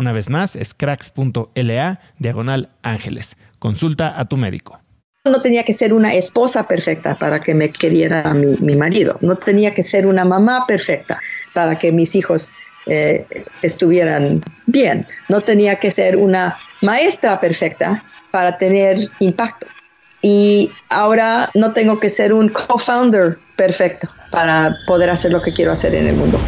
Una 0.00 0.12
vez 0.12 0.30
más, 0.30 0.56
es 0.56 0.72
cracks.la 0.72 2.00
diagonal 2.18 2.70
ángeles. 2.82 3.36
Consulta 3.58 4.18
a 4.18 4.24
tu 4.24 4.38
médico. 4.38 4.80
No 5.26 5.38
tenía 5.40 5.62
que 5.62 5.74
ser 5.74 5.92
una 5.92 6.14
esposa 6.14 6.66
perfecta 6.66 7.16
para 7.16 7.38
que 7.38 7.52
me 7.52 7.70
queriera 7.70 8.32
mi, 8.32 8.76
marido. 8.76 9.18
No 9.20 9.36
tenía 9.36 9.74
que 9.74 9.82
ser 9.82 10.06
una 10.06 10.24
mamá 10.24 10.64
perfecta 10.66 11.20
para 11.52 11.78
que 11.78 11.92
mis 11.92 12.16
hijos 12.16 12.50
eh, 12.86 13.26
estuvieran 13.60 14.40
bien. 14.64 15.06
No 15.28 15.42
tenía 15.42 15.76
que 15.76 15.90
ser 15.90 16.16
una 16.16 16.56
maestra 16.80 17.38
perfecta 17.38 18.02
para 18.30 18.56
tener 18.56 19.10
impacto. 19.18 19.66
Y 20.22 20.70
ahora 20.88 21.50
no 21.52 21.74
tengo 21.74 22.00
que 22.00 22.08
ser 22.08 22.32
un 22.32 22.48
co-founder 22.48 23.36
perfecto 23.54 24.08
para 24.30 24.74
poder 24.86 25.10
hacer 25.10 25.30
lo 25.30 25.42
que 25.42 25.52
quiero 25.52 25.72
hacer 25.72 25.94
en 25.94 26.06
el 26.06 26.16
mundo. 26.16 26.40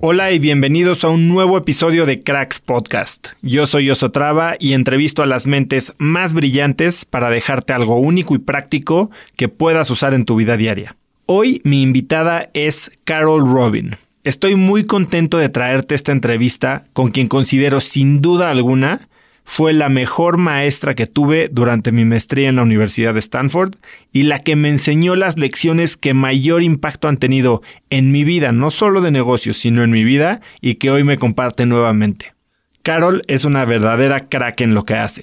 Hola 0.00 0.30
y 0.30 0.38
bienvenidos 0.38 1.02
a 1.02 1.08
un 1.08 1.26
nuevo 1.26 1.58
episodio 1.58 2.06
de 2.06 2.22
Cracks 2.22 2.60
Podcast. 2.60 3.30
Yo 3.42 3.66
soy 3.66 3.90
Osotrava 3.90 4.54
y 4.60 4.74
entrevisto 4.74 5.24
a 5.24 5.26
las 5.26 5.48
mentes 5.48 5.92
más 5.98 6.34
brillantes 6.34 7.04
para 7.04 7.30
dejarte 7.30 7.72
algo 7.72 7.96
único 7.96 8.36
y 8.36 8.38
práctico 8.38 9.10
que 9.34 9.48
puedas 9.48 9.90
usar 9.90 10.14
en 10.14 10.24
tu 10.24 10.36
vida 10.36 10.56
diaria. 10.56 10.94
Hoy 11.26 11.60
mi 11.64 11.82
invitada 11.82 12.48
es 12.54 12.92
Carol 13.02 13.40
Robin. 13.40 13.96
Estoy 14.22 14.54
muy 14.54 14.84
contento 14.84 15.36
de 15.36 15.48
traerte 15.48 15.96
esta 15.96 16.12
entrevista 16.12 16.84
con 16.92 17.10
quien 17.10 17.26
considero 17.26 17.80
sin 17.80 18.22
duda 18.22 18.50
alguna 18.50 19.08
fue 19.50 19.72
la 19.72 19.88
mejor 19.88 20.36
maestra 20.36 20.94
que 20.94 21.06
tuve 21.06 21.48
durante 21.50 21.90
mi 21.90 22.04
maestría 22.04 22.50
en 22.50 22.56
la 22.56 22.62
Universidad 22.62 23.14
de 23.14 23.20
Stanford 23.20 23.76
y 24.12 24.24
la 24.24 24.40
que 24.40 24.56
me 24.56 24.68
enseñó 24.68 25.16
las 25.16 25.38
lecciones 25.38 25.96
que 25.96 26.12
mayor 26.12 26.62
impacto 26.62 27.08
han 27.08 27.16
tenido 27.16 27.62
en 27.88 28.12
mi 28.12 28.24
vida, 28.24 28.52
no 28.52 28.70
solo 28.70 29.00
de 29.00 29.10
negocios, 29.10 29.56
sino 29.56 29.82
en 29.82 29.90
mi 29.90 30.04
vida 30.04 30.42
y 30.60 30.74
que 30.74 30.90
hoy 30.90 31.02
me 31.02 31.16
comparte 31.16 31.64
nuevamente. 31.64 32.34
Carol 32.82 33.22
es 33.26 33.46
una 33.46 33.64
verdadera 33.64 34.28
crack 34.28 34.60
en 34.60 34.74
lo 34.74 34.84
que 34.84 34.94
hace. 34.96 35.22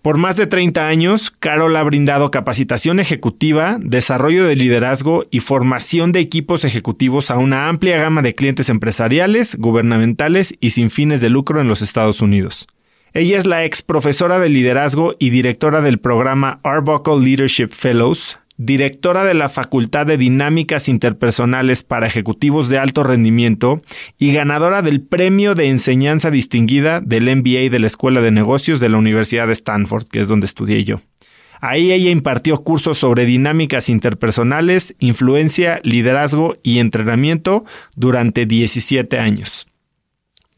Por 0.00 0.16
más 0.16 0.36
de 0.36 0.46
30 0.46 0.88
años, 0.88 1.30
Carol 1.30 1.76
ha 1.76 1.82
brindado 1.82 2.30
capacitación 2.30 2.98
ejecutiva, 2.98 3.76
desarrollo 3.78 4.46
de 4.46 4.56
liderazgo 4.56 5.26
y 5.30 5.40
formación 5.40 6.12
de 6.12 6.20
equipos 6.20 6.64
ejecutivos 6.64 7.30
a 7.30 7.36
una 7.36 7.68
amplia 7.68 7.98
gama 7.98 8.22
de 8.22 8.34
clientes 8.34 8.70
empresariales, 8.70 9.54
gubernamentales 9.56 10.54
y 10.60 10.70
sin 10.70 10.90
fines 10.90 11.20
de 11.20 11.28
lucro 11.28 11.60
en 11.60 11.68
los 11.68 11.82
Estados 11.82 12.22
Unidos. 12.22 12.66
Ella 13.12 13.38
es 13.38 13.46
la 13.46 13.64
ex 13.64 13.82
profesora 13.82 14.38
de 14.38 14.48
liderazgo 14.48 15.16
y 15.18 15.30
directora 15.30 15.80
del 15.80 15.98
programa 15.98 16.60
Arbuckle 16.62 17.18
Leadership 17.18 17.70
Fellows, 17.70 18.38
directora 18.56 19.24
de 19.24 19.34
la 19.34 19.48
Facultad 19.48 20.06
de 20.06 20.16
Dinámicas 20.16 20.88
Interpersonales 20.88 21.82
para 21.82 22.06
Ejecutivos 22.06 22.68
de 22.68 22.78
Alto 22.78 23.02
Rendimiento 23.02 23.82
y 24.16 24.32
ganadora 24.32 24.82
del 24.82 25.00
Premio 25.00 25.56
de 25.56 25.68
Enseñanza 25.68 26.30
Distinguida 26.30 27.00
del 27.00 27.24
MBA 27.24 27.68
de 27.68 27.80
la 27.80 27.88
Escuela 27.88 28.20
de 28.20 28.30
Negocios 28.30 28.78
de 28.78 28.90
la 28.90 28.98
Universidad 28.98 29.48
de 29.48 29.54
Stanford, 29.54 30.06
que 30.06 30.20
es 30.20 30.28
donde 30.28 30.46
estudié 30.46 30.84
yo. 30.84 31.00
Ahí 31.60 31.90
ella 31.90 32.10
impartió 32.10 32.58
cursos 32.58 32.98
sobre 32.98 33.26
dinámicas 33.26 33.88
interpersonales, 33.88 34.94
influencia, 35.00 35.80
liderazgo 35.82 36.56
y 36.62 36.78
entrenamiento 36.78 37.64
durante 37.96 38.46
17 38.46 39.18
años. 39.18 39.66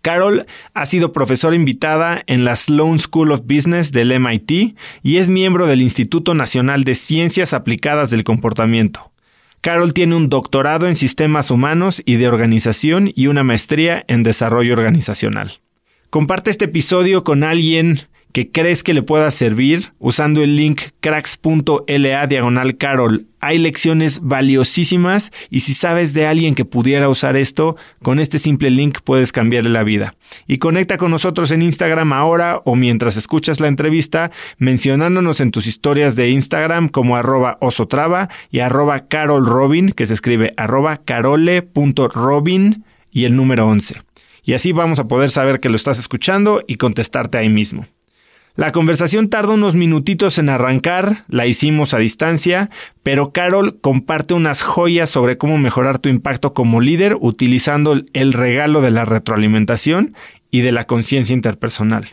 Carol 0.03 0.47
ha 0.75 0.85
sido 0.85 1.13
profesora 1.13 1.55
invitada 1.55 2.23
en 2.27 2.45
la 2.45 2.57
Sloan 2.57 2.99
School 2.99 3.31
of 3.31 3.43
Business 3.45 3.93
del 3.93 4.19
MIT 4.19 4.77
y 5.03 5.17
es 5.17 5.29
miembro 5.29 5.69
del 5.69 5.81
Instituto 5.81 6.35
Nacional 6.35 6.83
de 6.83 6.97
Ciencias 6.97 7.55
Aplicadas 7.55 8.11
del 8.11 8.25
Comportamiento. 8.25 9.13
Carol 9.61 9.95
tiene 9.95 10.17
un 10.17 10.29
doctorado 10.29 10.89
en 10.89 10.97
sistemas 10.97 11.53
humanos 11.53 12.03
y 12.05 12.17
de 12.17 12.27
organización 12.27 13.13
y 13.15 13.29
una 13.29 13.45
maestría 13.45 14.05
en 14.09 14.25
desarrollo 14.25 14.73
organizacional. 14.73 15.61
Comparte 16.11 16.51
este 16.51 16.65
episodio 16.65 17.23
con 17.23 17.45
alguien 17.45 18.01
que 18.33 18.51
crees 18.51 18.83
que 18.83 18.95
le 18.95 19.03
pueda 19.03 19.31
servir 19.31 19.93
usando 19.99 20.43
el 20.43 20.57
link 20.57 20.83
cracks.la 21.01 22.27
diagonal 22.27 22.77
carol. 22.77 23.27
Hay 23.41 23.59
lecciones 23.59 24.21
valiosísimas 24.23 25.33
y 25.51 25.61
si 25.61 25.75
sabes 25.75 26.15
de 26.15 26.27
alguien 26.27 26.55
que 26.55 26.65
pudiera 26.65 27.09
usar 27.09 27.37
esto, 27.37 27.77
con 28.03 28.21
este 28.21 28.39
simple 28.39 28.71
link 28.71 29.01
puedes 29.05 29.33
cambiarle 29.33 29.71
la 29.71 29.83
vida. 29.83 30.15
Y 30.47 30.59
conecta 30.59 30.97
con 30.97 31.11
nosotros 31.11 31.51
en 31.51 31.63
Instagram 31.63 32.13
ahora 32.13 32.63
o 32.65 32.77
mientras 32.77 33.17
escuchas 33.17 33.61
la 33.61 33.69
entrevista 33.69 34.31
mencionándonos 34.59 35.41
en 35.41 35.51
tus 35.51 35.67
historias 35.67 36.17
de 36.17 36.31
Instagram 36.31 36.89
como 36.89 37.17
arroba 37.17 37.59
osotrava 37.61 38.29
y 38.51 38.61
arroba 38.61 39.09
carolrobin 39.09 39.91
que 39.91 40.07
se 40.07 40.15
escribe 40.15 40.55
arroba 40.57 40.99
carole.robin 41.05 42.85
y 43.11 43.25
el 43.25 43.37
número 43.37 43.67
11. 43.67 44.01
Y 44.45 44.55
así 44.55 44.73
vamos 44.73 44.99
a 44.99 45.07
poder 45.07 45.31
saber 45.31 45.61
que 45.61 45.69
lo 45.69 45.77
estás 45.77 45.99
escuchando 45.99 46.63
y 46.67 46.77
contestarte 46.77 47.39
ahí 47.39 47.49
mismo. 47.49 47.87
La 48.55 48.71
conversación 48.71 49.31
tarda 49.31 49.55
unos 49.55 49.75
minutitos 49.75 50.37
en 50.39 50.51
arrancar, 50.51 51.25
la 51.29 51.47
hicimos 51.47 51.95
a 51.95 51.99
distancia, 51.99 52.69
pero 53.03 53.33
Carol 53.33 53.81
comparte 53.81 54.35
unas 54.35 54.61
joyas 54.61 55.09
sobre 55.09 55.39
cómo 55.39 55.57
mejorar 55.57 55.99
tu 55.99 56.11
impacto 56.11 56.53
como 56.53 56.83
líder 56.83 57.17
utilizando 57.19 57.99
el 58.13 58.33
regalo 58.35 58.83
de 58.83 58.91
la 58.91 59.07
retroalimentación 59.07 60.15
y 60.51 60.61
de 60.61 60.73
la 60.73 60.87
conciencia 60.87 61.33
interpersonal. 61.33 62.09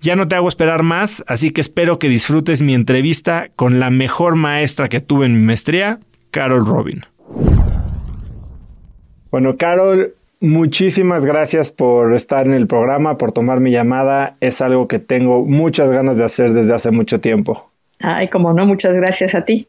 Ya 0.00 0.16
no 0.16 0.28
te 0.28 0.34
hago 0.34 0.48
esperar 0.48 0.82
más, 0.82 1.22
así 1.26 1.50
que 1.50 1.60
espero 1.60 1.98
que 1.98 2.08
disfrutes 2.08 2.62
mi 2.62 2.72
entrevista 2.72 3.50
con 3.54 3.78
la 3.78 3.90
mejor 3.90 4.34
maestra 4.34 4.88
que 4.88 5.00
tuve 5.00 5.26
en 5.26 5.34
mi 5.34 5.44
maestría, 5.44 6.00
Carol 6.30 6.64
Robin. 6.64 7.04
Bueno, 9.30 9.56
Carol, 9.58 10.14
Muchísimas 10.40 11.24
gracias 11.24 11.72
por 11.72 12.14
estar 12.14 12.46
en 12.46 12.52
el 12.52 12.66
programa, 12.66 13.16
por 13.16 13.32
tomar 13.32 13.60
mi 13.60 13.70
llamada. 13.70 14.36
Es 14.40 14.60
algo 14.60 14.86
que 14.86 14.98
tengo 14.98 15.44
muchas 15.44 15.90
ganas 15.90 16.18
de 16.18 16.24
hacer 16.24 16.52
desde 16.52 16.74
hace 16.74 16.90
mucho 16.90 17.20
tiempo. 17.20 17.70
Ay, 18.00 18.28
como 18.28 18.52
no, 18.52 18.66
muchas 18.66 18.94
gracias 18.94 19.34
a 19.34 19.44
ti. 19.44 19.68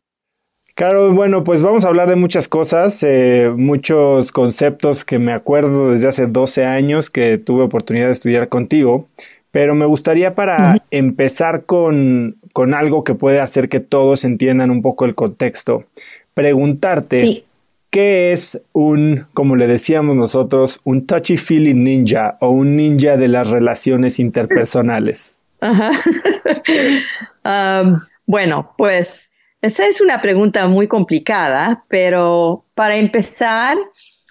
Carol, 0.76 1.14
bueno, 1.14 1.44
pues 1.44 1.64
vamos 1.64 1.86
a 1.86 1.88
hablar 1.88 2.08
de 2.08 2.16
muchas 2.16 2.48
cosas, 2.48 3.02
eh, 3.02 3.52
muchos 3.56 4.32
conceptos 4.32 5.06
que 5.06 5.18
me 5.18 5.34
acuerdo 5.34 5.92
desde 5.92 6.08
hace 6.08 6.28
12 6.28 6.66
años 6.66 7.10
que 7.10 7.40
tuve 7.40 7.64
oportunidad 7.64 8.06
de 8.06 8.12
estudiar 8.12 8.48
contigo, 8.48 9.08
pero 9.50 9.74
me 9.74 9.88
gustaría 9.88 10.36
para 10.36 10.84
empezar 10.92 11.64
con, 11.66 12.36
con, 12.54 12.76
algo 12.76 13.04
que 13.04 13.16
puede 13.16 13.40
hacer 13.40 13.70
que 13.70 13.80
todos 13.80 14.24
entiendan 14.24 14.70
un 14.70 14.84
poco 14.84 15.06
el 15.06 15.16
contexto, 15.16 15.86
preguntarte 16.36 17.18
sí. 17.18 17.47
¿Qué 17.98 18.32
es 18.32 18.62
un, 18.74 19.26
como 19.34 19.56
le 19.56 19.66
decíamos 19.66 20.16
nosotros, 20.16 20.82
un 20.84 21.08
touchy-feely 21.08 21.74
ninja 21.74 22.38
o 22.42 22.52
un 22.52 22.76
ninja 22.76 23.18
de 23.18 23.28
las 23.28 23.50
relaciones 23.50 24.20
interpersonales? 24.20 25.36
Ajá. 25.62 25.90
Um, 27.44 27.98
bueno, 28.28 28.74
pues 28.78 29.32
esa 29.62 29.88
es 29.88 30.02
una 30.02 30.22
pregunta 30.22 30.68
muy 30.68 30.88
complicada, 30.88 31.86
pero 31.88 32.66
para 32.76 32.98
empezar, 32.98 33.78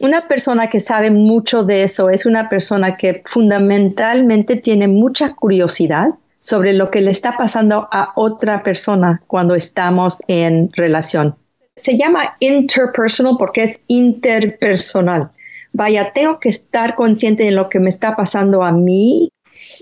una 0.00 0.28
persona 0.28 0.68
que 0.68 0.78
sabe 0.78 1.10
mucho 1.10 1.64
de 1.64 1.82
eso 1.82 2.08
es 2.10 2.24
una 2.24 2.48
persona 2.48 2.96
que 2.96 3.22
fundamentalmente 3.24 4.54
tiene 4.56 4.86
mucha 4.86 5.34
curiosidad 5.34 6.10
sobre 6.38 6.72
lo 6.72 6.92
que 6.92 7.00
le 7.00 7.10
está 7.10 7.36
pasando 7.36 7.88
a 7.90 8.12
otra 8.14 8.62
persona 8.62 9.22
cuando 9.26 9.56
estamos 9.56 10.22
en 10.28 10.68
relación 10.76 11.36
se 11.76 11.96
llama 11.96 12.36
interpersonal 12.40 13.36
porque 13.38 13.62
es 13.62 13.80
interpersonal. 13.86 15.30
Vaya, 15.72 16.12
tengo 16.12 16.40
que 16.40 16.48
estar 16.48 16.94
consciente 16.94 17.44
de 17.44 17.50
lo 17.50 17.68
que 17.68 17.80
me 17.80 17.90
está 17.90 18.16
pasando 18.16 18.64
a 18.64 18.72
mí 18.72 19.30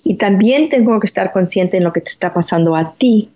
y 0.02 0.16
también 0.16 0.68
tengo 0.68 0.98
que 0.98 1.06
estar 1.06 1.32
consciente 1.32 1.78
de 1.78 1.84
lo 1.84 1.92
que 1.92 2.00
te 2.00 2.10
está 2.10 2.34
pasando 2.34 2.74
a 2.74 2.94
ti. 2.94 3.30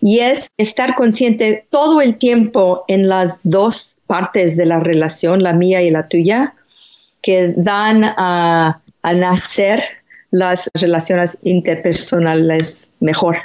Y 0.00 0.20
es 0.20 0.48
estar 0.58 0.94
consciente 0.94 1.66
todo 1.70 2.02
el 2.02 2.18
tiempo 2.18 2.84
en 2.86 3.08
las 3.08 3.40
dos 3.42 3.96
partes 4.06 4.56
de 4.56 4.66
la 4.66 4.78
relación, 4.78 5.42
la 5.42 5.54
mía 5.54 5.82
y 5.82 5.90
la 5.90 6.06
tuya, 6.06 6.54
que 7.22 7.54
dan 7.56 8.04
a, 8.04 8.82
a 9.02 9.12
nacer 9.14 9.82
las 10.30 10.70
relaciones 10.74 11.38
interpersonales 11.42 12.92
mejor. 13.00 13.38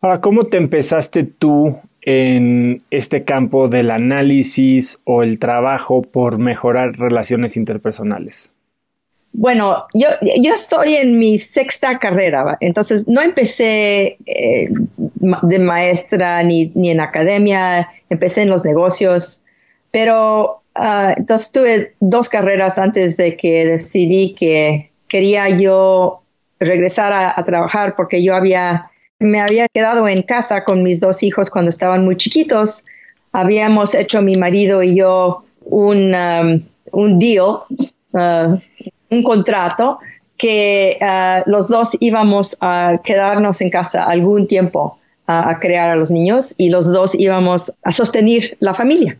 Ahora, 0.00 0.20
¿cómo 0.20 0.44
te 0.44 0.56
empezaste 0.56 1.24
tú 1.24 1.80
en 2.10 2.82
este 2.90 3.24
campo 3.24 3.68
del 3.68 3.90
análisis 3.90 4.98
o 5.04 5.22
el 5.22 5.38
trabajo 5.38 6.00
por 6.00 6.38
mejorar 6.38 6.98
relaciones 6.98 7.54
interpersonales? 7.54 8.50
Bueno, 9.34 9.84
yo, 9.92 10.08
yo 10.22 10.54
estoy 10.54 10.94
en 10.94 11.18
mi 11.18 11.38
sexta 11.38 11.98
carrera, 11.98 12.56
entonces 12.60 13.06
no 13.06 13.20
empecé 13.20 14.16
eh, 14.24 14.70
de 14.96 15.58
maestra 15.58 16.42
ni, 16.44 16.72
ni, 16.74 16.88
en 16.88 17.00
academia, 17.00 17.90
empecé 18.08 18.40
en 18.40 18.48
los 18.48 18.64
negocios, 18.64 19.42
pero 19.90 20.62
uh, 20.76 21.12
entonces 21.14 21.52
tuve 21.52 21.94
dos 22.00 22.30
carreras 22.30 22.78
antes 22.78 23.18
de 23.18 23.36
que 23.36 23.66
decidí 23.66 24.32
que 24.32 24.90
quería 25.08 25.50
yo 25.50 26.22
regresar 26.58 27.12
a 27.12 27.44
trabajar 27.44 27.96
porque 27.96 28.24
yo 28.24 28.34
había 28.34 28.90
me 29.20 29.40
había 29.40 29.66
quedado 29.68 30.06
en 30.08 30.22
casa 30.22 30.64
con 30.64 30.82
mis 30.82 31.00
dos 31.00 31.22
hijos 31.22 31.50
cuando 31.50 31.70
estaban 31.70 32.04
muy 32.04 32.16
chiquitos. 32.16 32.84
Habíamos 33.32 33.94
hecho 33.94 34.22
mi 34.22 34.36
marido 34.36 34.82
y 34.82 34.96
yo 34.96 35.44
un, 35.64 36.14
um, 36.14 36.62
un 36.92 37.18
deal, 37.18 37.60
uh, 38.12 38.56
un 39.10 39.22
contrato 39.22 39.98
que 40.36 40.96
uh, 41.00 41.50
los 41.50 41.68
dos 41.68 41.96
íbamos 42.00 42.56
a 42.60 43.00
quedarnos 43.02 43.60
en 43.60 43.70
casa 43.70 44.04
algún 44.04 44.46
tiempo 44.46 44.98
a 45.30 45.58
crear 45.60 45.90
a 45.90 45.94
los 45.94 46.10
niños 46.10 46.54
y 46.56 46.70
los 46.70 46.90
dos 46.90 47.14
íbamos 47.14 47.70
a 47.82 47.92
sostener 47.92 48.56
la 48.60 48.72
familia. 48.72 49.18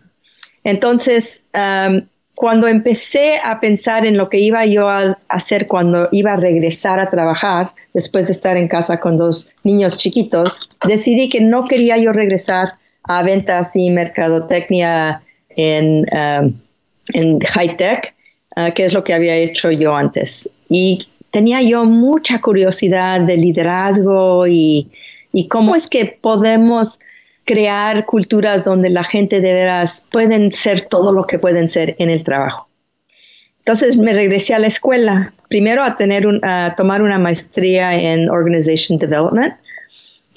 Entonces, 0.64 1.44
um, 1.52 2.00
cuando 2.38 2.68
empecé 2.68 3.40
a 3.42 3.58
pensar 3.58 4.06
en 4.06 4.16
lo 4.16 4.28
que 4.28 4.38
iba 4.38 4.64
yo 4.64 4.88
a 4.88 5.18
hacer 5.28 5.66
cuando 5.66 6.08
iba 6.12 6.34
a 6.34 6.36
regresar 6.36 7.00
a 7.00 7.10
trabajar, 7.10 7.72
después 7.94 8.28
de 8.28 8.32
estar 8.32 8.56
en 8.56 8.68
casa 8.68 9.00
con 9.00 9.16
dos 9.16 9.48
niños 9.64 9.98
chiquitos, 9.98 10.70
decidí 10.86 11.28
que 11.28 11.40
no 11.40 11.64
quería 11.64 11.98
yo 11.98 12.12
regresar 12.12 12.74
a 13.02 13.24
ventas 13.24 13.74
y 13.74 13.90
mercadotecnia 13.90 15.20
en, 15.48 16.06
um, 16.12 16.54
en 17.12 17.40
high 17.40 17.76
tech, 17.76 18.14
uh, 18.56 18.72
que 18.72 18.84
es 18.84 18.94
lo 18.94 19.02
que 19.02 19.14
había 19.14 19.34
hecho 19.34 19.72
yo 19.72 19.96
antes. 19.96 20.48
Y 20.68 21.08
tenía 21.32 21.60
yo 21.60 21.86
mucha 21.86 22.40
curiosidad 22.40 23.20
de 23.20 23.36
liderazgo 23.36 24.46
y, 24.46 24.86
y 25.32 25.48
cómo 25.48 25.74
es 25.74 25.88
que 25.88 26.16
podemos 26.20 27.00
crear 27.48 28.04
culturas 28.04 28.62
donde 28.62 28.90
la 28.90 29.04
gente 29.04 29.40
de 29.40 29.54
veras 29.54 30.06
pueden 30.12 30.52
ser 30.52 30.82
todo 30.82 31.12
lo 31.12 31.24
que 31.24 31.38
pueden 31.38 31.70
ser 31.70 31.96
en 31.98 32.10
el 32.10 32.22
trabajo. 32.22 32.68
Entonces 33.60 33.96
me 33.96 34.12
regresé 34.12 34.54
a 34.54 34.58
la 34.58 34.66
escuela, 34.66 35.32
primero 35.48 35.82
a 35.82 35.96
tener 35.96 36.26
un, 36.26 36.44
a 36.44 36.74
tomar 36.76 37.00
una 37.00 37.18
maestría 37.18 37.94
en 37.94 38.28
Organization 38.28 38.98
Development, 38.98 39.54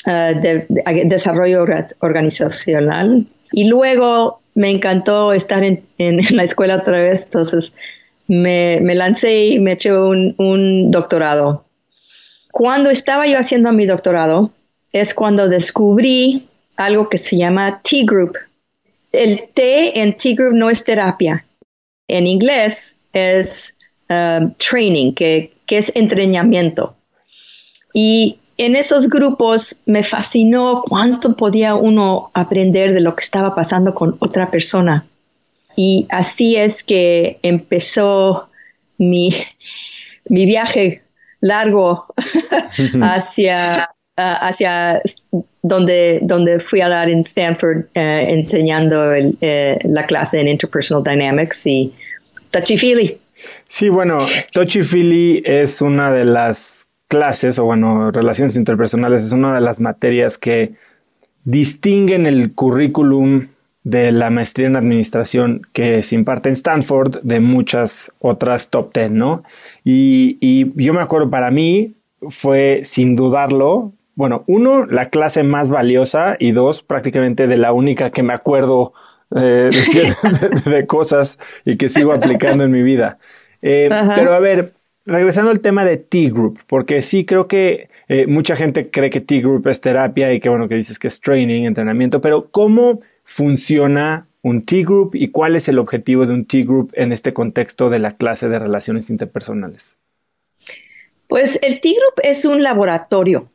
uh, 0.08 0.40
de, 0.40 0.66
desarrollo 1.04 1.66
organizacional, 2.00 3.25
y 3.52 3.68
luego 3.68 4.40
me 4.56 4.69
encantó 4.69 5.34
estar 5.34 5.66
en, 5.66 5.84
en, 5.98 6.22
la 6.31 6.44
escuela 6.46 6.78
otra 6.78 7.02
vez, 7.02 7.24
entonces 7.25 7.74
me, 8.30 8.80
me 8.81 8.96
lancé 8.96 9.48
y 9.48 9.60
me 9.60 9.74
eché 9.74 9.94
un, 9.94 10.34
un 10.38 10.92
doctorado. 10.92 11.66
Cuando 12.54 12.90
estaba 12.90 13.28
yo 13.28 13.38
haciendo 13.38 13.74
mi 13.74 13.86
doctorado, 13.86 14.52
es 14.94 15.13
cuando 15.13 15.50
descubrí 15.50 16.48
algo 16.86 17.10
que 17.10 17.18
se 17.18 17.38
llama 17.38 17.81
T-Group. 17.83 18.38
El 19.12 19.50
T 19.54 20.00
en 20.01 20.18
T-Group 20.18 20.54
no 20.54 20.69
es 20.69 20.83
terapia. 20.83 21.45
En 22.08 22.27
inglés 22.27 22.96
es 23.13 23.75
um, 24.10 24.53
training, 24.53 25.13
que, 25.13 25.53
es 25.67 25.96
entrenamiento. 25.96 26.96
Y 27.94 28.39
en 28.58 28.75
esos 28.75 29.10
grupos 29.10 29.77
me 29.86 30.03
fascinó 30.03 30.84
cuánto 30.86 31.38
podía 31.38 31.75
uno 31.75 32.29
aprender 32.34 32.94
de 32.94 33.00
lo 33.00 33.15
que 33.15 33.24
estaba 33.24 33.56
pasando 33.56 33.94
con 33.94 34.17
otra 34.20 34.51
persona. 34.51 35.06
Y 35.77 36.08
así 36.10 36.58
es 36.58 36.84
que 36.84 37.39
empezó 37.41 38.50
mi 38.98 39.34
viaje 40.27 41.01
largo 41.39 42.06
hacia 43.01 43.89
hacia 44.22 45.01
donde, 45.62 46.20
donde 46.22 46.60
fui 46.60 46.82
a 46.82 46.90
dar 46.90 47.10
en 47.10 47.20
Stanford 47.22 47.86
eh, 47.94 48.25
enseñando 48.30 49.13
eh, 49.13 49.78
la 49.84 50.06
clase 50.06 50.40
en 50.40 50.48
Interpersonal 50.48 51.04
Dynamics 51.04 51.68
y 51.68 51.94
Feely. 52.51 53.18
Sí, 53.68 53.90
bueno, 53.90 54.20
Feely 54.54 55.44
es 55.46 55.82
una 55.82 56.12
de 56.12 56.25
las 56.25 56.88
clases, 57.08 57.60
o 57.60 57.66
bueno, 57.66 58.12
relaciones 58.12 58.56
interpersonales, 58.56 59.24
es 59.24 59.32
una 59.32 59.54
de 59.56 59.62
las 59.62 59.80
materias 59.80 60.38
que 60.38 60.74
distinguen 61.44 62.25
el 62.25 62.54
currículum 62.54 63.48
de 63.84 64.12
la 64.12 64.30
maestría 64.30 64.68
en 64.68 64.75
administración 64.75 65.62
que 65.74 66.04
se 66.04 66.16
imparte 66.16 66.50
en 66.50 66.54
Stanford 66.54 67.22
de 67.24 67.40
muchas 67.40 68.12
otras 68.20 68.70
top 68.70 68.94
ten, 68.94 69.18
¿no? 69.18 69.44
Y, 69.84 70.38
y 70.40 70.72
yo 70.82 70.94
me 70.94 71.01
acuerdo, 71.01 71.30
para 71.30 71.50
mí 71.50 71.94
fue 72.30 72.82
sin 72.84 73.16
dudarlo 73.16 73.94
bueno, 74.15 74.44
uno, 74.48 74.86
la 74.86 75.10
clase 75.10 75.44
más 75.44 75.70
valiosa 75.70 76.36
y 76.39 76.51
dos, 76.51 76.84
prácticamente 76.84 77.48
de 77.48 77.58
la 77.58 77.74
única 77.74 78.12
que 78.12 78.24
me 78.24 78.34
acuerdo 78.34 78.94
eh, 79.36 79.70
de, 80.65 80.86
cosas 80.86 81.39
y 81.63 81.77
que 81.77 81.89
sigo 81.89 82.12
aplicando 82.12 82.63
en 82.63 82.72
mi 82.72 82.84
vida. 82.84 83.18
Eh, 83.62 83.89
pero 84.15 84.34
a 84.34 84.39
ver, 84.39 84.74
regresando 85.06 85.51
al 85.51 85.62
tema 85.62 85.86
de 85.86 85.98
T-Group, 85.98 86.60
porque 86.68 87.01
sí 87.01 87.25
creo 87.25 87.48
que 87.48 87.89
eh, 88.08 88.27
mucha 88.27 88.56
gente 88.56 88.89
cree 88.89 89.10
que 89.10 89.22
T-Group 89.22 89.68
es 89.68 89.80
terapia 89.80 90.34
y 90.34 90.39
que 90.39 90.50
bueno, 90.50 90.68
que 90.68 90.75
dices 90.75 91.00
que 91.00 91.08
es 91.08 91.22
training, 91.22 91.63
entrenamiento, 91.63 92.20
pero 92.22 92.50
¿cómo 92.51 93.01
funciona 93.24 94.27
un 94.41 94.63
T-Group 94.65 95.12
y 95.13 95.30
cuál 95.30 95.56
es 95.56 95.70
el 95.70 95.80
objetivo 95.80 96.25
de 96.25 96.34
un 96.34 96.46
T-Group 96.46 96.91
en 96.96 97.13
este 97.13 97.34
contexto 97.34 97.89
de 97.89 98.00
la 98.00 98.12
clase 98.12 98.50
de 98.50 98.60
relaciones 98.60 99.10
interpersonales? 99.10 99.98
Pues 101.27 101.60
el 101.62 101.80
T-Group 101.80 102.15
es 102.24 102.44
un 102.44 102.62
laboratorio 102.62 103.48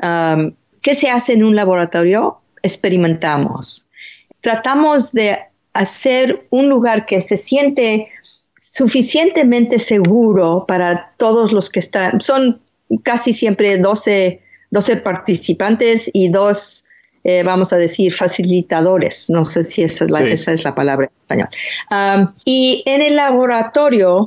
Um, 0.00 0.54
¿Qué 0.80 0.94
se 0.94 1.10
hace 1.10 1.34
en 1.34 1.44
un 1.44 1.56
laboratorio? 1.56 2.40
Experimentamos. 2.62 3.86
Tratamos 4.40 5.12
de 5.12 5.38
hacer 5.72 6.46
un 6.50 6.68
lugar 6.68 7.06
que 7.06 7.20
se 7.20 7.36
siente 7.36 8.08
suficientemente 8.58 9.78
seguro 9.78 10.64
para 10.66 11.12
todos 11.16 11.52
los 11.52 11.70
que 11.70 11.80
están. 11.80 12.20
Son 12.20 12.60
casi 13.02 13.34
siempre 13.34 13.78
12, 13.78 14.40
12 14.70 14.96
participantes 14.96 16.10
y 16.12 16.28
dos, 16.28 16.84
eh, 17.24 17.42
vamos 17.42 17.72
a 17.72 17.76
decir, 17.76 18.12
facilitadores. 18.12 19.30
No 19.30 19.44
sé 19.44 19.62
si 19.62 19.82
esa 19.82 20.04
es 20.04 20.10
la, 20.10 20.20
esa 20.20 20.52
es 20.52 20.64
la 20.64 20.74
palabra 20.74 21.06
en 21.06 21.20
español. 21.20 21.48
Um, 21.90 22.34
y 22.44 22.82
en 22.86 23.02
el 23.02 23.16
laboratorio, 23.16 24.24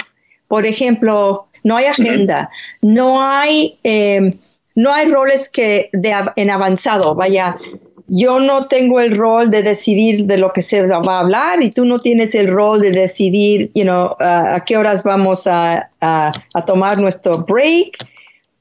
por 0.48 0.65
ejemplo, 0.65 1.48
no 1.63 1.77
hay 1.77 1.86
agenda, 1.86 2.50
no 2.81 3.24
hay, 3.24 3.79
eh, 3.84 4.29
no 4.75 4.94
hay 4.94 5.10
roles 5.10 5.50
que 5.50 5.89
de, 5.94 6.13
en 6.36 6.50
avanzado, 6.50 7.15
vaya, 7.15 7.58
yo 8.08 8.39
no 8.39 8.67
tengo 8.67 9.00
el 9.00 9.17
rol 9.17 9.50
de 9.50 9.63
decidir 9.63 10.25
de 10.25 10.38
lo 10.38 10.53
que 10.53 10.62
se 10.62 10.86
va 10.86 10.98
a 10.98 11.20
hablar 11.20 11.63
y 11.63 11.70
tú 11.70 11.86
no 11.86 12.00
tienes 12.00 12.36
el 12.36 12.48
rol 12.48 12.82
de 12.82 12.91
decidir, 12.91 13.72
you 13.74 13.84
know, 13.84 14.15
a 14.20 14.63
qué 14.65 14.77
horas 14.77 15.03
vamos 15.03 15.48
a, 15.48 15.89
a, 16.01 16.32
tomar 16.65 17.00
nuestro 17.00 17.39
break. 17.39 17.98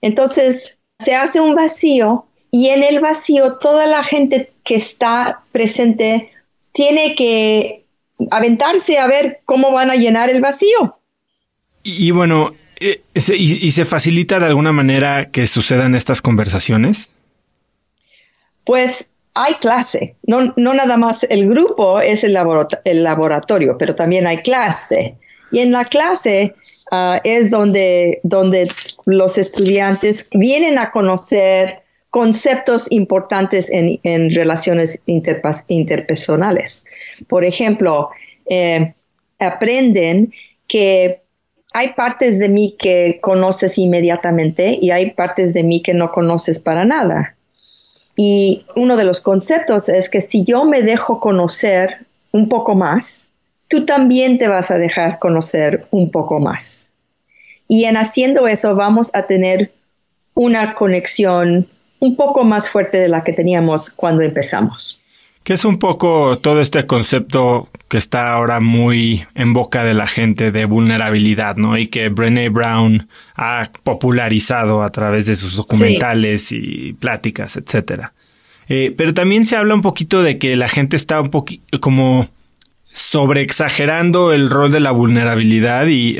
Entonces, 0.01 0.81
se 0.99 1.15
hace 1.15 1.41
un 1.41 1.55
vacío 1.55 2.27
y 2.51 2.69
en 2.69 2.83
el 2.83 3.01
vacío 3.01 3.57
toda 3.57 3.87
la 3.87 4.03
gente 4.03 4.51
que 4.63 4.77
está 4.77 5.43
presente 5.53 6.31
tiene 6.73 7.15
que 7.15 7.85
aventarse 8.31 8.99
a 8.99 9.07
ver 9.07 9.41
cómo 9.45 9.73
van 9.73 9.91
a 9.91 9.97
llenar 9.97 10.31
el 10.31 10.41
vacío. 10.41 10.99
Y, 11.83 12.11
bueno, 12.13 12.51
eh, 12.81 13.03
y, 13.15 13.71
se 13.71 13.85
facilita 13.85 14.39
de 14.39 14.47
alguna 14.47 14.73
manera 14.73 15.31
que 15.31 15.47
sucedan 15.47 15.95
estas 15.95 16.23
conversaciones? 16.23 17.15
Pues 18.65 19.11
hay 19.35 19.55
clase, 19.55 20.15
no, 20.27 20.55
no 20.57 20.75
nada 20.75 20.97
más 20.97 21.27
el 21.29 21.49
grupo 21.49 22.01
es 22.01 22.25
el, 22.25 22.37
el, 22.85 23.03
laboratorio, 23.03 23.77
pero 23.79 23.95
también 23.95 24.27
hay 24.27 24.39
clase. 24.39 25.17
Y 25.51 25.59
en 25.59 25.73
la 25.73 25.85
clase 25.85 26.55
ah, 26.91 27.21
es 27.25 27.51
donde, 27.51 28.21
donde 28.23 28.71
los 29.07 29.39
estudiantes 29.39 30.29
vienen 30.33 30.79
a 30.79 30.91
conocer 30.91 31.83
conceptos 32.11 32.93
importantes 32.93 33.69
en, 33.71 33.99
en 34.05 34.33
relaciones 34.33 35.01
interpersonales. 35.07 36.85
Por 37.27 37.45
ejemplo, 37.45 38.11
eh, 38.47 38.95
aprenden 39.41 40.33
que 40.69 41.24
hay 41.77 41.95
partes 41.95 42.39
de 42.39 42.49
mí 42.49 42.77
que 42.79 43.19
conoces 43.21 43.79
inmediatamente 43.79 44.79
y 44.81 44.93
hay 44.93 45.11
partes 45.11 45.53
de 45.53 45.65
mí 45.65 45.83
que 45.83 45.93
no 45.93 46.13
conoces 46.13 46.61
para 46.61 46.85
nada. 46.85 47.35
Y 48.17 48.65
uno 48.77 48.97
de 48.97 49.03
los 49.03 49.21
conceptos 49.21 49.89
es 49.89 50.09
que 50.09 50.21
si 50.21 50.45
yo 50.45 50.65
me 50.65 50.83
dejo 50.83 51.19
conocer 51.19 52.07
un 52.31 52.49
poco 52.49 52.77
más, 52.77 53.33
tú 53.67 53.85
también 53.85 54.39
te 54.39 54.47
vas 54.47 54.71
a 54.71 54.79
dejar 54.79 55.19
conocer 55.19 55.85
un 55.91 56.13
poco 56.13 56.39
más. 56.39 56.93
Y 57.67 57.87
en 57.87 57.97
haciendo 57.97 58.47
eso 58.47 58.77
vamos 58.77 59.11
a 59.13 59.27
tener 59.27 59.73
una 60.35 60.75
conexión 60.75 61.67
un 61.99 62.15
poco 62.15 62.45
más 62.45 62.71
fuerte 62.71 62.99
de 62.99 63.09
la 63.09 63.25
que 63.25 63.33
teníamos 63.33 63.91
cuando 63.91 64.23
empezamos. 64.23 65.03
¿Qué 65.45 65.53
es 65.53 65.67
un 65.67 65.79
poco 65.79 66.39
todo 66.39 66.63
este 66.63 66.87
concepto 66.87 67.69
que 67.89 67.99
está 67.99 68.33
ahora 68.33 68.61
muy 68.61 69.27
en 69.35 69.53
boca 69.53 69.85
de 69.85 69.93
la 69.93 70.07
gente 70.07 70.51
de 70.51 70.65
vulnerabilidad, 70.65 71.57
¿no? 71.57 71.77
Y 71.77 71.89
que 71.89 72.09
Brené 72.09 72.49
Brown 72.49 73.09
ha 73.37 73.69
popularizado 73.83 74.83
a 74.83 74.89
través 74.89 75.27
de 75.27 75.37
sus 75.37 75.57
documentales 75.57 76.51
y 76.51 76.95
pláticas, 76.95 77.59
etcétera. 77.59 78.15
Eh, 78.71 78.95
pero 78.97 79.13
también 79.13 79.45
se 79.45 79.57
habla 79.57 79.75
un 79.75 79.83
poquito 79.83 80.23
de 80.23 80.39
que 80.39 80.57
la 80.57 80.69
gente 80.69 80.97
está 80.97 81.21
un 81.21 81.29
poquito 81.29 81.79
como 81.79 82.27
sobreexagerando 82.95 84.33
el 84.33 84.49
rol 84.49 84.73
de 84.73 84.81
la 84.81 84.93
vulnerabilidad 84.93 85.87
y, 85.89 86.17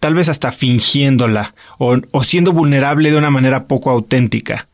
tal 0.00 0.14
vez 0.14 0.30
hasta 0.30 0.52
fingiéndola 0.52 1.54
o, 1.76 1.98
o 2.12 2.22
siendo 2.22 2.52
vulnerable 2.52 3.10
de 3.10 3.18
una 3.18 3.30
manera 3.30 3.64
poco 3.64 3.90
auténtica. 3.90 4.68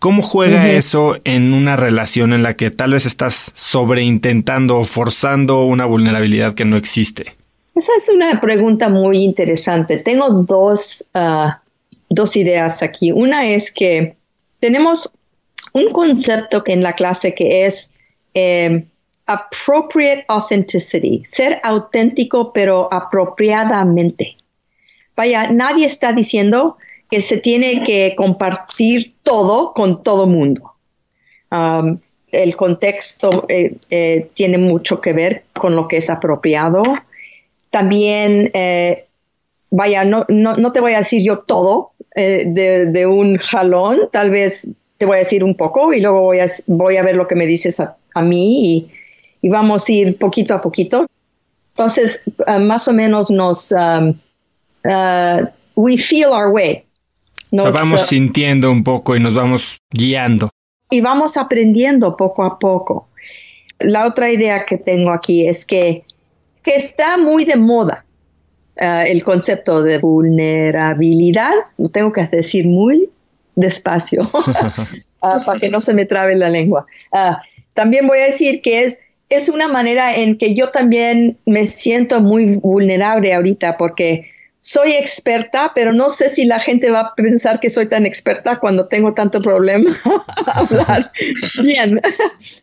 ¿Cómo 0.00 0.22
juega 0.22 0.70
eso 0.70 1.16
en 1.24 1.52
una 1.52 1.76
relación 1.76 2.32
en 2.32 2.42
la 2.42 2.54
que 2.54 2.70
tal 2.70 2.94
vez 2.94 3.04
estás 3.04 3.52
sobreintentando 3.54 4.78
o 4.78 4.84
forzando 4.84 5.66
una 5.66 5.84
vulnerabilidad 5.84 6.54
que 6.54 6.64
no 6.64 6.78
existe? 6.78 7.36
Esa 7.74 7.92
es 7.98 8.08
una 8.08 8.40
pregunta 8.40 8.88
muy 8.88 9.18
interesante. 9.18 9.98
Tengo 9.98 10.30
dos, 10.30 11.06
ah, 11.12 11.60
dos 12.08 12.34
ideas 12.36 12.82
aquí. 12.82 13.12
Una 13.12 13.46
es 13.50 13.70
que 13.70 14.16
tenemos 14.58 15.12
un 15.74 15.90
concepto 15.90 16.64
que 16.64 16.72
en 16.72 16.82
la 16.82 16.94
clase 16.94 17.34
que 17.34 17.66
es 17.66 17.92
em, 18.32 18.86
appropriate 19.26 20.24
authenticity, 20.28 21.22
ser 21.26 21.60
auténtico 21.62 22.54
pero 22.54 22.88
apropiadamente. 22.90 24.38
Vaya, 25.14 25.52
nadie 25.52 25.84
está 25.84 26.14
diciendo 26.14 26.78
que 27.10 27.20
se 27.20 27.38
tiene 27.38 27.82
que 27.82 28.14
compartir 28.16 29.14
todo 29.22 29.72
con 29.74 30.02
todo 30.02 30.26
mundo. 30.26 30.74
El 32.32 32.56
contexto 32.56 33.46
eh, 33.48 33.76
eh, 33.90 34.28
tiene 34.34 34.58
mucho 34.58 35.00
que 35.00 35.12
ver 35.12 35.44
con 35.52 35.74
lo 35.74 35.88
que 35.88 35.96
es 35.96 36.10
apropiado. 36.10 36.82
También, 37.70 38.50
eh, 38.54 39.06
vaya, 39.70 40.04
no, 40.04 40.24
no, 40.28 40.72
te 40.72 40.80
voy 40.80 40.92
a 40.92 40.98
decir 40.98 41.24
yo 41.24 41.40
todo 41.40 41.92
de, 42.14 43.06
un 43.06 43.36
jalón, 43.38 44.08
tal 44.12 44.30
vez 44.30 44.68
te 44.98 45.06
voy 45.06 45.16
a 45.16 45.20
decir 45.20 45.42
un 45.42 45.56
poco 45.56 45.92
y 45.92 46.00
luego 46.00 46.20
voy 46.20 46.40
a, 46.40 46.46
voy 46.66 46.96
a 46.96 47.02
ver 47.02 47.16
lo 47.16 47.26
que 47.26 47.34
me 47.34 47.46
dices 47.46 47.80
a, 47.80 48.22
mí 48.22 48.90
y, 49.42 49.48
vamos 49.48 49.88
a 49.88 49.92
ir 49.92 50.18
poquito 50.18 50.54
a 50.54 50.60
poquito. 50.60 51.06
Entonces, 51.70 52.20
más 52.60 52.86
o 52.88 52.92
menos 52.92 53.30
nos, 53.30 53.72
um, 53.72 54.10
uh, 54.84 55.46
we 55.74 55.96
feel 55.96 56.30
our 56.32 56.48
way. 56.48 56.84
Nos 57.50 57.74
vamos 57.74 58.06
sintiendo 58.06 58.70
un 58.70 58.84
poco 58.84 59.16
y 59.16 59.20
nos 59.20 59.34
vamos 59.34 59.80
guiando. 59.90 60.50
Y 60.90 61.00
vamos 61.00 61.36
aprendiendo 61.36 62.16
poco 62.16 62.44
a 62.44 62.58
poco. 62.58 63.08
La 63.78 64.06
otra 64.06 64.30
idea 64.30 64.64
que 64.66 64.76
tengo 64.76 65.10
aquí 65.10 65.46
es 65.46 65.64
que, 65.64 66.04
que 66.62 66.74
está 66.74 67.16
muy 67.16 67.44
de 67.44 67.56
moda 67.56 68.04
uh, 68.80 69.06
el 69.06 69.24
concepto 69.24 69.82
de 69.82 69.98
vulnerabilidad. 69.98 71.52
Lo 71.78 71.88
tengo 71.88 72.12
que 72.12 72.24
decir 72.26 72.66
muy 72.66 73.10
despacio 73.54 74.30
uh, 74.32 74.40
para 75.44 75.60
que 75.60 75.68
no 75.68 75.80
se 75.80 75.94
me 75.94 76.04
trabe 76.04 76.36
la 76.36 76.50
lengua. 76.50 76.86
Uh, 77.12 77.34
también 77.74 78.06
voy 78.06 78.18
a 78.18 78.26
decir 78.26 78.62
que 78.62 78.84
es, 78.84 78.98
es 79.28 79.48
una 79.48 79.68
manera 79.68 80.14
en 80.14 80.36
que 80.36 80.54
yo 80.54 80.70
también 80.70 81.38
me 81.46 81.66
siento 81.66 82.20
muy 82.20 82.56
vulnerable 82.56 83.32
ahorita 83.32 83.76
porque 83.76 84.30
soy 84.60 84.92
experta, 84.92 85.72
pero 85.74 85.92
no 85.92 86.10
sé 86.10 86.28
si 86.28 86.44
la 86.44 86.60
gente 86.60 86.90
va 86.90 87.00
a 87.00 87.14
pensar 87.14 87.60
que 87.60 87.70
soy 87.70 87.88
tan 87.88 88.04
experta 88.04 88.58
cuando 88.58 88.86
tengo 88.88 89.14
tanto 89.14 89.40
problema 89.40 89.90
hablar 90.46 91.10
bien. 91.62 92.00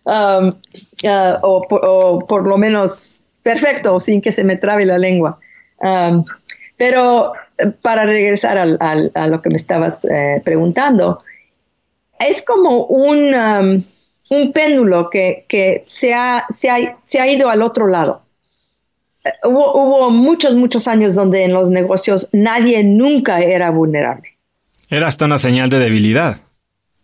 Um, 0.04 0.50
uh, 1.04 1.40
o, 1.42 2.26
por 2.28 2.48
lo 2.48 2.58
menos 2.58 3.22
perfecto, 3.42 4.00
sin 4.00 4.22
que 4.22 4.32
se 4.32 4.44
me 4.44 4.58
trabe 4.58 4.86
la 4.86 4.98
lengua. 4.98 5.40
Um, 5.80 6.24
pero 6.78 7.34
eh, 7.58 7.72
para 7.82 8.06
regresar 8.06 8.58
a 8.60 9.28
lo 9.28 9.42
que 9.42 9.50
me 9.50 9.58
estabas 9.58 10.06
eh, 10.06 10.42
preguntando, 10.46 11.24
es 12.20 12.44
como 12.44 12.86
un, 12.86 13.34
um, 13.34 13.84
un 14.30 14.52
péndulo 14.54 15.10
que, 15.10 15.46
que 15.48 15.82
se, 15.86 16.14
ha, 16.14 16.46
se, 16.50 16.70
ha, 16.70 16.98
se 17.06 17.20
ha 17.20 17.28
ido 17.28 17.50
al 17.50 17.64
otro 17.64 17.88
lado 17.88 18.27
hubo, 19.44 20.10
muchos, 20.10 20.56
muchos 20.56 20.88
años 20.88 21.16
donde 21.16 21.44
en 21.44 21.54
los 21.54 21.70
negocios 21.70 22.30
nadie 22.32 22.84
nunca 22.84 23.42
era 23.42 23.70
vulnerable. 23.70 24.38
Era 24.90 25.08
hasta 25.08 25.26
una 25.26 25.38
señal 25.38 25.70
de 25.70 25.80
debilidad. 25.80 26.38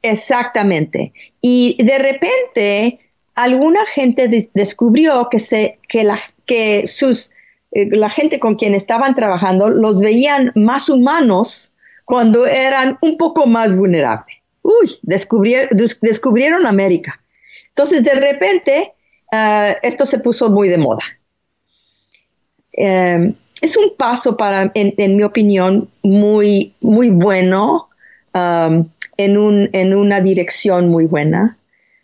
Exactamente. 0.01 1.13
Y 1.41 1.77
de 1.83 1.97
repente 1.97 2.99
alguna 3.35 3.85
gente 3.85 4.29
descubrió 4.53 5.27
que, 5.29 5.39
se, 5.39 5.79
que, 5.87 6.03
la, 6.03 6.19
que 6.45 6.87
sus, 6.87 7.31
eh, 7.71 7.89
la 7.89 8.09
gente 8.09 8.39
con 8.39 8.55
quien 8.55 8.75
estaban 8.75 9.15
trabajando 9.15 9.69
los 9.69 10.01
veían 10.01 10.51
más 10.55 10.89
humanos 10.89 11.73
cuando 12.05 12.45
eran 12.45 12.97
un 13.01 13.17
poco 13.17 13.47
más 13.47 13.75
vulnerables. 13.75 14.37
Uy, 14.61 14.97
descubrieron, 15.01 16.65
América. 16.65 17.21
Entonces, 17.69 18.03
de 18.03 18.13
repente, 18.13 18.93
eh, 19.31 19.77
esto 19.81 20.05
se 20.05 20.19
puso 20.19 20.49
muy 20.49 20.69
de 20.69 20.77
moda. 20.77 21.03
Em, 22.73 23.33
es 23.61 23.77
un 23.77 23.95
paso 23.97 24.35
para, 24.35 24.71
en, 24.73 25.15
mi 25.15 25.23
opinión, 25.23 25.87
muy, 26.01 26.73
muy 26.81 27.09
bueno, 27.09 27.87
en, 28.33 29.37
un, 29.37 29.69
en 29.73 29.93
una 29.95 30.21
dirección 30.21 30.89
muy 30.89 31.05
buena 31.05 31.57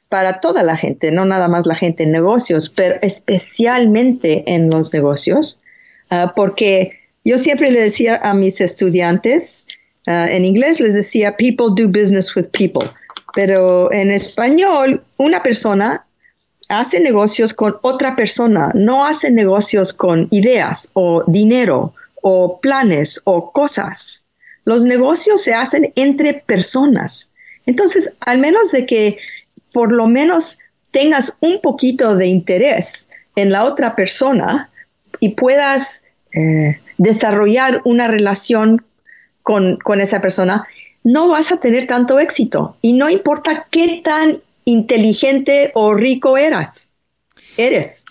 para 0.09 0.39
toda 0.39 0.63
la 0.63 0.77
gente, 0.77 1.11
no 1.11 1.25
nada 1.25 1.47
más 1.47 1.65
la 1.65 1.75
gente 1.75 2.03
en 2.03 2.11
negocios, 2.11 2.69
pero 2.69 2.95
especialmente 3.01 4.43
en 4.47 4.69
los 4.69 4.93
negocios, 4.93 5.59
uh, 6.11 6.29
porque 6.35 6.99
yo 7.23 7.37
siempre 7.37 7.71
le 7.71 7.81
decía 7.81 8.15
a 8.17 8.33
mis 8.33 8.59
estudiantes, 8.61 9.67
uh, 10.07 10.27
en 10.29 10.45
inglés 10.45 10.79
les 10.79 10.93
decía, 10.93 11.37
people 11.37 11.67
do 11.75 11.87
business 11.87 12.35
with 12.35 12.47
people. 12.51 12.89
pero 13.35 13.91
en 13.93 14.11
español 14.11 15.03
una 15.17 15.43
persona 15.43 16.05
hace 16.69 16.99
negocios 16.99 17.53
con 17.53 17.77
otra 17.81 18.15
persona, 18.15 18.71
no 18.75 19.05
hace 19.05 19.31
negocios 19.31 19.91
con 19.91 20.27
ideas 20.31 20.89
o 20.93 21.23
dinero 21.25 21.93
o 22.21 22.59
planes 22.59 23.19
o 23.25 23.51
cosas. 23.51 24.21
Los 24.65 24.85
negocios 24.85 25.41
se 25.41 25.55
hacen 25.55 25.91
entre 25.95 26.35
personas. 26.35 27.31
Entonces, 27.65 28.13
al 28.19 28.37
menos 28.37 28.71
de 28.71 28.85
que 28.85 29.17
por 29.73 29.91
lo 29.91 30.07
menos 30.07 30.59
tengas 30.91 31.35
un 31.39 31.59
poquito 31.61 32.15
de 32.15 32.27
interés 32.27 33.07
en 33.35 33.51
la 33.51 33.63
otra 33.63 33.95
persona 33.95 34.69
y 35.19 35.29
puedas 35.29 36.03
eh, 36.33 36.79
desarrollar 36.97 37.81
una 37.83 38.07
relación 38.07 38.85
con, 39.41 39.77
con 39.77 40.01
esa 40.01 40.21
persona, 40.21 40.67
no 41.03 41.29
vas 41.29 41.51
a 41.51 41.57
tener 41.57 41.87
tanto 41.87 42.19
éxito. 42.19 42.75
Y 42.81 42.93
no 42.93 43.09
importa 43.09 43.65
qué 43.71 44.01
tan 44.03 44.39
inteligente 44.69 45.71
o 45.73 45.93
rico 45.93 46.37
eras. 46.37 46.91
Eres. 47.57 48.05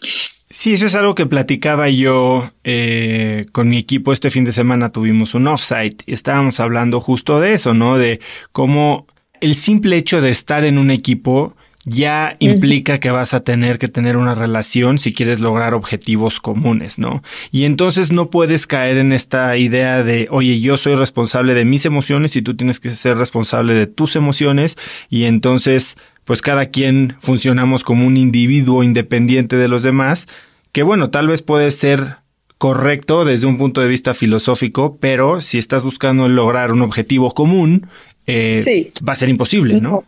Sí, 0.51 0.73
eso 0.73 0.87
es 0.87 0.95
algo 0.95 1.15
que 1.15 1.27
platicaba 1.27 1.89
yo 1.91 2.51
eh, 2.65 3.47
con 3.53 3.69
mi 3.69 3.79
equipo 3.79 4.13
este 4.13 4.31
fin 4.31 4.45
de 4.45 4.53
semana. 4.53 4.93
Tuvimos 4.93 5.35
un 5.35 5.47
offsite 5.47 6.05
y 6.07 6.15
estábamos 6.15 6.59
hablando 6.61 7.01
justo 7.01 7.41
de 7.41 7.53
eso, 7.53 7.75
¿no? 7.75 7.99
De 7.99 8.21
cómo 8.53 9.07
el 9.41 9.55
simple 9.55 9.97
hecho 9.97 10.21
de 10.21 10.31
estar 10.31 10.65
en 10.65 10.79
un 10.79 10.91
equipo 10.91 11.55
ya 11.85 12.37
implica 12.39 12.99
que 12.99 13.11
vas 13.11 13.35
a 13.35 13.41
tener 13.41 13.79
que 13.79 13.89
tener 13.89 14.17
una 14.17 14.35
relación 14.35 14.99
si 14.99 15.13
quieres 15.13 15.41
lograr 15.41 15.75
objetivos 15.75 16.41
comunes, 16.41 16.99
¿no? 16.99 17.23
Y 17.51 17.65
entonces 17.65 18.13
no 18.13 18.31
puedes 18.31 18.67
caer 18.67 18.99
en 18.99 19.13
esta 19.13 19.57
idea 19.57 20.03
de, 20.03 20.29
oye, 20.31 20.61
yo 20.61 20.77
soy 20.77 20.97
responsable 20.97 21.55
de 21.55 21.65
mis 21.65 21.87
emociones 21.87 22.37
y 22.37 22.43
tú 22.43 22.57
tienes 22.57 22.81
que 22.81 22.91
ser 22.91 23.17
responsable 23.17 23.75
de 23.75 23.87
tus 23.87 24.17
emociones 24.17 24.77
y 25.09 25.25
entonces, 25.25 25.97
pues 26.29 26.43
cada 26.43 26.67
quien 26.67 27.17
funcionamos 27.21 27.85
como 27.85 28.07
un 28.07 28.19
individuo 28.19 28.83
independiente 28.83 29.57
de 29.57 29.67
los 29.67 29.83
demás, 29.83 30.27
que 30.73 30.83
bueno, 30.83 31.09
tal 31.09 31.27
vez 31.27 31.41
puede 31.41 31.71
ser 31.71 32.17
correcto 32.59 33.25
desde 33.25 33.47
un 33.47 33.57
punto 33.57 33.81
de 33.81 33.89
vista 33.89 34.13
filosófico, 34.13 34.99
pero 35.01 35.41
si 35.41 35.57
estás 35.57 35.85
buscando 35.85 36.29
lograr 36.29 36.71
un 36.71 36.83
objetivo 36.83 37.33
común, 37.33 37.89
eh, 38.27 38.93
va 39.09 39.15
a 39.15 39.17
ser 39.17 39.31
imposible, 39.31 39.81
¿no? 39.81 40.05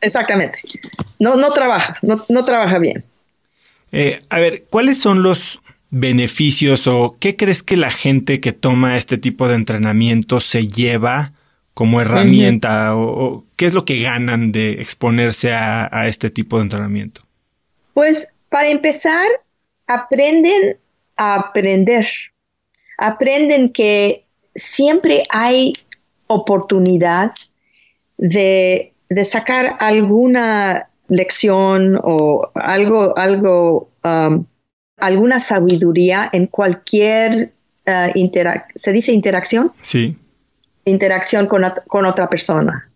Exactamente. 0.00 0.60
No, 1.18 1.36
no 1.36 1.50
trabaja, 1.50 1.98
no, 2.00 2.44
trabaja 2.46 2.78
bien. 2.78 3.04
Eh, 3.92 4.22
a 4.30 4.40
ver, 4.40 4.64
¿cuáles 4.70 4.98
son 4.98 5.22
los 5.22 5.60
beneficios 5.90 6.86
o 6.86 7.16
qué 7.20 7.36
crees 7.36 7.62
que 7.62 7.76
la 7.76 7.90
gente 7.90 8.40
que 8.40 8.52
toma 8.52 8.96
este 8.96 9.18
tipo 9.18 9.46
de 9.46 9.56
entrenamiento 9.56 10.40
se 10.40 10.68
lleva 10.68 11.32
como 11.74 12.00
herramienta 12.00 12.96
o, 12.96 13.44
qué 13.60 13.66
es 13.66 13.74
lo 13.74 13.84
que 13.84 14.00
ganan 14.00 14.52
de 14.52 14.80
exponerse 14.80 15.52
a, 15.52 15.86
a 15.92 16.08
este 16.08 16.30
tipo 16.30 16.56
de 16.56 16.62
entrenamiento? 16.62 17.20
Pues 17.92 18.34
para 18.48 18.70
empezar, 18.70 19.28
aprenden 19.86 20.78
a 21.16 21.34
aprender. 21.34 22.06
Aprenden 22.96 23.70
que 23.70 24.24
siempre 24.54 25.22
hay 25.28 25.74
oportunidad 26.26 27.32
de 28.16 28.90
de 29.10 29.24
sacar 29.24 29.76
alguna 29.80 30.88
lección 31.08 32.00
o 32.02 32.48
algo, 32.54 33.18
algo, 33.18 33.90
um, 34.04 34.46
alguna 34.96 35.40
sabiduría 35.40 36.30
en 36.32 36.46
cualquier 36.46 37.52
uh, 37.86 38.20
¿se 38.76 38.92
dice 38.92 39.12
interacción? 39.12 39.72
Sí. 39.82 40.16
Interacción 40.84 41.46
con, 41.46 41.64
con 41.88 42.06
otra 42.06 42.30
persona. 42.30 42.89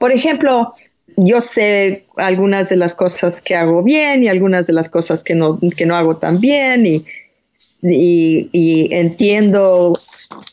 Por 0.00 0.12
ejemplo, 0.12 0.72
yo 1.18 1.42
sé 1.42 2.06
algunas 2.16 2.70
de 2.70 2.76
las 2.76 2.94
cosas 2.94 3.42
que 3.42 3.54
hago 3.54 3.82
bien 3.82 4.24
y 4.24 4.28
algunas 4.28 4.66
de 4.66 4.72
las 4.72 4.88
cosas 4.88 5.22
que 5.22 5.34
no, 5.34 5.58
que 5.76 5.84
no 5.84 5.94
hago 5.94 6.16
tan 6.16 6.40
bien 6.40 6.86
y, 6.86 7.04
y, 7.82 8.88
entiendo 8.94 9.92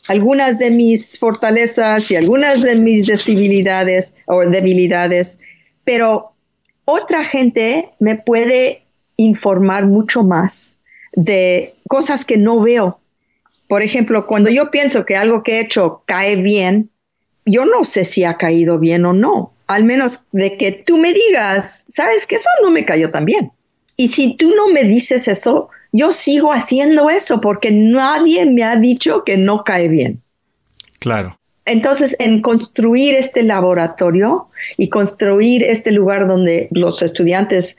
algunas 0.06 0.58
de 0.58 0.70
mis 0.70 1.18
fortalezas 1.18 2.10
y 2.10 2.16
algunas 2.16 2.60
de 2.60 2.74
mis 2.74 3.06
debilidades 3.06 4.12
o 4.26 4.40
debilidades, 4.40 5.38
pero 5.82 6.32
otra 6.84 7.24
gente 7.24 7.88
me 8.00 8.16
puede 8.16 8.82
informar 9.16 9.86
mucho 9.86 10.24
más 10.24 10.78
de 11.14 11.72
cosas 11.88 12.26
que 12.26 12.36
no 12.36 12.60
veo. 12.60 13.00
Por 13.66 13.80
ejemplo, 13.80 14.26
cuando 14.26 14.50
yo 14.50 14.70
pienso 14.70 15.06
que 15.06 15.16
algo 15.16 15.42
que 15.42 15.56
he 15.56 15.60
hecho 15.60 16.02
cae 16.04 16.36
bien, 16.36 16.90
yo 17.50 17.64
no 17.64 17.84
sé 17.84 18.04
si 18.04 18.24
ha 18.24 18.36
caído 18.36 18.78
bien 18.78 19.04
o 19.06 19.12
no, 19.12 19.52
al 19.66 19.84
menos 19.84 20.20
de 20.32 20.56
que 20.56 20.72
tú 20.72 20.98
me 20.98 21.12
digas, 21.12 21.86
sabes 21.88 22.26
que 22.26 22.36
eso 22.36 22.48
no 22.62 22.70
me 22.70 22.84
cayó 22.84 23.10
tan 23.10 23.24
bien. 23.24 23.52
Y 23.96 24.08
si 24.08 24.36
tú 24.36 24.54
no 24.54 24.68
me 24.68 24.84
dices 24.84 25.28
eso, 25.28 25.70
yo 25.92 26.12
sigo 26.12 26.52
haciendo 26.52 27.10
eso 27.10 27.40
porque 27.40 27.70
nadie 27.70 28.46
me 28.46 28.62
ha 28.62 28.76
dicho 28.76 29.24
que 29.24 29.36
no 29.36 29.64
cae 29.64 29.88
bien. 29.88 30.22
Claro. 31.00 31.38
Entonces, 31.64 32.16
en 32.18 32.40
construir 32.40 33.14
este 33.14 33.42
laboratorio 33.42 34.48
y 34.78 34.88
construir 34.88 35.62
este 35.64 35.92
lugar 35.92 36.26
donde 36.26 36.68
los 36.70 37.02
estudiantes 37.02 37.76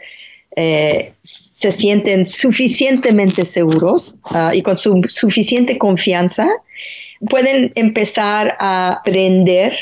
eh, 0.55 1.13
se 1.23 1.71
sienten 1.71 2.25
suficientemente 2.25 3.45
seguros 3.45 4.15
ah, 4.25 4.51
y 4.53 4.61
con 4.61 4.77
suficiente 4.77 5.77
confianza, 5.77 6.47
pueden 7.27 7.71
empezar 7.75 8.55
a 8.59 8.93
aprender 8.99 9.77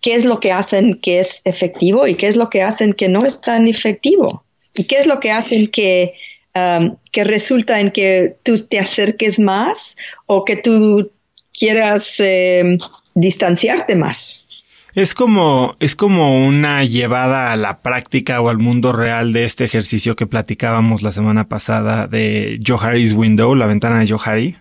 qué 0.00 0.14
es 0.14 0.24
lo 0.24 0.40
que 0.40 0.52
hacen 0.52 0.98
que 1.00 1.20
es 1.20 1.42
efectivo 1.44 2.06
y 2.06 2.14
qué 2.14 2.28
es 2.28 2.36
lo 2.36 2.50
que 2.50 2.62
hacen 2.62 2.92
que 2.92 3.08
no 3.08 3.20
es 3.20 3.40
tan 3.40 3.68
efectivo 3.68 4.44
y 4.74 4.84
qué 4.84 4.98
es 4.98 5.06
lo 5.06 5.20
que 5.20 5.30
hacen 5.30 5.68
que 5.68 6.14
Um, 6.56 6.96
que 7.12 7.24
resulta 7.24 7.80
en 7.80 7.90
que 7.90 8.36
tú 8.42 8.56
te 8.66 8.78
acerques 8.78 9.38
más 9.38 9.98
o 10.24 10.46
que 10.46 10.56
tú 10.56 11.10
quieras 11.52 12.14
em, 12.18 12.78
distanciarte 13.14 13.94
más. 13.94 14.46
Es 14.94 15.12
como, 15.12 15.76
es 15.80 15.94
como 15.94 16.46
una 16.46 16.82
llevada 16.84 17.52
a 17.52 17.56
la 17.56 17.82
práctica 17.82 18.40
o 18.40 18.48
al 18.48 18.56
mundo 18.56 18.92
real 18.92 19.34
de 19.34 19.44
este 19.44 19.64
ejercicio 19.64 20.16
que 20.16 20.26
platicábamos 20.26 21.02
la 21.02 21.12
semana 21.12 21.46
pasada 21.46 22.06
de 22.06 22.58
Johari's 22.66 23.12
Window, 23.12 23.54
la 23.54 23.66
ventana 23.66 23.98
de 23.98 24.08
Johari. 24.08 24.56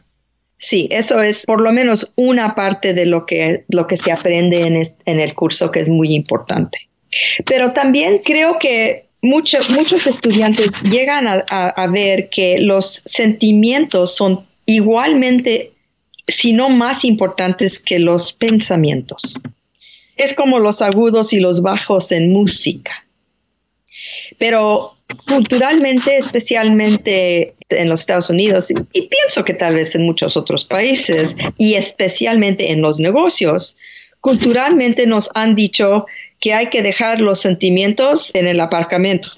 Sí, 0.57 0.87
eso 0.91 1.21
es 1.21 1.45
por 1.45 1.61
lo 1.61 1.71
menos 1.71 2.13
una 2.15 2.55
parte 2.55 2.93
de 2.93 3.05
lo 3.05 3.25
que, 3.25 3.65
lo 3.67 3.87
que 3.87 3.97
se 3.97 4.11
aprende 4.11 4.61
en, 4.61 4.81
en 5.05 5.19
el 5.19 5.33
curso 5.33 5.71
que 5.71 5.81
es 5.81 5.89
muy 5.89 6.13
importante. 6.13 6.79
Pero 7.45 7.73
también 7.73 8.19
creo 8.23 8.57
que 8.59 9.05
muchos, 9.25 9.69
muchos 9.69 10.07
estudiantes 10.07 10.69
llegan 10.83 11.27
a, 11.27 11.87
ver 11.87 12.29
que 12.29 12.59
los 12.59 13.01
sentimientos 13.05 14.15
son 14.15 14.45
igualmente, 14.65 15.73
si 16.27 16.53
no 16.53 16.69
más 16.69 17.03
importantes 17.03 17.79
que 17.79 17.99
los 17.99 18.33
pensamientos. 18.33 19.35
Es 20.15 20.33
como 20.33 20.59
los 20.59 20.81
agudos 20.81 21.33
y 21.33 21.39
los 21.39 21.61
bajos 21.61 22.11
en 22.11 22.31
música. 22.31 23.05
Pero 24.37 24.94
culturalmente, 25.27 26.17
especialmente 26.17 27.55
en 27.69 27.89
los 27.89 28.01
Estados 28.01 28.29
Unidos, 28.29 28.69
y 28.69 29.07
pienso 29.07 29.43
que 29.43 29.53
tal 29.53 29.75
vez 29.75 29.95
en 29.95 30.05
muchos 30.05 30.37
otros 30.37 30.65
países, 30.65 31.35
y 31.57 31.75
especialmente 31.75 32.71
en 32.71 32.81
los 32.81 32.99
negocios, 32.99 33.77
culturalmente 34.21 35.05
nos 35.05 35.29
han 35.35 35.55
dicho 35.55 36.07
que 36.39 36.53
hay 36.53 36.67
que 36.67 36.81
dejar 36.81 37.21
los 37.21 37.39
sentimientos 37.41 38.31
en 38.33 38.47
el 38.47 38.59
aparcamiento. 38.59 39.29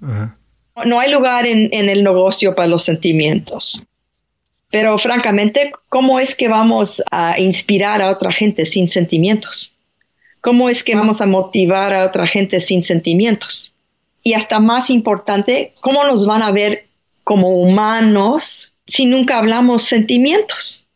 No 0.00 1.00
hay 1.00 1.10
lugar 1.10 1.46
en, 1.46 1.72
el 1.72 2.04
negocio 2.04 2.54
para 2.54 2.68
los 2.68 2.84
sentimientos. 2.84 3.82
Pero 4.70 4.96
francamente, 4.98 5.72
¿cómo 5.88 6.20
es 6.20 6.34
que 6.34 6.46
vamos 6.48 7.02
a 7.10 7.40
inspirar 7.40 8.02
a 8.02 8.10
otra 8.10 8.32
gente 8.32 8.66
sin 8.66 8.88
sentimientos? 8.88 9.74
¿Cómo 10.40 10.68
es 10.68 10.84
que 10.84 10.94
vamos 10.94 11.20
a 11.20 11.26
motivar 11.26 11.92
a 11.92 12.04
otra 12.04 12.26
gente 12.26 12.60
sin 12.60 12.84
sentimientos? 12.84 13.74
Y 14.22 14.34
hasta 14.34 14.60
más 14.60 14.90
importante, 14.90 15.72
¿cómo 15.80 16.04
nos 16.04 16.26
van 16.26 16.42
a 16.42 16.50
ver 16.50 16.86
como 17.24 17.60
humanos 17.60 18.74
si 18.86 19.06
nunca 19.06 19.38
hablamos 19.38 19.84
sentimientos? 19.84 20.86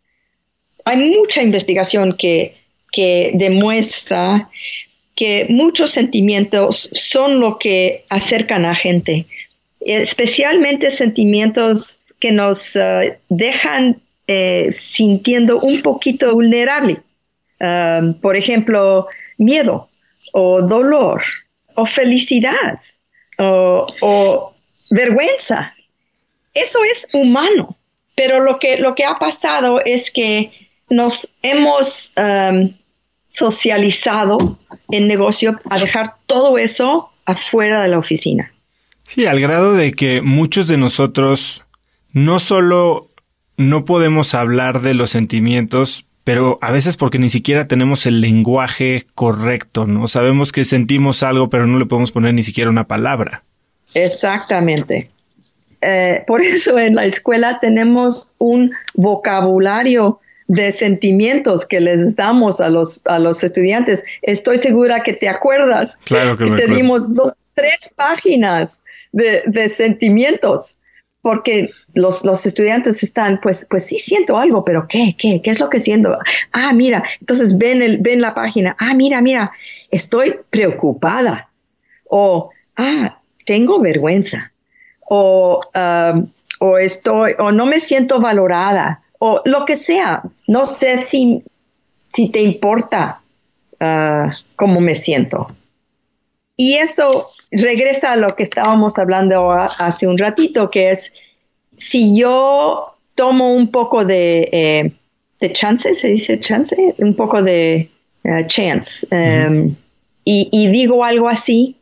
Hay 0.84 0.96
mucha 0.96 1.42
investigación 1.42 2.16
que, 2.16 2.56
que 2.90 3.32
demuestra 3.34 4.50
que 5.14 5.46
muchos 5.48 5.90
sentimientos 5.90 6.90
son 6.92 7.40
lo 7.40 7.58
que 7.58 8.04
acercan 8.08 8.64
a 8.64 8.74
gente, 8.74 9.26
especialmente 9.80 10.90
sentimientos 10.90 12.00
que 12.18 12.32
nos 12.32 12.76
uh, 12.76 13.12
dejan 13.28 14.00
eh, 14.26 14.68
sintiendo 14.70 15.60
un 15.60 15.82
poquito 15.82 16.32
vulnerable. 16.32 16.98
Um, 17.60 18.14
por 18.14 18.36
ejemplo, 18.36 19.06
miedo 19.38 19.88
o 20.32 20.62
dolor 20.62 21.22
o 21.74 21.86
felicidad 21.86 22.80
o, 23.38 24.54
vergüenza. 24.90 25.74
Eso 26.54 26.80
es 26.84 27.08
humano, 27.12 27.76
pero 28.14 28.40
lo 28.40 28.58
que, 28.58 28.76
lo 28.78 28.94
que 28.94 29.04
ha 29.04 29.14
pasado 29.14 29.80
es 29.84 30.10
que 30.10 30.52
nos 30.90 31.32
hemos 31.42 32.12
um, 32.16 32.74
socializado 33.28 34.58
en 34.90 35.08
negocio 35.08 35.58
a 35.70 35.78
dejar 35.78 36.16
todo 36.26 36.58
eso 36.58 37.10
afuera 37.24 37.82
de 37.82 37.88
la 37.88 37.98
oficina. 37.98 38.52
Sí, 39.08 39.26
al 39.26 39.40
grado 39.40 39.72
de 39.72 39.92
que 39.92 40.20
muchos 40.20 40.68
de 40.68 40.76
nosotros 40.76 41.64
no 42.12 42.38
solo 42.38 43.10
no 43.56 43.84
podemos 43.84 44.34
hablar 44.34 44.82
de 44.82 44.94
los 44.94 45.10
sentimientos, 45.10 46.04
pero 46.24 46.58
a 46.60 46.70
veces 46.70 46.96
porque 46.96 47.18
ni 47.18 47.28
siquiera 47.28 47.66
tenemos 47.66 48.06
el 48.06 48.20
lenguaje 48.20 49.06
correcto, 49.14 49.86
¿no? 49.86 50.08
Sabemos 50.08 50.52
que 50.52 50.64
sentimos 50.64 51.22
algo, 51.22 51.50
pero 51.50 51.66
no 51.66 51.78
le 51.78 51.86
podemos 51.86 52.12
poner 52.12 52.34
ni 52.34 52.42
siquiera 52.42 52.70
una 52.70 52.86
palabra. 52.86 53.42
Exactamente. 53.94 55.10
Eh, 55.80 56.22
por 56.26 56.40
eso 56.42 56.78
en 56.78 56.94
la 56.94 57.06
escuela 57.06 57.58
tenemos 57.60 58.34
un 58.38 58.72
vocabulario 58.94 60.20
de 60.46 60.70
sentimientos 60.70 61.66
que 61.66 61.80
les 61.80 62.14
damos 62.14 62.60
a 62.60 62.68
los, 62.68 63.00
a 63.06 63.18
los 63.18 63.42
estudiantes. 63.42 64.04
Estoy 64.22 64.58
segura 64.58 65.02
que 65.02 65.12
te 65.12 65.28
acuerdas 65.28 65.98
claro 66.04 66.36
que, 66.36 66.50
te 66.50 66.68
dimos 66.68 67.02
tres 67.54 67.92
páginas 67.96 68.84
de, 69.12 69.42
de 69.46 69.68
sentimientos 69.68 70.78
porque 71.22 71.70
los, 71.94 72.24
los, 72.24 72.44
estudiantes 72.44 73.02
están, 73.02 73.40
pues, 73.40 73.66
pues 73.70 73.86
sí 73.86 73.98
siento 73.98 74.36
algo, 74.36 74.64
pero 74.64 74.86
¿qué? 74.88 75.14
¿Qué? 75.16 75.40
¿Qué 75.40 75.50
es 75.50 75.60
lo 75.60 75.70
que 75.70 75.78
siento? 75.78 76.18
Ah, 76.52 76.72
mira, 76.72 77.04
entonces 77.20 77.56
ven, 77.56 77.80
el, 77.80 77.98
ven 77.98 78.20
la 78.20 78.34
página, 78.34 78.76
ah, 78.78 78.92
mira, 78.92 79.22
mira, 79.22 79.52
estoy 79.90 80.40
preocupada. 80.50 81.48
O, 82.04 82.50
ah, 82.76 83.20
tengo 83.46 83.80
vergüenza. 83.80 84.52
O, 85.08 85.60
um, 85.74 86.26
o 86.58 86.78
estoy, 86.78 87.34
o 87.38 87.52
no 87.52 87.66
me 87.66 87.78
siento 87.78 88.20
valorada. 88.20 89.02
O 89.18 89.40
lo 89.44 89.64
que 89.64 89.76
sea. 89.76 90.22
No 90.48 90.66
sé 90.66 90.98
si, 90.98 91.44
si 92.08 92.30
te 92.30 92.40
importa 92.40 93.20
uh, 93.80 94.30
cómo 94.56 94.80
me 94.80 94.96
siento. 94.96 95.54
Y 96.56 96.74
eso 96.74 97.30
regresa 97.50 98.12
a 98.12 98.16
lo 98.16 98.28
que 98.36 98.42
estábamos 98.42 98.98
hablando 98.98 99.50
hace 99.50 100.06
un 100.06 100.18
ratito, 100.18 100.70
que 100.70 100.90
es 100.90 101.12
si 101.76 102.16
yo 102.16 102.94
tomo 103.14 103.52
un 103.52 103.70
poco 103.70 104.04
de, 104.04 104.48
eh, 104.52 104.92
de 105.40 105.52
chance, 105.52 105.94
se 105.94 106.08
dice 106.08 106.40
chance, 106.40 106.94
un 106.98 107.14
poco 107.14 107.42
de 107.42 107.90
eh, 108.24 108.46
chance, 108.46 109.06
em, 109.10 109.74
y, 110.24 110.68
digo 110.68 111.04
algo 111.04 111.28
así, 111.28 111.76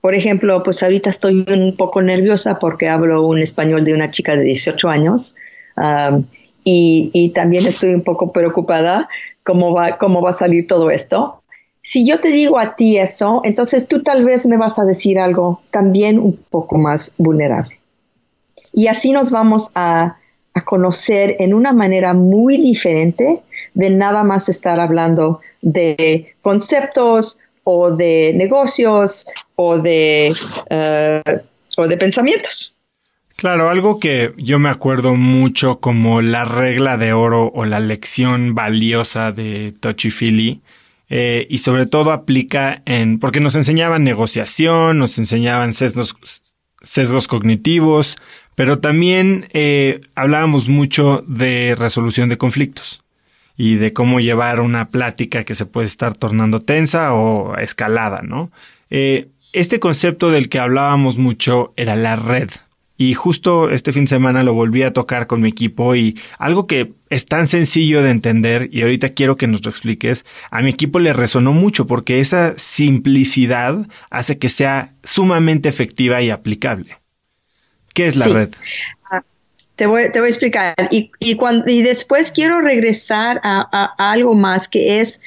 por 0.00 0.14
ejemplo, 0.14 0.62
pues 0.62 0.82
ahorita 0.82 1.10
estoy 1.10 1.44
un 1.48 1.76
poco 1.76 2.00
nerviosa 2.00 2.58
porque 2.58 2.88
hablo 2.88 3.26
un 3.26 3.38
español 3.40 3.84
de 3.84 3.94
una 3.94 4.10
chica 4.10 4.36
de 4.36 4.44
18 4.44 4.88
años. 4.88 5.34
y, 6.64 7.10
y, 7.12 7.30
también 7.30 7.66
estoy 7.66 7.92
un 7.94 8.02
poco 8.04 8.32
preocupada 8.32 9.08
cómo 9.42 9.72
va, 9.74 9.98
cómo 9.98 10.22
va 10.22 10.30
a 10.30 10.32
salir 10.32 10.66
todo 10.68 10.90
esto 10.90 11.41
si 11.82 12.06
yo 12.06 12.20
te 12.20 12.28
digo 12.28 12.58
a 12.58 12.76
ti 12.76 12.96
eso, 12.98 13.42
entonces 13.44 13.88
tú 13.88 14.02
tal 14.02 14.24
vez 14.24 14.46
me 14.46 14.56
vas 14.56 14.78
a 14.78 14.84
decir 14.84 15.18
algo 15.18 15.60
también 15.70 16.18
un 16.18 16.36
poco 16.36 16.78
más 16.78 17.12
vulnerable. 17.18 17.80
Y 18.72 18.86
así 18.86 19.12
nos 19.12 19.30
vamos 19.30 19.70
a, 19.74 20.16
conocer 20.66 21.36
en 21.38 21.54
una 21.54 21.72
manera 21.72 22.12
muy 22.12 22.58
diferente 22.58 23.40
de 23.72 23.88
nada 23.88 24.22
más 24.22 24.50
estar 24.50 24.80
hablando 24.80 25.40
de 25.62 26.34
conceptos 26.42 27.38
o 27.64 27.90
de 27.90 28.34
negocios 28.36 29.26
o 29.56 29.78
de, 29.78 30.34
eh, 30.68 31.22
o 31.78 31.88
de 31.88 31.96
pensamientos. 31.96 32.74
Claro, 33.36 33.70
algo 33.70 33.98
que 33.98 34.34
yo 34.36 34.58
me 34.58 34.68
acuerdo 34.68 35.14
mucho 35.14 35.80
como 35.80 36.20
la 36.20 36.44
regla 36.44 36.98
de 36.98 37.14
oro 37.14 37.50
o 37.54 37.64
la 37.64 37.80
lección 37.80 38.54
valiosa 38.54 39.32
de 39.32 39.72
Touchy 39.80 40.10
Philly 40.10 40.60
eh, 41.14 41.46
y 41.50 41.58
sobre 41.58 41.84
todo 41.84 42.10
aplica 42.10 42.80
en, 42.86 43.18
porque 43.18 43.38
nos 43.38 43.54
enseñaban 43.54 44.02
negociación, 44.02 44.98
nos 44.98 45.18
enseñaban 45.18 45.74
sesgos, 45.74 46.16
sesgos 46.80 47.28
cognitivos, 47.28 48.16
pero 48.54 48.78
también 48.78 49.46
eh, 49.52 50.00
hablábamos 50.14 50.70
mucho 50.70 51.22
de 51.28 51.74
resolución 51.78 52.30
de 52.30 52.38
conflictos 52.38 53.02
y 53.58 53.74
de 53.74 53.92
cómo 53.92 54.20
llevar 54.20 54.60
una 54.60 54.88
plática 54.88 55.44
que 55.44 55.54
se 55.54 55.66
puede 55.66 55.86
estar 55.86 56.14
tornando 56.14 56.60
tensa 56.60 57.12
o 57.12 57.58
escalada, 57.58 58.22
¿no? 58.22 58.50
Eh, 58.88 59.28
este 59.52 59.80
concepto 59.80 60.30
del 60.30 60.48
que 60.48 60.60
hablábamos 60.60 61.18
mucho 61.18 61.74
era 61.76 61.94
la 61.94 62.16
red. 62.16 62.48
Y 62.96 63.14
justo 63.14 63.70
este 63.70 63.92
fin 63.92 64.04
de 64.04 64.10
semana 64.10 64.42
lo 64.42 64.54
volví 64.54 64.82
a 64.82 64.92
tocar 64.92 65.26
con 65.26 65.40
mi 65.40 65.48
equipo 65.48 65.96
y 65.96 66.20
algo 66.38 66.66
que 66.66 66.92
es 67.08 67.26
tan 67.26 67.46
sencillo 67.46 68.02
de 68.02 68.10
entender 68.10 68.68
y 68.70 68.82
ahorita 68.82 69.10
quiero 69.10 69.36
que 69.36 69.46
nos 69.46 69.64
lo 69.64 69.70
expliques, 69.70 70.24
a 70.50 70.62
mi 70.62 70.70
equipo 70.70 70.98
le 70.98 71.12
resonó 71.12 71.52
mucho 71.52 71.86
porque 71.86 72.20
esa 72.20 72.54
simplicidad 72.56 73.86
hace 74.10 74.38
que 74.38 74.48
sea 74.48 74.94
sumamente 75.02 75.68
efectiva 75.68 76.22
y 76.22 76.30
aplicable. 76.30 76.98
¿Qué 77.94 78.06
es 78.06 78.16
la 78.16 78.26
red? 78.26 78.48
Ah, 79.10 79.22
te 79.76 79.86
voy, 79.86 80.10
te 80.12 80.20
voy, 80.20 80.26
a 80.26 80.30
explicar. 80.30 80.74
Y, 80.90 81.10
y, 81.18 81.36
cuando, 81.36 81.70
y 81.70 81.82
después 81.82 82.30
quiero 82.30 82.60
regresar 82.60 83.40
a, 83.42 83.94
algo 83.98 84.34
más 84.34 84.68
que 84.68 85.00
es 85.00 85.20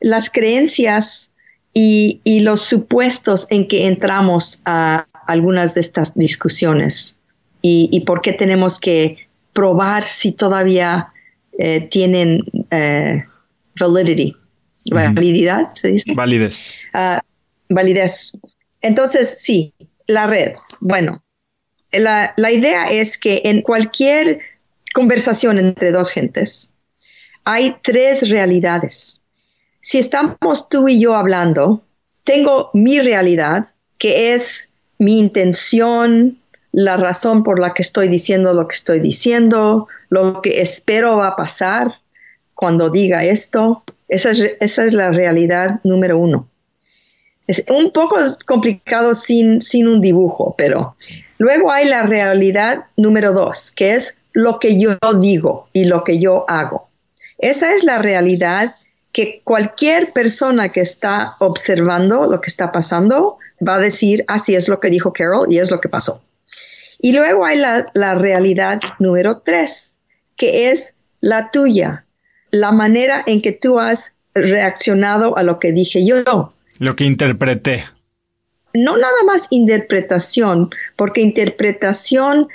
las 0.00 0.30
creencias 0.30 1.30
y, 1.72 2.20
y 2.24 2.40
los 2.40 2.62
supuestos 2.62 3.46
en 3.50 3.66
que 3.66 3.86
entramos 3.86 4.60
a 4.64 5.06
algunas 5.26 5.74
de 5.74 5.80
estas 5.80 6.14
discusiones 6.14 7.16
y, 7.64 8.00
por 8.00 8.22
qué 8.22 8.32
tenemos 8.32 8.80
que 8.80 9.28
probar 9.52 10.04
si 10.04 10.32
todavía 10.32 11.12
eh, 11.58 11.88
tienen 11.88 12.42
eh, 12.70 13.24
validity, 13.78 14.36
valididad, 14.90 15.72
se 15.74 15.88
dice. 15.88 16.12
Validez. 16.14 16.58
Ah, 16.92 17.22
validez. 17.68 18.32
Entonces, 18.80 19.40
sí, 19.40 19.74
la 20.08 20.26
red. 20.26 20.54
Bueno, 20.80 21.22
la, 21.92 22.34
la 22.36 22.50
idea 22.50 22.90
es 22.90 23.16
que 23.16 23.42
en 23.44 23.62
cualquier 23.62 24.40
conversación 24.92 25.58
entre 25.58 25.92
dos 25.92 26.10
gentes 26.10 26.70
hay 27.44 27.76
tres 27.80 28.28
realidades. 28.28 29.20
Si 29.80 29.98
estamos 29.98 30.68
tú 30.68 30.88
y 30.88 31.00
yo 31.00 31.14
hablando, 31.14 31.84
tengo 32.24 32.70
mi 32.72 33.00
realidad, 33.00 33.66
que 33.98 34.34
es 34.34 34.71
mi 35.02 35.18
intención, 35.18 36.38
la 36.70 36.96
razón 36.96 37.42
por 37.42 37.58
la 37.58 37.74
que 37.74 37.82
estoy 37.82 38.08
diciendo 38.08 38.54
lo 38.54 38.68
que 38.68 38.76
estoy 38.76 39.00
diciendo, 39.00 39.88
lo 40.10 40.40
que 40.40 40.60
espero 40.60 41.16
va 41.16 41.28
a 41.28 41.36
pasar 41.36 41.98
cuando 42.54 42.88
diga 42.88 43.24
esto. 43.24 43.82
Esa 44.08 44.30
es, 44.30 44.94
la 44.94 45.10
realidad 45.10 45.80
número 45.82 46.18
uno. 46.18 46.46
Es 47.48 47.64
un 47.68 47.90
poco 47.90 48.16
complicado 48.46 49.14
sin, 49.14 49.60
un 49.88 50.00
dibujo, 50.00 50.54
pero 50.56 50.94
luego 51.36 51.72
hay 51.72 51.88
la 51.88 52.04
realidad 52.04 52.84
número 52.96 53.32
dos, 53.32 53.72
que 53.72 53.94
es 53.94 54.16
lo 54.32 54.60
que 54.60 54.78
yo 54.78 54.96
digo 55.20 55.68
y 55.72 55.86
lo 55.86 56.04
que 56.04 56.20
yo 56.20 56.44
hago. 56.48 56.88
Esa 57.38 57.74
es 57.74 57.82
la 57.82 57.98
realidad 57.98 58.72
que 59.10 59.40
cualquier 59.42 60.12
persona 60.12 60.68
que 60.68 60.80
está 60.80 61.34
observando 61.40 62.26
lo 62.26 62.40
que 62.40 62.48
está 62.48 62.70
pasando 62.70 63.38
va 63.66 63.76
a 63.76 63.80
decir, 63.80 64.24
así 64.28 64.54
es 64.54 64.68
lo 64.68 64.80
que 64.80 64.90
dijo 64.90 65.12
Carol 65.12 65.52
y 65.52 65.58
es 65.58 65.70
lo 65.70 65.80
que 65.80 65.88
pasó. 65.88 66.22
Y 67.00 67.12
luego 67.12 67.44
hay 67.44 67.58
la, 67.58 68.14
realidad 68.14 68.80
número 68.98 69.38
tres, 69.44 69.98
que 70.36 70.70
es 70.70 70.94
la 71.20 71.50
tuya, 71.50 72.04
la 72.50 72.70
manera 72.70 73.22
en 73.26 73.42
que 73.42 73.52
tú 73.52 73.80
has 73.80 74.14
reaccionado 74.34 75.36
a 75.36 75.42
lo 75.42 75.58
que 75.58 75.72
dije 75.72 76.04
yo. 76.04 76.52
Lo 76.78 76.96
que 76.96 77.04
interpreté. 77.04 77.84
No 78.74 78.96
nada 78.96 79.22
más 79.26 79.48
interpretación, 79.50 80.70
porque 80.96 81.20
interpretación 81.20 82.48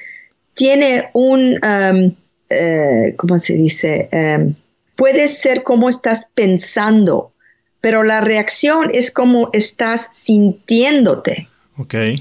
tiene 0.53 1.09
un, 1.13 1.59
um, 1.63 2.15
eh, 2.49 3.13
¿cómo 3.17 3.37
se 3.37 3.53
dice? 3.53 4.09
Um, 4.11 4.55
puede 4.95 5.27
ser 5.27 5.63
como 5.63 5.89
estás 5.89 6.27
pensando, 6.33 7.33
pero 7.81 8.03
la 8.03 8.21
reacción 8.21 8.91
es 8.93 9.11
como 9.11 9.49
estás 9.53 10.07
sintiéndote 10.11 11.47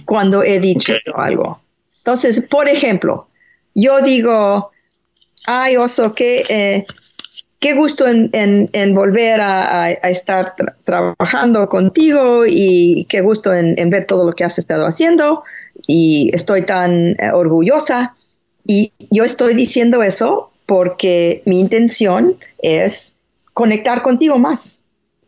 cuando 0.05 0.43
he 0.43 0.61
dicho 0.61 0.95
algo. 1.15 1.61
Entonces, 1.99 2.47
por 2.47 2.69
ejemplo, 2.69 3.27
yo 3.75 4.01
digo, 4.01 4.71
ay, 5.47 5.77
oso, 5.77 6.13
qué, 6.13 6.45
eh, 6.49 6.85
qué 7.59 7.75
gusto 7.75 8.07
en, 8.07 8.95
volver 8.95 9.41
a, 9.41 9.91
estar 9.91 10.55
trabajando 10.85 11.69
contigo 11.69 12.45
y 12.47 13.07
qué 13.09 13.23
gusto 13.23 13.53
en, 13.55 13.91
ver 13.91 14.07
todo 14.07 14.25
lo 14.25 14.33
que 14.33 14.45
has 14.45 14.59
estado 14.59 14.87
haciendo 14.87 15.45
y 15.87 16.31
estoy 16.33 16.65
tan 16.65 17.17
eh, 17.19 17.31
orgullosa. 17.33 18.15
Y 18.67 18.93
yo 19.11 19.25
estoy 19.25 19.55
diciendo 19.55 20.03
eso 20.03 20.51
porque 20.67 21.43
mi 21.45 21.61
intención 21.61 22.37
es 22.59 23.15
conectar 23.53 24.03
contigo 24.03 24.39
más. 24.39 24.81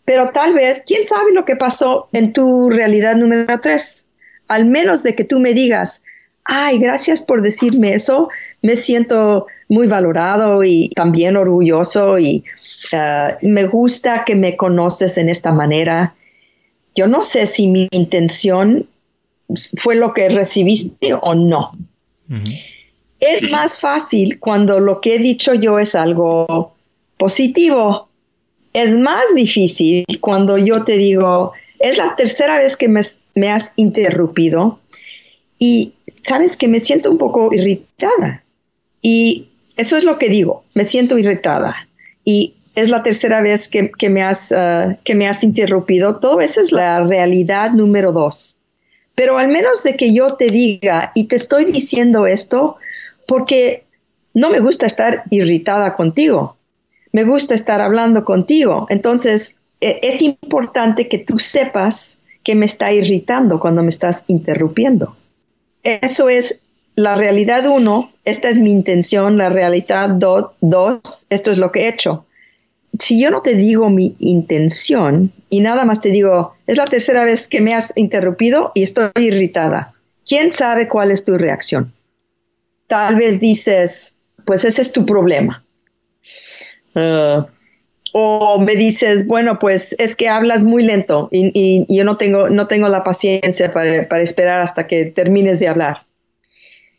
Pero 0.08 0.30
tal 0.30 0.54
vez, 0.54 0.82
¿quién 0.86 1.04
sabe 1.04 1.34
lo 1.34 1.44
que 1.44 1.54
pasó 1.54 2.08
en 2.14 2.32
tu 2.32 2.70
realidad 2.70 3.14
número 3.14 3.60
tres? 3.60 4.06
Al 4.46 4.64
menos 4.64 5.02
de 5.02 5.14
que 5.14 5.22
tú 5.22 5.38
me 5.38 5.52
digas, 5.52 6.00
ay, 6.44 6.78
gracias 6.78 7.20
por 7.20 7.42
decirme 7.42 7.92
eso, 7.92 8.30
me 8.62 8.76
siento 8.76 9.48
muy 9.68 9.86
valorado 9.86 10.64
y 10.64 10.88
también 10.96 11.36
orgulloso 11.36 12.18
y 12.18 12.42
uh, 12.94 13.46
me 13.46 13.66
gusta 13.66 14.24
que 14.24 14.34
me 14.34 14.56
conoces 14.56 15.18
en 15.18 15.28
esta 15.28 15.52
manera. 15.52 16.14
Yo 16.96 17.06
no 17.06 17.20
sé 17.20 17.46
si 17.46 17.68
mi 17.68 17.86
intención 17.90 18.86
fue 19.76 19.94
lo 19.94 20.14
que 20.14 20.30
recibiste 20.30 21.12
o 21.12 21.34
no. 21.34 21.72
Es 23.20 23.50
más 23.50 23.78
fácil 23.78 24.38
cuando 24.38 24.80
lo 24.80 25.02
que 25.02 25.16
he 25.16 25.18
dicho 25.18 25.52
yo 25.52 25.78
es 25.78 25.94
algo 25.94 26.72
positivo. 27.18 28.07
Es 28.72 28.96
más 28.96 29.34
difícil 29.34 30.04
cuando 30.20 30.58
yo 30.58 30.84
te 30.84 30.96
digo, 30.98 31.52
es 31.78 31.98
la 31.98 32.16
tercera 32.16 32.58
vez 32.58 32.76
que 32.76 32.88
me, 32.88 33.50
has 33.50 33.72
interrumpido 33.76 34.80
y 35.58 35.94
sabes 36.22 36.56
que 36.56 36.68
me 36.68 36.80
siento 36.80 37.10
un 37.10 37.18
poco 37.18 37.52
irritada. 37.52 38.44
Y 39.00 39.46
eso 39.76 39.96
es 39.96 40.04
lo 40.04 40.18
que 40.18 40.28
digo, 40.28 40.64
me 40.74 40.84
siento 40.84 41.18
irritada. 41.18 41.88
Y 42.24 42.54
es 42.74 42.90
la 42.90 43.02
tercera 43.02 43.40
vez 43.40 43.68
que, 43.68 43.90
me, 44.08 44.22
has, 44.22 44.52
uh, 44.52 44.96
que 45.04 45.14
me 45.14 45.26
has 45.26 45.42
interrumpido. 45.42 46.16
Todo 46.18 46.40
eso 46.40 46.60
es 46.60 46.72
la 46.72 47.02
realidad 47.02 47.72
número 47.72 48.12
dos. 48.12 48.56
Pero 49.14 49.38
al 49.38 49.48
menos 49.48 49.82
de 49.82 49.96
que 49.96 50.14
yo 50.14 50.34
te 50.34 50.50
diga 50.50 51.10
y 51.14 51.24
te 51.24 51.36
estoy 51.36 51.64
diciendo 51.64 52.26
esto 52.26 52.76
porque 53.26 53.84
no 54.32 54.50
me 54.50 54.60
gusta 54.60 54.86
estar 54.86 55.24
irritada 55.30 55.96
contigo. 55.96 56.57
Me 57.18 57.24
gusta 57.24 57.56
estar 57.56 57.80
hablando 57.80 58.24
contigo. 58.24 58.86
Entonces, 58.90 59.56
e, 59.80 59.98
es 60.02 60.22
importante 60.22 61.08
que 61.08 61.18
tú 61.18 61.40
sepas 61.40 62.20
que 62.44 62.54
me 62.54 62.64
está 62.64 62.92
irritando 62.92 63.58
cuando 63.58 63.82
me 63.82 63.88
estás 63.88 64.22
interrumpiendo. 64.28 65.16
Eso 65.82 66.28
es 66.28 66.60
la 66.94 67.16
realidad 67.16 67.66
uno, 67.66 68.12
esta 68.24 68.48
es 68.48 68.60
mi 68.60 68.70
intención, 68.70 69.36
la 69.36 69.48
realidad 69.48 70.10
dos, 70.10 71.26
esto 71.28 71.50
es 71.50 71.58
lo 71.58 71.72
que 71.72 71.80
he 71.80 71.88
hecho. 71.88 72.24
Si 73.00 73.20
yo 73.20 73.32
no 73.32 73.42
te 73.42 73.56
digo 73.56 73.90
mi 73.90 74.14
intención 74.20 75.32
y 75.50 75.58
nada 75.58 75.84
más 75.84 76.00
te 76.00 76.12
digo, 76.12 76.54
es 76.68 76.76
la 76.78 76.84
tercera 76.84 77.24
vez 77.24 77.48
que 77.48 77.60
me 77.60 77.74
has 77.74 77.92
interrumpido 77.96 78.70
y 78.76 78.84
estoy 78.84 79.10
irritada, 79.16 79.92
¿quién 80.24 80.52
sabe 80.52 80.86
cuál 80.86 81.10
es 81.10 81.24
tu 81.24 81.36
reacción? 81.36 81.92
Tal 82.86 83.16
vez 83.16 83.40
dices, 83.40 84.14
pues 84.44 84.64
ese 84.64 84.82
es 84.82 84.92
tu 84.92 85.04
problema. 85.04 85.64
Uh, 86.94 87.46
o 88.12 88.58
me 88.58 88.76
dices, 88.76 89.26
bueno, 89.26 89.58
pues 89.58 89.94
es 89.98 90.16
que 90.16 90.28
hablas 90.28 90.64
muy 90.64 90.82
lento 90.82 91.28
y, 91.30 91.84
yo 91.94 92.04
no 92.04 92.16
tengo, 92.16 92.48
no 92.48 92.66
tengo 92.66 92.88
la 92.88 93.04
paciencia 93.04 93.70
para, 93.70 94.20
esperar 94.20 94.62
hasta 94.62 94.86
que 94.86 95.06
termines 95.06 95.58
de 95.58 95.68
hablar. 95.68 96.02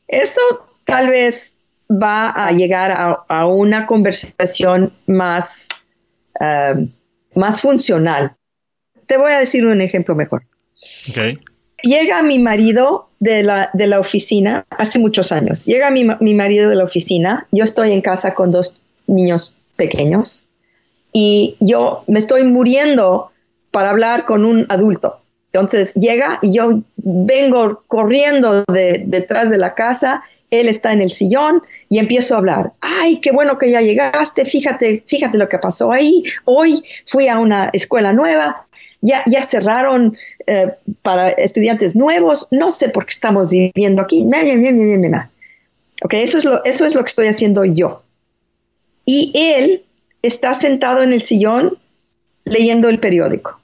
Eso 0.07 0.41
tal 0.85 1.09
vez 1.09 1.55
va 1.91 2.29
a 2.29 2.51
llegar 2.51 3.23
a, 3.27 3.47
una 3.47 3.85
conversación 3.87 4.93
más, 5.07 5.69
uh, 6.39 6.87
más 7.33 7.61
funcional. 7.61 8.35
Te 9.07 9.17
voy 9.17 9.31
a 9.31 9.39
decir 9.39 9.65
un 9.65 9.81
ejemplo 9.81 10.15
mejor. 10.15 10.43
Llega 11.81 12.21
mi 12.21 12.39
marido 12.39 13.09
de 13.19 13.41
la, 13.43 13.69
de 13.73 13.87
la, 13.87 13.99
oficina 13.99 14.65
hace 14.69 14.99
muchos 14.99 15.31
años. 15.31 15.65
Llega 15.65 15.89
mi, 15.89 16.05
mi 16.19 16.35
marido 16.35 16.69
de 16.69 16.75
la 16.75 16.83
oficina. 16.83 17.47
Yo 17.51 17.63
estoy 17.63 17.93
en 17.93 18.01
casa 18.01 18.33
con 18.35 18.51
dos 18.51 18.79
niños 19.07 19.58
pequeños 19.79 20.49
y 21.11 21.55
yo 21.59 22.03
me 22.05 22.19
estoy 22.19 22.43
muriendo 22.43 23.31
para 23.71 23.89
hablar 23.89 24.25
con 24.25 24.45
un 24.45 24.65
adulto. 24.69 25.21
Entonces 25.51 25.95
llega 25.95 26.37
y 26.43 26.53
yo 26.53 26.81
vengo 26.97 27.83
corriendo 27.87 28.63
de, 28.71 29.03
detrás 29.05 29.49
de 29.49 29.57
la 29.57 29.73
casa, 29.73 30.23
él 30.51 30.67
está 30.67 30.93
en 30.93 31.01
el 31.01 31.09
sillón 31.09 31.63
y 31.89 31.97
empiezo 31.97 32.35
a 32.35 32.39
hablar. 32.39 32.73
Ay, 32.81 33.19
qué 33.19 33.31
bueno 33.31 33.57
que 33.57 33.71
ya 33.71 33.81
llegaste, 33.81 34.45
fíjate, 34.45 35.03
fíjate 35.07 35.37
lo 35.37 35.49
que 35.49 35.57
pasó 35.57 35.91
ahí. 35.91 36.23
Hoy 36.45 36.83
fui 37.07 37.27
a 37.27 37.39
una 37.39 37.69
escuela 37.73 38.13
nueva, 38.13 38.67
ya, 39.01 39.23
ya 39.25 39.43
cerraron 39.43 40.17
eh, 40.45 40.73
para 41.01 41.29
estudiantes 41.29 41.95
nuevos, 41.95 42.47
no 42.51 42.69
sé 42.69 42.89
por 42.89 43.05
qué 43.05 43.13
estamos 43.13 43.49
viviendo 43.49 44.03
aquí. 44.03 44.23
Ok, 46.03 46.13
eso 46.15 46.37
es, 46.37 46.45
lo, 46.45 46.63
eso 46.63 46.85
es 46.85 46.95
lo 46.95 47.01
que 47.01 47.09
estoy 47.09 47.27
haciendo 47.27 47.65
yo. 47.65 48.03
Y 49.05 49.31
él 49.33 49.83
está 50.21 50.53
sentado 50.53 51.01
en 51.01 51.13
el 51.13 51.21
sillón 51.21 51.77
leyendo 52.45 52.89
el 52.89 52.99
periódico. 52.99 53.59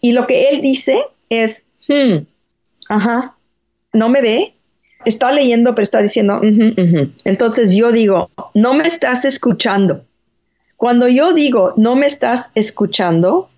Y 0.00 0.12
lo 0.12 0.26
que 0.26 0.48
él 0.48 0.60
dice 0.60 1.02
es, 1.30 1.64
hmm, 1.88 2.18
ajá, 2.88 3.36
no 3.92 4.08
me 4.08 4.20
ve, 4.20 4.52
está 5.04 5.32
leyendo, 5.32 5.74
pero 5.74 5.84
está 5.84 6.02
diciendo, 6.02 6.40
entonces 7.24 7.74
yo 7.74 7.92
digo, 7.92 8.30
no 8.54 8.74
me 8.74 8.86
estás 8.86 9.24
escuchando. 9.24 10.04
Cuando 10.76 11.08
yo 11.08 11.32
digo, 11.32 11.72
no 11.76 11.96
me 11.96 12.06
estás 12.06 12.50
escuchando, 12.54 13.48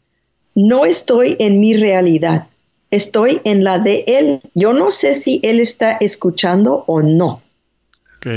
no 0.55 0.85
estoy 0.85 1.37
en 1.39 1.59
mi 1.61 1.77
realidad, 1.77 2.47
estoy 2.91 3.41
en 3.45 3.65
la 3.65 3.79
de 3.79 4.05
él. 4.07 4.41
Yo 4.55 4.73
no 4.73 4.91
sé 4.91 5.15
si 5.15 5.41
él 5.43 5.59
está 5.59 5.93
escuchando 6.01 6.85
o 6.87 7.01
no. 7.01 7.43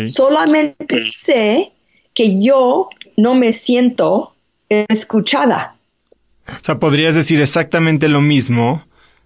Solamente 0.08 1.04
sé 1.10 1.72
que 2.14 2.42
yo 2.42 2.90
no 3.18 3.36
me 3.36 3.54
siento 3.54 4.34
escuchada. 4.70 5.76
O 6.48 6.64
sea, 6.64 6.80
podrías 6.80 7.16
decir 7.16 7.42
exactamente 7.42 8.08
lo 8.08 8.22
mismo 8.22 8.84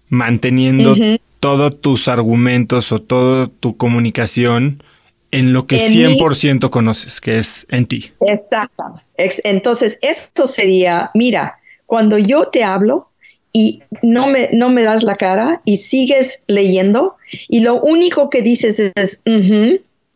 manteniendo 0.08 0.96
todos 1.40 1.80
tus 1.80 2.08
argumentos 2.08 2.92
o 2.92 3.00
toda 3.00 3.48
tu 3.48 3.76
comunicación 3.76 4.82
en 5.30 5.52
lo 5.52 5.66
que 5.66 5.78
100% 5.78 6.70
conoces, 6.70 7.20
que 7.20 7.38
es 7.38 7.66
en 7.70 7.86
ti. 7.86 8.12
Exacto. 8.20 8.84
Entonces, 9.16 9.98
esto 10.02 10.46
sería, 10.46 11.10
mira, 11.14 11.58
cuando 11.86 12.18
yo 12.18 12.48
te 12.48 12.64
hablo 12.64 13.10
y 13.52 13.82
no 14.02 14.28
me, 14.28 14.50
no 14.52 14.70
me 14.70 14.82
das 14.82 15.02
la 15.02 15.14
cara 15.14 15.62
y 15.64 15.78
sigues 15.78 16.42
leyendo 16.46 17.16
y 17.48 17.60
lo 17.60 17.80
único 17.80 18.30
que 18.30 18.42
dices 18.42 18.92
es, 18.94 19.22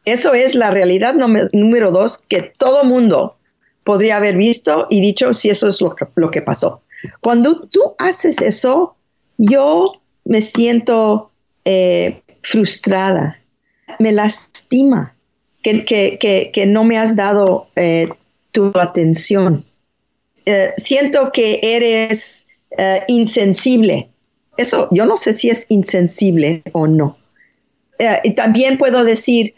eso 0.05 0.35
es 0.35 0.55
la 0.55 0.71
realidad 0.71 1.15
número 1.53 1.91
dos 1.91 2.25
que 2.29 2.43
todo 2.43 2.85
mundo 2.85 3.37
podría 3.85 4.17
haber 4.17 4.37
visto 4.37 4.87
y 4.91 5.01
dicho 5.01 5.35
si 5.35 5.51
eso 5.51 5.69
es 5.69 5.81
lo 5.81 5.95
que, 6.31 6.43
pasó. 6.43 6.83
Cuando 7.21 7.61
tú 7.61 7.95
haces 7.99 8.41
eso, 8.41 8.95
yo 9.37 10.01
me 10.25 10.41
siento 10.43 11.31
eh, 11.65 12.23
frustrada, 12.43 13.39
me 13.99 14.13
lastima 14.13 15.15
que, 15.63 15.85
que, 15.85 16.51
que, 16.53 16.67
no 16.67 16.85
me 16.85 16.99
has 16.99 17.17
dado 17.17 17.69
eh, 17.77 18.09
tu 18.53 18.73
atención. 18.79 19.65
Eh, 20.47 20.73
siento 20.77 21.33
que 21.33 21.61
eres 21.63 22.47
insensible. 23.09 24.09
Eso, 24.57 24.89
yo 24.91 25.05
no 25.05 25.17
sé 25.17 25.33
si 25.33 25.51
es 25.51 25.67
insensible 25.69 26.63
o 26.73 26.87
no. 26.87 27.19
y 28.23 28.31
también 28.35 28.79
puedo 28.79 29.05
decir, 29.05 29.55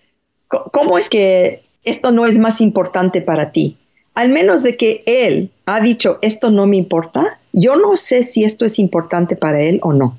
¿cómo 0.72 0.98
es 0.98 1.08
que 1.08 1.62
esto 1.84 2.12
no 2.12 2.26
es 2.26 2.38
más 2.38 2.60
importante 2.60 3.20
para 3.20 3.52
ti? 3.52 3.76
al 4.14 4.28
menos 4.28 4.62
de 4.62 4.76
que 4.76 5.02
él 5.06 5.50
ha 5.66 5.80
dicho 5.80 6.18
esto 6.22 6.50
no 6.50 6.66
me 6.66 6.76
importa, 6.76 7.38
yo 7.52 7.76
no 7.76 7.96
sé 7.96 8.22
si 8.22 8.44
esto 8.44 8.64
es 8.64 8.78
importante 8.78 9.36
para 9.36 9.60
él 9.60 9.78
o 9.82 9.92
no. 9.92 10.18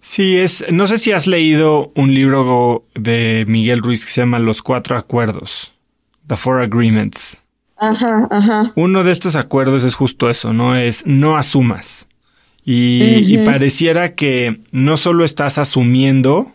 Sí, 0.00 0.36
es, 0.36 0.64
no 0.70 0.86
sé 0.86 0.98
si 0.98 1.12
has 1.12 1.26
leído 1.26 1.90
un 1.94 2.12
libro 2.12 2.84
de 2.94 3.44
Miguel 3.48 3.78
Ruiz 3.78 4.04
que 4.04 4.12
se 4.12 4.20
llama 4.20 4.38
Los 4.38 4.62
Cuatro 4.62 4.98
Acuerdos, 4.98 5.72
The 6.26 6.36
Four 6.36 6.60
Agreements. 6.60 7.42
Ajá, 7.76 8.26
ajá. 8.30 8.72
Uno 8.76 9.02
de 9.02 9.12
estos 9.12 9.34
acuerdos 9.34 9.82
es 9.82 9.94
justo 9.94 10.28
eso, 10.28 10.52
¿no? 10.52 10.76
Es 10.76 11.06
no 11.06 11.36
asumas. 11.36 12.06
Y, 12.66 13.34
y 13.34 13.44
pareciera 13.44 14.14
que 14.14 14.60
no 14.72 14.96
solo 14.96 15.24
estás 15.24 15.58
asumiendo 15.58 16.50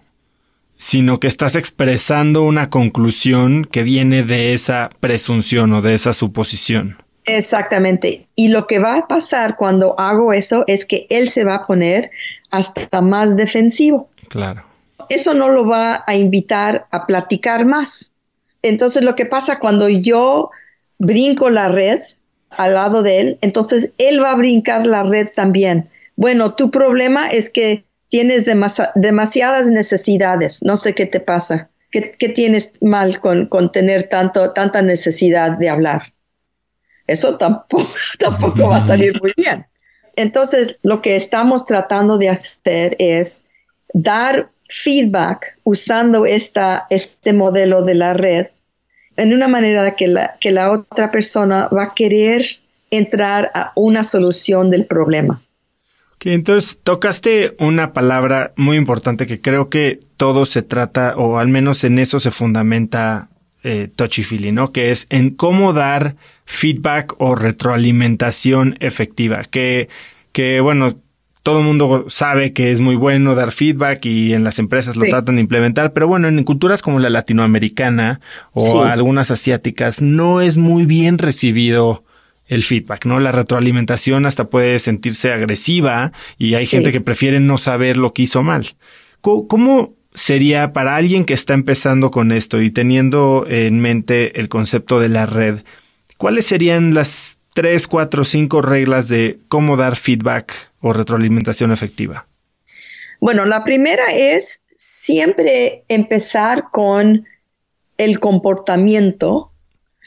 sino 0.80 1.20
que 1.20 1.28
estás 1.28 1.56
expresando 1.56 2.42
una 2.44 2.70
conclusión 2.70 3.66
que 3.66 3.84
viene 3.84 4.24
de 4.24 4.54
esa 4.54 4.90
presunción 5.02 5.74
o 5.74 5.82
de 5.82 5.94
esa 5.94 6.14
suposición. 6.14 6.98
Exactamente. 7.26 8.28
Y 8.36 8.48
lo 8.48 8.66
que 8.66 8.80
va 8.80 8.98
a 8.98 9.08
pasar 9.08 9.58
cuando 9.58 10.00
hago 10.00 10.32
eso 10.32 10.64
es 10.68 10.86
que 10.86 11.06
él 11.10 11.30
se 11.30 11.44
va 11.44 11.56
a 11.56 11.66
poner 11.66 12.12
hasta 12.50 13.02
más 13.02 13.36
defensivo. 13.36 14.10
Claro. 14.30 14.64
Eso 15.10 15.34
no 15.34 15.50
lo 15.50 15.68
va 15.68 16.06
a 16.08 16.16
invitar 16.16 16.88
a 16.92 17.06
platicar 17.06 17.66
más. 17.66 18.14
Entonces 18.62 19.04
lo 19.04 19.16
que 19.16 19.26
pasa 19.26 19.60
cuando 19.60 19.90
yo 19.90 20.50
brinco 20.98 21.50
la 21.50 21.68
red 21.68 22.00
al 22.50 22.76
lado 22.76 23.04
de 23.04 23.20
él, 23.20 23.38
entonces 23.42 23.92
él 23.98 24.24
va 24.24 24.32
a 24.32 24.36
brincar 24.36 24.88
la 24.88 25.04
red 25.04 25.28
también. 25.36 25.90
Bueno, 26.16 26.56
tu 26.56 26.72
problema 26.72 27.30
es 27.30 27.50
que 27.50 27.84
tienes 28.10 28.46
demasiadas 28.46 29.70
necesidades, 29.72 30.64
no 30.64 30.76
sé 30.78 30.94
qué 30.94 31.06
te 31.06 31.20
pasa, 31.20 31.70
qué, 31.92 32.30
tienes 32.30 32.74
mal 32.82 33.20
con, 33.20 33.72
tener 33.72 34.04
tanto, 34.04 34.52
tanta 34.52 34.82
necesidad 34.82 35.58
de 35.58 35.70
hablar. 35.70 36.14
Eso 37.08 37.38
tampoco, 37.38 37.90
tampoco 38.20 38.70
va 38.70 38.78
a 38.78 38.86
salir 38.86 39.20
muy 39.22 39.34
bien. 39.38 39.66
Entonces, 40.16 40.78
lo 40.84 41.02
que 41.02 41.16
estamos 41.16 41.66
tratando 41.66 42.18
de 42.18 42.30
hacer 42.30 42.96
es 43.00 43.46
dar 43.94 44.50
feedback 44.68 45.58
usando 45.64 46.26
este 46.26 47.34
modelo 47.34 47.84
de 47.84 47.96
la 47.96 48.14
red 48.14 48.48
en 49.18 49.34
una 49.34 49.48
manera 49.48 49.96
que 49.96 50.08
la, 50.08 50.36
que 50.40 50.52
la 50.52 50.72
otra 50.72 51.12
persona 51.12 51.68
va 51.68 51.86
a 51.86 51.94
querer 51.94 52.46
entrar 52.92 53.52
a 53.54 53.72
una 53.76 54.04
solución 54.04 54.70
del 54.70 54.86
problema. 54.86 55.42
Entonces 56.22 56.80
tocaste 56.84 57.56
una 57.60 57.94
palabra 57.94 58.54
muy 58.58 58.78
importante 58.78 59.26
que 59.26 59.40
creo 59.40 59.70
que 59.70 60.00
todo 60.18 60.46
se 60.46 60.62
trata, 60.62 61.16
o 61.18 61.38
al 61.38 61.48
menos 61.48 61.84
en 61.84 62.00
eso 62.00 62.20
se 62.20 62.32
fundamenta 62.32 63.30
eh, 63.64 63.90
¿no? 64.52 64.72
Que 64.72 64.92
es 64.92 65.08
en 65.10 65.32
cómo 65.32 65.74
dar 65.74 66.16
feedback 66.46 67.16
o 67.20 67.36
retroalimentación 67.36 68.78
efectiva. 68.80 69.44
Que, 69.44 69.90
que 70.32 70.62
bueno, 70.62 70.98
todo 71.44 71.60
el 71.60 71.66
mundo 71.66 72.06
sabe 72.10 72.54
que 72.54 72.72
es 72.72 72.82
muy 72.82 72.96
bueno 72.96 73.36
dar 73.36 73.52
feedback 73.52 74.06
y 74.06 74.34
en 74.34 74.44
las 74.44 74.60
empresas 74.60 74.96
lo 74.98 75.06
tratan 75.06 75.36
de 75.36 75.42
implementar, 75.42 75.94
pero 75.94 76.08
bueno, 76.08 76.28
en 76.28 76.44
culturas 76.44 76.82
como 76.82 77.00
la 77.00 77.10
latinoamericana 77.10 78.20
o 78.52 78.84
algunas 78.84 79.32
asiáticas 79.32 80.02
no 80.02 80.42
es 80.42 80.58
muy 80.58 80.86
bien 80.86 81.18
recibido 81.18 82.04
el 82.50 82.64
feedback, 82.64 83.06
¿no? 83.06 83.20
La 83.20 83.32
retroalimentación 83.32 84.26
hasta 84.26 84.50
puede 84.50 84.80
sentirse 84.80 85.32
agresiva 85.32 86.12
y 86.38 86.56
hay 86.56 86.66
gente 86.66 86.92
que 86.92 87.00
prefiere 87.00 87.40
no 87.40 87.58
saber 87.58 87.96
lo 87.96 88.12
que 88.12 88.24
hizo 88.24 88.44
mal. 88.44 88.76
¿Cómo 89.22 89.94
sería 90.14 90.74
para 90.74 90.96
alguien 90.96 91.24
que 91.24 91.36
está 91.36 91.54
empezando 91.54 92.12
con 92.12 92.32
esto 92.32 92.62
y 92.62 92.72
teniendo 92.72 93.46
en 93.48 93.80
mente 93.80 94.40
el 94.40 94.50
concepto 94.50 95.00
de 95.00 95.10
la 95.10 95.26
red, 95.26 95.60
cuáles 96.18 96.46
serían 96.46 96.94
las 96.94 97.38
tres, 97.54 97.88
cuatro, 97.88 98.24
cinco 98.24 98.62
reglas 98.62 99.08
de 99.08 99.40
cómo 99.48 99.78
dar 99.78 99.96
feedback 99.96 100.54
o 100.82 100.92
retroalimentación 100.92 101.72
efectiva? 101.72 102.26
Bueno, 103.22 103.46
la 103.46 103.64
primera 103.64 104.14
es 104.14 104.64
siempre 104.76 105.84
empezar 105.88 106.66
con 106.72 107.28
el 107.98 108.20
comportamiento, 108.20 109.52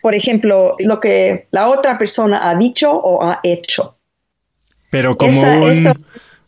por 0.03 0.17
ejemplo, 0.17 0.75
lo 0.81 0.99
que 1.01 1.47
la 1.53 1.69
otra 1.69 1.97
persona 1.97 2.51
ha 2.51 2.57
dicho 2.57 2.91
o 2.91 3.23
ha 3.23 3.39
hecho. 3.45 3.97
Pero 4.91 5.17
como, 5.17 5.41
un, 5.41 6.07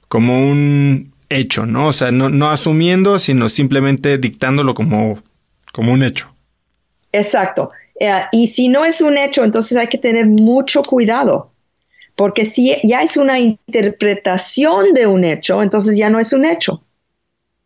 como 0.09 0.39
un 0.39 1.15
hecho, 1.31 1.65
¿no? 1.65 1.87
O 1.87 1.93
sea, 1.93 2.11
no, 2.11 2.29
no 2.29 2.51
asumiendo, 2.51 3.21
sino 3.21 3.49
simplemente 3.49 4.19
dictándolo 4.19 4.75
como, 4.75 5.23
como 5.73 5.93
un 5.93 6.03
hecho. 6.03 6.35
Exacto. 7.13 7.71
Eh, 7.99 8.11
y 8.33 8.49
si 8.49 8.69
no 8.69 8.85
es 8.85 9.01
un 9.01 9.17
hecho, 9.17 9.45
entonces 9.45 9.79
hay 9.79 9.87
que 9.87 9.99
tener 9.99 10.27
mucho 10.27 10.83
cuidado, 10.83 11.53
porque 12.17 12.45
si 12.45 12.77
ya 12.83 13.03
es 13.03 13.17
una 13.17 13.39
interpretación 13.39 14.93
de 14.95 15.07
un 15.07 15.23
hecho, 15.23 15.63
entonces 15.63 15.97
ya 15.97 16.11
no 16.11 16.19
es 16.19 16.33
un 16.33 16.45
hecho. 16.45 16.83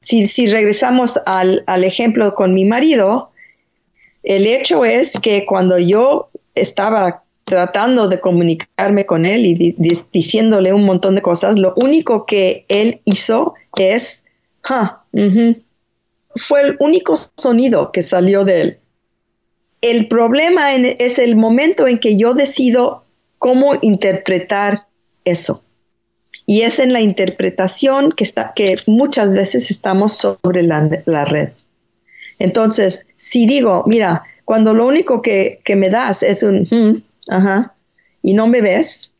Si, 0.03 0.27
si 0.27 0.49
regresamos 0.49 1.19
al, 1.25 1.65
al 1.67 1.83
ejemplo 1.85 2.35
con 2.35 2.55
mi 2.55 2.67
marido, 2.67 3.33
el 4.29 4.47
hecho 4.47 4.85
es 4.85 5.19
que 5.19 5.47
cuando 5.47 5.79
yo 5.79 6.29
estaba 6.55 7.25
tratando 7.45 8.09
de 8.09 8.21
comunicarme 8.21 9.07
con 9.07 9.25
él 9.25 9.47
y 9.47 9.75
diciéndole 10.13 10.75
un 10.75 10.85
montón 10.85 11.15
de 11.15 11.23
cosas, 11.23 11.57
lo 11.57 11.73
único 11.77 12.27
que 12.27 12.67
él 12.69 13.01
hizo 13.07 13.55
es, 13.77 14.27
fue 16.37 16.61
el 16.61 16.77
único 16.79 17.15
sonido 17.39 17.91
que 17.91 18.03
salió 18.03 18.45
de 18.45 18.61
él. 18.61 18.79
El 19.81 20.09
problema 20.09 20.75
es 20.75 21.19
el 21.19 21.35
momento 21.35 21.87
en 21.87 21.99
que 21.99 22.19
yo 22.19 22.35
decido 22.35 23.05
cómo 23.39 23.77
interpretar 23.81 24.89
eso. 25.25 25.63
Y 26.45 26.63
es 26.63 26.81
en 26.81 26.93
la 26.93 27.01
interpretación 27.01 28.13
que, 28.13 28.77
muchas 28.87 29.35
veces 29.35 29.71
estamos 29.71 30.19
sobre 30.19 30.63
la, 30.63 31.25
red. 31.25 31.51
Entonces, 32.39 33.07
si 33.17 33.47
digo, 33.47 33.85
mira, 33.87 34.25
cuando 34.45 34.75
lo 34.75 34.87
único 34.87 35.23
que, 35.23 35.61
me 35.77 35.91
das 35.91 36.23
es 36.23 36.43
un, 36.43 37.05
ajá, 37.29 37.75
y 38.23 38.35
no 38.35 38.47
me 38.47 38.61
ves, 38.61 39.13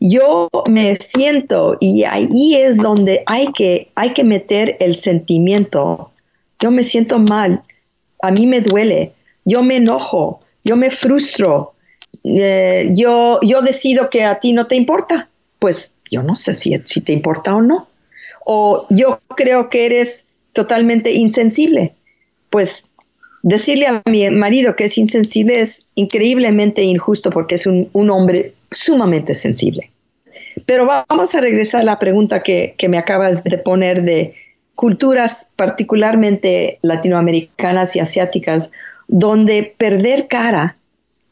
yo 0.00 0.48
me 0.68 0.94
siento 0.96 1.76
y 1.80 2.04
ahí 2.04 2.56
es 2.56 2.76
donde 2.76 3.22
hay 3.26 3.52
que, 3.52 3.90
hay 3.94 4.10
que 4.10 4.24
meter 4.24 4.76
el 4.80 4.96
sentimiento. 4.96 6.10
Yo 6.60 6.70
me 6.70 6.82
siento 6.82 7.18
mal, 7.18 7.62
a 8.20 8.30
mí 8.30 8.46
me 8.46 8.60
duele, 8.60 9.12
yo 9.44 9.62
me 9.62 9.76
enojo, 9.76 10.40
yo 10.64 10.76
me 10.76 10.90
frustro, 10.90 11.74
eh, 12.22 12.90
yo, 12.94 13.40
yo 13.42 13.62
decido 13.62 14.10
que 14.10 14.24
a 14.24 14.40
ti 14.40 14.52
no 14.52 14.66
te 14.66 14.76
importa. 14.76 15.28
Pues 15.58 15.94
yo 16.10 16.22
no 16.22 16.36
sé 16.36 16.54
si, 16.54 16.78
si 16.84 17.00
te 17.00 17.12
importa 17.12 17.54
o 17.54 17.62
no. 17.62 17.88
O 18.44 18.86
yo 18.90 19.20
creo 19.36 19.70
que 19.70 19.86
eres 19.86 20.26
totalmente 20.52 21.12
insensible. 21.12 21.94
Pues 22.54 22.88
Decirle 23.46 23.88
a 23.88 24.02
mi 24.06 24.30
marido 24.30 24.74
que 24.74 24.84
es 24.84 24.96
insensible 24.96 25.60
es 25.60 25.84
increíblemente 25.96 26.82
injusto 26.82 27.28
porque 27.28 27.56
es 27.56 27.66
un, 27.66 27.90
hombre 27.92 28.54
sumamente 28.70 29.34
sensible. 29.34 29.90
Pero 30.64 30.86
vamos 30.86 31.34
a 31.34 31.42
regresar 31.42 31.82
a 31.82 31.84
la 31.84 31.98
pregunta 31.98 32.42
que, 32.42 32.74
me 32.88 32.96
acabas 32.96 33.44
de 33.44 33.58
poner 33.58 34.02
de 34.02 34.34
culturas 34.74 35.46
particularmente 35.56 36.78
latinoamericanas 36.80 37.96
y 37.96 38.00
asiáticas, 38.00 38.72
donde 39.08 39.74
perder 39.76 40.26
cara 40.26 40.78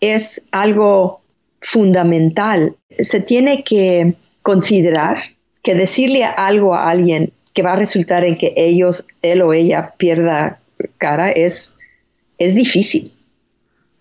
es 0.01 0.43
algo 0.51 1.23
fundamental. 1.63 2.77
Se 2.99 3.21
tiene 3.21 3.65
que 3.65 4.13
considerar 4.43 5.23
que 5.63 5.75
decirle 5.75 6.25
algo 6.25 6.75
a 6.75 6.91
alguien 6.91 7.33
que 7.55 7.63
va 7.63 7.73
a 7.73 7.77
resultar 7.77 8.23
en 8.25 8.37
que 8.37 8.53
ellos, 8.55 9.07
él 9.23 9.41
o 9.41 9.55
ella 9.55 9.95
pierda 9.97 10.59
cara 10.99 11.31
es 11.31 11.77
es 12.39 12.55
difícil, 12.55 13.13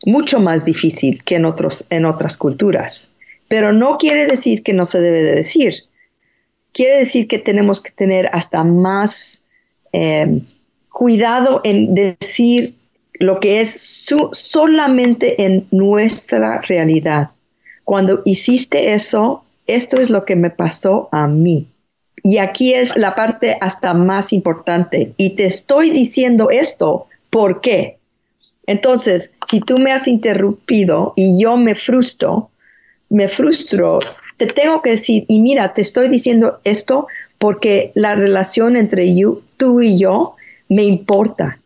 mucho 0.06 0.40
más 0.40 0.66
difícil 0.66 1.24
que 1.24 1.36
en, 1.36 1.46
otros, 1.46 1.86
en 1.90 2.06
otras 2.06 2.38
culturas. 2.38 3.12
Pero 3.48 3.72
no 3.72 3.98
quiere 3.98 4.26
decir 4.26 4.64
que 4.64 4.74
no 4.74 4.86
se 4.86 5.00
debe 5.00 5.22
de 5.22 5.36
decir. 5.36 5.76
Quiere 6.74 6.98
decir 6.98 7.28
que 7.28 7.38
tenemos 7.38 7.82
que 7.82 7.92
tener 7.92 8.30
hasta 8.34 8.64
más 8.64 9.44
eh, 9.94 10.42
cuidado 10.90 11.62
en 11.64 11.94
decir 11.94 12.76
lo 13.14 13.40
que 13.40 13.62
es 13.62 14.10
solamente 14.32 15.44
en 15.44 15.68
nuestra 15.70 16.62
realidad. 16.62 17.30
Cuando 17.84 18.22
hiciste 18.26 18.94
eso, 18.94 19.44
esto 19.68 20.02
es 20.02 20.10
lo 20.10 20.26
que 20.26 20.36
me 20.36 20.50
pasó 20.50 21.10
a 21.12 21.28
mí. 21.28 21.68
Y 22.24 22.38
aquí 22.38 22.74
es 22.74 22.96
la 22.98 23.16
parte 23.16 23.58
hasta 23.62 23.94
más 23.94 24.34
importante. 24.34 25.14
Y 25.18 25.32
te 25.32 25.46
estoy 25.46 25.90
diciendo 25.90 26.50
esto, 26.50 27.08
¿por 27.30 27.62
qué? 27.62 27.98
Entonces, 28.68 29.34
si 29.50 29.60
tú 29.60 29.80
me 29.80 29.92
has 29.92 30.08
interrumpido 30.08 31.14
y 31.16 31.42
yo 31.42 31.58
me 31.58 31.76
frustro, 31.76 32.52
me 33.10 33.28
frustro, 33.28 34.00
te 34.38 34.48
tengo 34.48 34.82
que 34.82 34.92
decir, 34.92 35.26
y 35.28 35.40
mira, 35.40 35.74
te 35.74 35.82
estoy 35.82 36.10
diciendo 36.10 36.60
esto 36.64 37.08
porque 37.38 37.92
la 37.96 38.16
relación 38.16 38.78
entre 38.78 39.14
tú 39.58 39.82
y 39.82 39.98
yo 39.98 40.36
me 40.70 40.84
importa. 40.84 41.58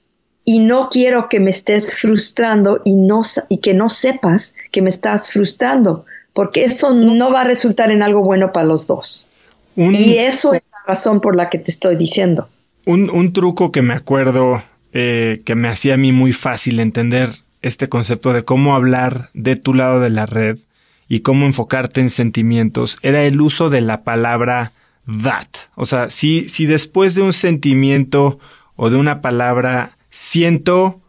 Y 0.44 0.60
no 0.60 0.90
quiero 0.90 1.28
que 1.28 1.40
me 1.40 1.52
estés 1.52 1.96
frustrando 1.96 2.82
y, 2.86 2.96
no, 2.96 3.22
y 3.50 3.58
que 3.58 3.74
no 3.74 3.90
sepas 3.90 4.56
que 4.72 4.82
me 4.82 4.90
estás 4.90 5.32
frustrando, 5.32 6.06
porque 6.34 6.64
eso 6.64 6.94
no 6.94 7.32
va 7.32 7.42
a 7.42 7.46
resultar 7.46 7.92
en 7.92 8.04
algo 8.04 8.24
bueno 8.24 8.52
para 8.52 8.68
los 8.68 8.88
dos. 8.88 9.30
Y 9.76 10.18
eso 10.18 10.54
es 10.54 10.64
la 10.72 10.94
razón 10.94 11.22
por 11.22 11.36
la 11.36 11.50
que 11.50 11.60
te 11.60 11.72
estoy 11.72 11.96
diciendo. 11.96 12.48
Un, 12.86 13.10
un 13.10 13.34
truco 13.34 13.72
que 13.72 13.82
me 13.82 13.94
acuerdo 13.94 14.64
eh, 14.94 15.42
que 15.46 15.56
me 15.56 15.68
hacía 15.68 15.96
a 15.96 15.98
mí 15.98 16.12
muy 16.12 16.32
fácil 16.32 16.80
entender 16.80 17.30
este 17.62 17.90
concepto 17.90 18.32
de 18.32 18.46
cómo 18.46 18.76
hablar 18.76 19.30
de 19.34 19.56
tu 19.56 19.74
lado 19.74 20.00
de 20.00 20.10
la 20.10 20.26
red 20.26 20.58
y 21.10 21.20
cómo 21.20 21.46
enfocarte 21.46 22.00
en 22.00 22.10
sentimientos 22.10 22.98
era 23.02 23.24
el 23.24 23.42
uso 23.42 23.70
de 23.70 23.82
la 23.82 24.04
palabra 24.04 24.72
that. 25.06 25.48
O 25.76 25.86
sea, 25.86 26.10
si, 26.10 26.48
si 26.48 26.66
después 26.66 27.16
de 27.16 27.22
un 27.22 27.34
sentimiento 27.34 28.40
o 28.76 28.90
de 28.90 28.98
una 28.98 29.22
palabra 29.22 29.98
siento 30.10 31.02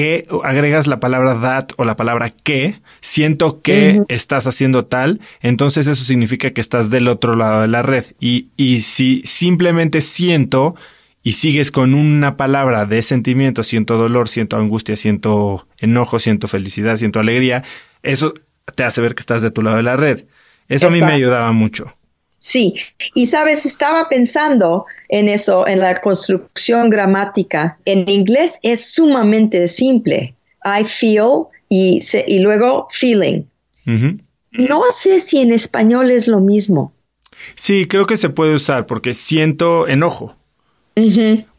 que 0.00 0.26
agregas 0.44 0.86
la 0.86 0.98
palabra 0.98 1.38
that 1.42 1.72
o 1.76 1.84
la 1.84 1.94
palabra 1.94 2.30
que, 2.30 2.80
siento 3.02 3.60
que 3.60 4.00
estás 4.08 4.46
haciendo 4.46 4.86
tal, 4.86 5.20
entonces 5.42 5.88
eso 5.88 6.06
significa 6.06 6.52
que 6.52 6.62
estás 6.62 6.88
del 6.88 7.06
otro 7.06 7.36
lado 7.36 7.60
de 7.60 7.68
la 7.68 7.82
red. 7.82 8.06
Y, 8.18 8.48
y 8.56 8.80
si 8.80 9.20
simplemente 9.26 10.00
siento, 10.00 10.74
y 11.22 11.32
sigues 11.32 11.70
con 11.70 11.92
una 11.92 12.38
palabra 12.38 12.86
de 12.86 13.02
sentimiento, 13.02 13.62
siento 13.62 13.98
dolor, 13.98 14.30
siento 14.30 14.56
angustia, 14.56 14.96
siento 14.96 15.68
enojo, 15.76 16.18
siento 16.18 16.48
felicidad, 16.48 16.96
siento 16.96 17.20
alegría, 17.20 17.62
eso 18.02 18.32
te 18.74 18.84
hace 18.84 19.02
ver 19.02 19.14
que 19.14 19.20
estás 19.20 19.42
de 19.42 19.50
tu 19.50 19.60
lado 19.60 19.76
de 19.76 19.82
la 19.82 19.96
red. 19.96 20.24
Eso 20.66 20.86
a 20.86 20.90
mí 20.90 21.00
me 21.02 21.12
ayudaba 21.12 21.52
mucho. 21.52 21.94
Sí, 22.40 22.74
y 23.14 23.26
sabes, 23.26 23.66
estaba 23.66 24.08
pensando 24.08 24.86
en 25.10 25.28
eso, 25.28 25.68
en 25.68 25.78
la 25.78 26.00
construcción 26.00 26.88
gramática. 26.88 27.78
En 27.84 28.08
inglés 28.08 28.58
es 28.62 28.92
sumamente 28.92 29.68
simple. 29.68 30.34
I 30.64 30.84
feel 30.84 31.44
y, 31.68 32.00
y 32.26 32.38
luego 32.40 32.88
feeling. 32.90 33.42
No 34.52 34.82
sé 34.92 35.20
si 35.20 35.38
en 35.38 35.52
español 35.52 36.10
es 36.10 36.28
lo 36.28 36.40
mismo. 36.40 36.92
Sí, 37.54 37.86
creo 37.86 38.06
que 38.06 38.16
se 38.16 38.30
puede 38.30 38.54
usar 38.54 38.86
porque 38.86 39.14
siento 39.14 39.86
enojo. 39.86 40.34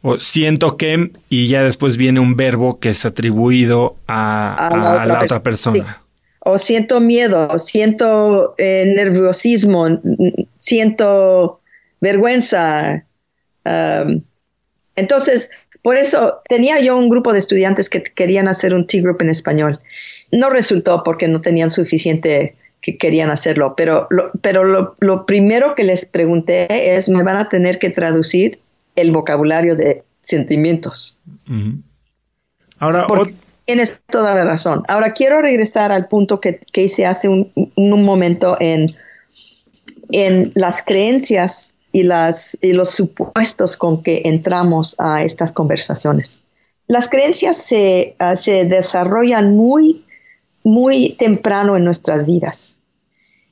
O 0.01 0.19
siento 0.19 0.77
que, 0.77 1.11
y 1.29 1.47
ya 1.47 1.63
después 1.63 1.97
viene 1.97 2.19
un 2.19 2.36
verbo 2.36 2.79
que 2.79 2.89
es 2.89 3.05
atribuido 3.05 3.95
a, 4.07 4.69
la, 5.05 5.23
otra, 5.23 5.41
persona. 5.41 6.01
O 6.43 6.57
siento 6.57 6.99
miedo, 6.99 7.59
siento 7.59 8.55
eh, 8.57 8.91
nerviosismo, 8.95 10.01
siento 10.59 11.61
vergüenza. 11.99 13.05
Um, 13.63 14.23
entonces, 14.95 15.51
por 15.83 15.97
eso 15.97 16.39
tenía 16.49 16.79
yo 16.79 16.97
un 16.97 17.09
grupo 17.09 17.31
de 17.31 17.39
estudiantes 17.39 17.89
que 17.89 18.03
querían 18.03 18.47
hacer 18.47 18.73
un 18.73 18.87
T-Group 18.87 19.21
en 19.21 19.29
español. 19.29 19.79
No 20.31 20.49
resultó 20.49 21.03
porque 21.03 21.27
no 21.27 21.41
tenían 21.41 21.69
suficiente 21.69 22.55
que 22.81 22.97
querían 22.97 23.29
hacerlo, 23.29 23.75
pero, 23.77 24.07
lo, 24.09 24.31
pero 24.41 24.63
lo, 24.63 25.25
primero 25.25 25.75
que 25.75 25.83
les 25.83 26.05
pregunté 26.05 26.95
es, 26.95 27.09
me 27.09 27.21
van 27.21 27.37
a 27.37 27.47
tener 27.47 27.77
que 27.77 27.91
traducir 27.91 28.59
el 28.95 29.11
vocabulario 29.11 29.75
de 29.75 30.03
sentimientos. 30.23 31.19
Ahora, 32.79 33.05
tienes 33.72 34.01
toda 34.05 34.36
la 34.36 34.43
razón. 34.43 34.84
Ahora 34.89 35.13
quiero 35.13 35.41
regresar 35.41 35.93
al 35.93 36.09
punto 36.09 36.41
que, 36.41 36.59
hice 36.74 37.05
hace 37.05 37.30
un, 37.30 37.49
un, 37.78 38.03
momento 38.03 38.57
en, 38.59 38.88
en 40.09 40.51
las 40.55 40.82
creencias 40.82 41.74
y, 41.93 42.03
las, 42.03 42.57
y 42.61 42.74
los 42.74 42.89
supuestos 42.89 43.78
con 43.78 44.03
que 44.03 44.24
entramos 44.26 44.97
a 44.99 45.24
estas 45.24 45.53
conversaciones. 45.53 46.43
Las 46.88 47.07
creencias 47.07 47.55
se, 47.59 48.17
ah, 48.19 48.36
se 48.36 48.65
desarrollan 48.65 49.55
muy, 49.55 50.03
muy 50.65 51.15
temprano 51.17 51.78
en 51.78 51.86
nuestras 51.86 52.26
vidas 52.26 52.78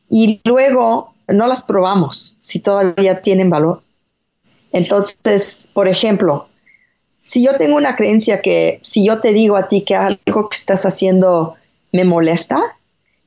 y 0.10 0.42
luego 0.44 1.14
no 1.30 1.48
las 1.48 1.64
probamos 1.64 2.38
si 2.42 2.60
todavía 2.60 3.22
tienen 3.22 3.50
valor. 3.50 3.84
Entonces, 4.74 5.70
por 5.72 5.88
ejemplo, 5.88 6.49
si 7.30 7.44
yo 7.44 7.58
tengo 7.58 7.76
una 7.76 7.96
creencia 7.96 8.42
que 8.42 8.80
si 8.82 9.06
yo 9.06 9.20
te 9.20 9.34
digo 9.34 9.56
a 9.56 9.68
ti 9.68 9.82
que 9.82 9.96
algo 9.96 10.50
que 10.50 10.58
estás 10.58 10.88
haciendo 10.88 11.58
me 11.92 12.04
molesta, 12.04 12.60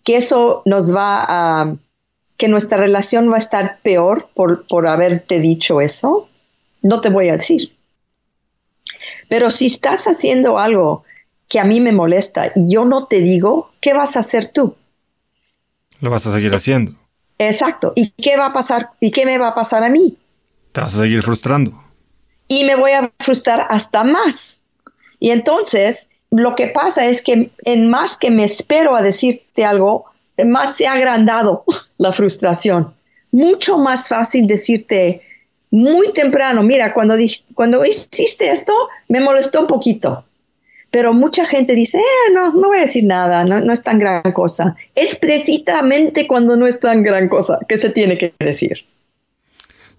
que 0.02 0.16
eso 0.16 0.62
nos 0.64 0.92
va 0.92 1.24
a, 1.24 1.76
que 2.36 2.48
nuestra 2.48 2.78
relación 2.78 3.30
va 3.30 3.36
a 3.36 3.38
estar 3.38 3.78
peor 3.84 4.28
por, 4.34 4.66
por 4.66 4.88
haberte 4.88 5.38
dicho 5.38 5.80
eso, 5.80 6.28
no 6.82 7.00
te 7.00 7.10
voy 7.10 7.28
a 7.28 7.36
decir. 7.36 7.76
Pero 9.28 9.52
si 9.52 9.66
estás 9.66 10.08
haciendo 10.08 10.58
algo 10.58 11.04
que 11.46 11.60
a 11.60 11.64
mí 11.64 11.80
me 11.80 11.92
molesta 11.92 12.50
y 12.56 12.74
yo 12.74 12.84
no 12.84 13.06
te 13.06 13.20
digo, 13.20 13.70
¿qué 13.80 13.94
vas 13.94 14.16
a 14.16 14.20
hacer 14.20 14.50
tú? 14.52 14.74
Lo 16.00 16.10
vas 16.10 16.26
a 16.26 16.32
seguir 16.32 16.52
haciendo. 16.52 16.96
Exacto. 17.38 17.92
¿Y 17.94 18.10
qué 18.20 18.36
va 18.36 18.46
a 18.46 18.52
pasar? 18.52 18.90
¿Y 18.98 19.12
qué 19.12 19.26
me 19.26 19.38
va 19.38 19.50
a 19.50 19.54
pasar 19.54 19.84
a 19.84 19.88
mí? 19.88 20.18
Te 20.72 20.80
vas 20.80 20.92
a 20.96 20.98
seguir 20.98 21.22
frustrando. 21.22 21.81
Y 22.52 22.64
me 22.64 22.76
voy 22.76 22.90
a 22.90 23.10
frustrar 23.18 23.66
hasta 23.70 24.04
más. 24.04 24.60
Y 25.18 25.30
entonces, 25.30 26.10
lo 26.30 26.54
que 26.54 26.66
pasa 26.66 27.06
es 27.06 27.22
que 27.22 27.50
en 27.64 27.88
más 27.88 28.18
que 28.18 28.30
me 28.30 28.44
espero 28.44 28.94
a 28.94 29.00
decirte 29.00 29.64
algo, 29.64 30.04
más 30.44 30.76
se 30.76 30.86
ha 30.86 30.92
agrandado 30.92 31.64
la 31.96 32.12
frustración. 32.12 32.92
Mucho 33.30 33.78
más 33.78 34.06
fácil 34.10 34.46
decirte 34.46 35.22
muy 35.70 36.12
temprano, 36.12 36.62
mira, 36.62 36.92
cuando, 36.92 37.14
cuando 37.54 37.86
hiciste 37.86 38.50
esto, 38.50 38.74
me 39.08 39.20
molestó 39.20 39.62
un 39.62 39.66
poquito. 39.66 40.22
Pero 40.90 41.14
mucha 41.14 41.46
gente 41.46 41.74
dice, 41.74 42.00
eh, 42.00 42.32
no, 42.34 42.52
no 42.52 42.68
voy 42.68 42.76
a 42.76 42.82
decir 42.82 43.04
nada, 43.04 43.44
no, 43.44 43.62
no 43.62 43.72
es 43.72 43.82
tan 43.82 43.98
gran 43.98 44.32
cosa. 44.32 44.76
Es 44.94 45.16
precisamente 45.16 46.26
cuando 46.26 46.54
no 46.56 46.66
es 46.66 46.78
tan 46.80 47.02
gran 47.02 47.30
cosa 47.30 47.60
que 47.66 47.78
se 47.78 47.88
tiene 47.88 48.18
que 48.18 48.34
decir. 48.38 48.84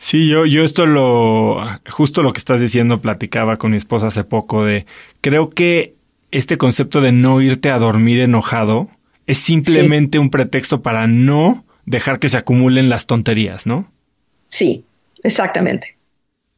Sí, 0.04 0.28
yo, 0.28 0.46
yo 0.46 0.66
esto 0.66 0.86
lo, 0.86 1.66
justo 1.90 2.24
lo 2.24 2.34
que 2.34 2.38
estás 2.38 2.60
diciendo, 2.60 3.00
platicaba 3.00 3.56
con 3.56 3.72
mi 3.72 3.78
esposa 3.78 4.08
hace 4.08 4.26
poco 4.26 4.66
de, 4.66 4.86
creo 5.22 5.50
que 5.50 5.96
este 6.30 6.58
concepto 6.58 7.00
de 7.00 7.14
no 7.14 7.40
irte 7.40 7.72
a 7.72 7.80
dormir 7.80 8.20
enojado 8.20 8.90
es 9.28 9.38
simplemente 9.38 10.20
un 10.20 10.30
pretexto 10.30 10.82
para 10.82 11.08
no 11.08 11.64
dejar 11.86 12.20
que 12.20 12.28
se 12.28 12.36
acumulen 12.36 12.90
las 12.90 13.08
tonterías, 13.08 13.66
¿no? 13.66 13.94
Sí, 14.50 14.84
exactamente. 15.24 15.96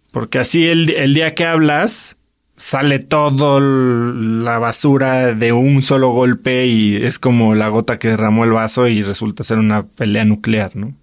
Porque 0.10 0.40
así 0.40 0.66
el, 0.66 0.90
el 0.90 1.14
día 1.14 1.36
que 1.36 1.46
hablas, 1.46 2.18
sale 2.58 2.98
todo 2.98 3.60
la 3.60 4.58
basura 4.58 5.36
de 5.36 5.52
un 5.52 5.84
solo 5.84 6.10
golpe 6.10 6.66
y 6.66 6.96
es 6.96 7.20
como 7.20 7.54
la 7.54 7.68
gota 7.68 8.00
que 8.00 8.08
derramó 8.08 8.44
el 8.44 8.54
vaso 8.54 8.88
y 8.88 9.04
resulta 9.04 9.44
ser 9.44 9.60
una 9.60 9.86
pelea 9.86 10.26
nuclear, 10.26 10.76
¿no? 10.76 10.96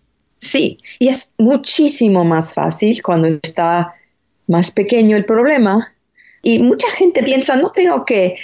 Sí, 0.43 0.79
y 0.99 1.07
es 1.07 1.35
muchísimo 1.39 2.25
más 2.25 2.53
fácil 2.53 3.01
cuando 3.01 3.29
está 3.41 3.95
más 4.49 4.73
pequeño 4.73 5.17
el 5.17 5.25
problema. 5.25 5.95
Y 6.43 6.59
mucha 6.59 6.91
gente 6.91 7.23
piensa, 7.23 7.55
no 7.55 7.71
tengo 7.71 8.05
que, 8.05 8.37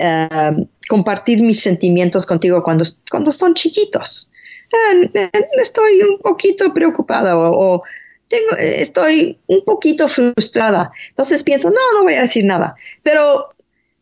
uh, 0.00 0.66
compartir 0.88 1.42
mis 1.42 1.60
sentimientos 1.60 2.24
contigo 2.24 2.62
cuando, 2.62 2.84
cuando 3.10 3.32
son 3.32 3.52
chiquitos. 3.52 4.30
Uh, 4.72 5.28
estoy 5.60 6.00
un 6.00 6.20
poquito 6.20 6.72
preocupada 6.72 7.36
o, 7.36 7.74
o 7.74 7.82
tengo, 8.26 8.56
estoy 8.56 9.38
un 9.46 9.62
poquito 9.62 10.08
frustrada. 10.08 10.90
Entonces 11.10 11.44
pienso, 11.44 11.68
no, 11.68 11.98
no 11.98 12.04
voy 12.04 12.14
a 12.14 12.22
decir 12.22 12.46
nada. 12.46 12.76
Pero 13.02 13.50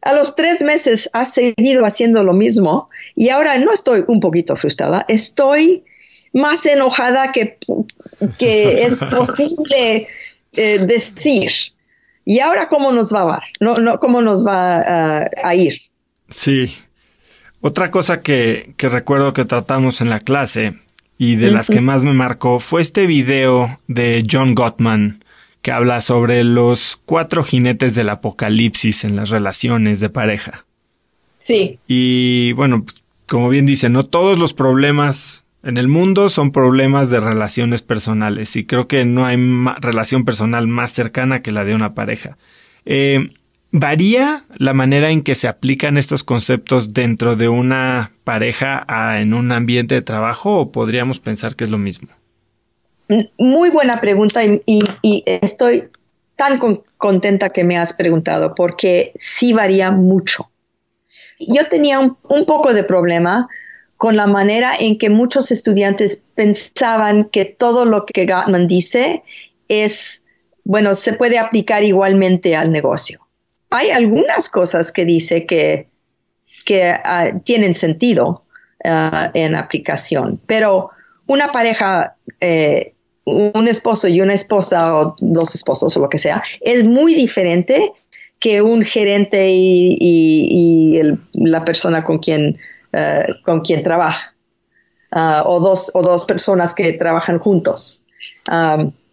a 0.02 0.14
los 0.14 0.36
tres 0.36 0.62
meses 0.62 1.10
has 1.12 1.34
seguido 1.34 1.84
haciendo 1.84 2.22
lo 2.22 2.32
mismo 2.32 2.90
y 3.16 3.30
ahora 3.30 3.58
no 3.58 3.72
estoy 3.72 4.04
un 4.06 4.20
poquito 4.20 4.54
frustrada, 4.54 5.04
estoy 5.08 5.82
más 6.32 6.64
enojada 6.66 7.32
que, 7.32 7.58
que 8.38 8.84
es 8.84 9.00
posible 9.10 10.08
eh, 10.52 10.78
decir. 10.86 11.52
¿Y 12.24 12.40
ahora 12.40 12.68
cómo 12.68 12.92
nos 12.92 13.12
va 13.12 13.22
a 13.22 13.26
dar? 13.26 13.42
No, 13.60 13.74
no, 13.74 13.98
¿Cómo 13.98 14.22
nos 14.22 14.46
va 14.46 15.26
a 15.42 15.54
ir? 15.54 15.82
Sí. 16.28 16.74
Otra 17.60 17.90
cosa 17.90 18.22
que, 18.22 18.74
que 18.76 18.88
recuerdo 18.88 19.32
que 19.32 19.44
tratamos 19.44 20.00
en 20.00 20.10
la 20.10 20.20
clase 20.20 20.74
y 21.18 21.36
de 21.36 21.50
las 21.50 21.68
que 21.68 21.80
más 21.80 22.04
me 22.04 22.12
marcó 22.12 22.58
fue 22.58 22.82
este 22.82 23.06
video 23.06 23.78
de 23.86 24.24
John 24.28 24.54
Gottman 24.54 25.22
que 25.62 25.70
habla 25.70 26.00
sobre 26.00 26.42
los 26.42 26.98
cuatro 27.06 27.44
jinetes 27.44 27.94
del 27.94 28.08
apocalipsis 28.08 29.04
en 29.04 29.14
las 29.14 29.30
relaciones 29.30 30.00
de 30.00 30.08
pareja. 30.08 30.66
Sí. 31.38 31.78
Y 31.86 32.52
bueno, 32.54 32.84
como 33.28 33.48
bien 33.48 33.64
dice, 33.64 33.88
no 33.88 34.04
todos 34.04 34.38
los 34.38 34.52
problemas 34.52 35.44
en 35.62 35.76
el 35.76 35.88
mundo 35.88 36.28
son 36.28 36.50
problemas 36.50 37.10
de 37.10 37.20
relaciones 37.20 37.82
personales 37.82 38.56
y 38.56 38.64
creo 38.64 38.88
que 38.88 39.04
no 39.04 39.24
hay 39.24 39.36
relación 39.80 40.24
personal 40.24 40.66
más 40.66 40.92
cercana 40.92 41.42
que 41.42 41.52
la 41.52 41.64
de 41.64 41.74
una 41.74 41.94
pareja. 41.94 42.36
Eh, 42.84 43.28
¿Varía 43.70 44.44
la 44.56 44.74
manera 44.74 45.10
en 45.10 45.22
que 45.22 45.34
se 45.34 45.48
aplican 45.48 45.96
estos 45.96 46.24
conceptos 46.24 46.92
dentro 46.92 47.36
de 47.36 47.48
una 47.48 48.12
pareja 48.24 48.84
en 49.18 49.32
un 49.32 49.50
ambiente 49.50 49.94
de 49.94 50.02
trabajo 50.02 50.58
o 50.58 50.72
podríamos 50.72 51.20
pensar 51.20 51.56
que 51.56 51.64
es 51.64 51.70
lo 51.70 51.78
mismo? 51.78 52.08
Muy 53.38 53.70
buena 53.70 54.00
pregunta 54.00 54.42
y, 54.44 54.82
estoy 55.26 55.84
tan 56.36 56.60
contenta 56.98 57.50
que 57.50 57.64
me 57.64 57.78
has 57.78 57.94
preguntado 57.94 58.54
porque 58.54 59.12
sí 59.14 59.52
varía 59.52 59.90
mucho. 59.90 60.50
Yo 61.38 61.68
tenía 61.68 61.98
un 62.00 62.44
poco 62.44 62.74
de 62.74 62.84
problema 62.84 63.48
con 64.02 64.16
la 64.16 64.26
manera 64.26 64.74
en 64.76 64.98
que 64.98 65.10
muchos 65.10 65.52
estudiantes 65.52 66.22
pensaban 66.34 67.26
que 67.26 67.44
todo 67.44 67.84
lo 67.84 68.04
que 68.04 68.26
Gottman 68.26 68.66
dice 68.66 69.22
es, 69.68 70.24
bueno, 70.64 70.96
se 70.96 71.12
puede 71.12 71.38
aplicar 71.38 71.84
igualmente 71.84 72.56
al 72.56 72.72
negocio. 72.72 73.20
Hay 73.70 73.90
algunas 73.90 74.50
cosas 74.50 74.90
que 74.90 75.04
dice 75.04 75.46
que, 75.46 75.86
que 76.66 76.82
ah, 76.82 77.30
tienen 77.44 77.76
sentido 77.76 78.42
ah, 78.84 79.30
en 79.34 79.54
aplicación, 79.54 80.40
pero 80.46 80.90
una 81.28 81.52
pareja, 81.52 82.16
eh, 82.40 82.94
un 83.24 83.68
esposo 83.68 84.08
y 84.08 84.20
una 84.20 84.34
esposa 84.34 84.98
o 84.98 85.14
dos 85.20 85.54
esposos 85.54 85.96
o 85.96 86.00
lo 86.00 86.08
que 86.08 86.18
sea, 86.18 86.42
es 86.60 86.82
muy 86.82 87.14
diferente 87.14 87.92
que 88.40 88.62
un 88.62 88.82
gerente 88.82 89.46
y, 89.52 91.00
la 91.34 91.64
persona 91.64 92.02
con 92.02 92.18
quien 92.18 92.58
eh, 92.92 93.26
con 93.44 93.62
quien 93.62 93.82
trabaja, 93.82 94.34
ah, 95.12 95.44
o, 95.46 95.60
dos, 95.60 95.90
o 95.94 96.02
dos 96.02 96.26
personas 96.26 96.74
que 96.74 96.92
trabajan 96.92 97.38
juntos. 97.38 98.02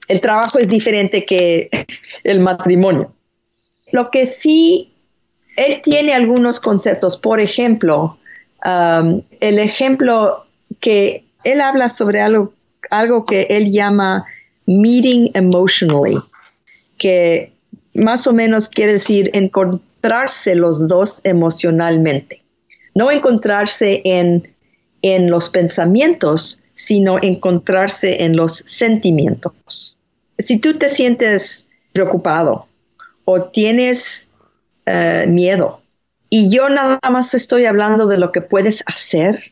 el 0.07 0.21
trabajo 0.21 0.59
es 0.59 0.67
diferente 0.67 1.25
que 1.25 1.69
el 2.23 2.39
matrimonio. 2.39 3.13
Lo 3.91 4.11
que 4.11 4.25
sí, 4.25 4.91
él 5.55 5.81
tiene 5.81 6.13
algunos 6.13 6.59
conceptos, 6.59 7.17
por 7.17 7.39
ejemplo, 7.39 8.17
el 8.63 9.59
ejemplo 9.59 10.45
que 10.81 11.23
él 11.45 11.61
habla 11.61 11.87
sobre 11.87 12.19
algo, 12.21 12.53
algo 12.89 13.25
que 13.25 13.47
él 13.49 13.71
llama 13.71 14.25
meeting 14.65 15.31
emotionally, 15.33 16.17
que 16.97 17.53
más 17.93 18.27
o 18.27 18.33
menos 18.33 18.67
quiere 18.69 18.93
decir 18.93 19.31
encontrarse 19.33 20.55
los 20.55 20.87
dos 20.87 21.21
emocionalmente 21.23 22.43
no 22.95 23.11
encontrarse 23.11 24.01
en, 24.03 24.53
en 25.01 25.29
los 25.29 25.49
pensamientos, 25.49 26.59
sino 26.73 27.17
encontrarse 27.21 28.23
en 28.23 28.35
los 28.35 28.63
sentimientos. 28.65 29.97
Si 30.37 30.59
tú 30.59 30.77
te 30.77 30.89
sientes 30.89 31.67
preocupado 31.91 32.67
o 33.25 33.43
tienes 33.43 34.29
eh, 34.85 35.25
miedo. 35.27 35.81
Y 36.29 36.49
yo 36.49 36.69
nada 36.69 36.99
más 37.11 37.33
estoy 37.33 37.65
hablando 37.65 38.07
de 38.07 38.17
lo 38.17 38.31
que 38.31 38.41
puedes 38.41 38.83
hacer. 38.87 39.51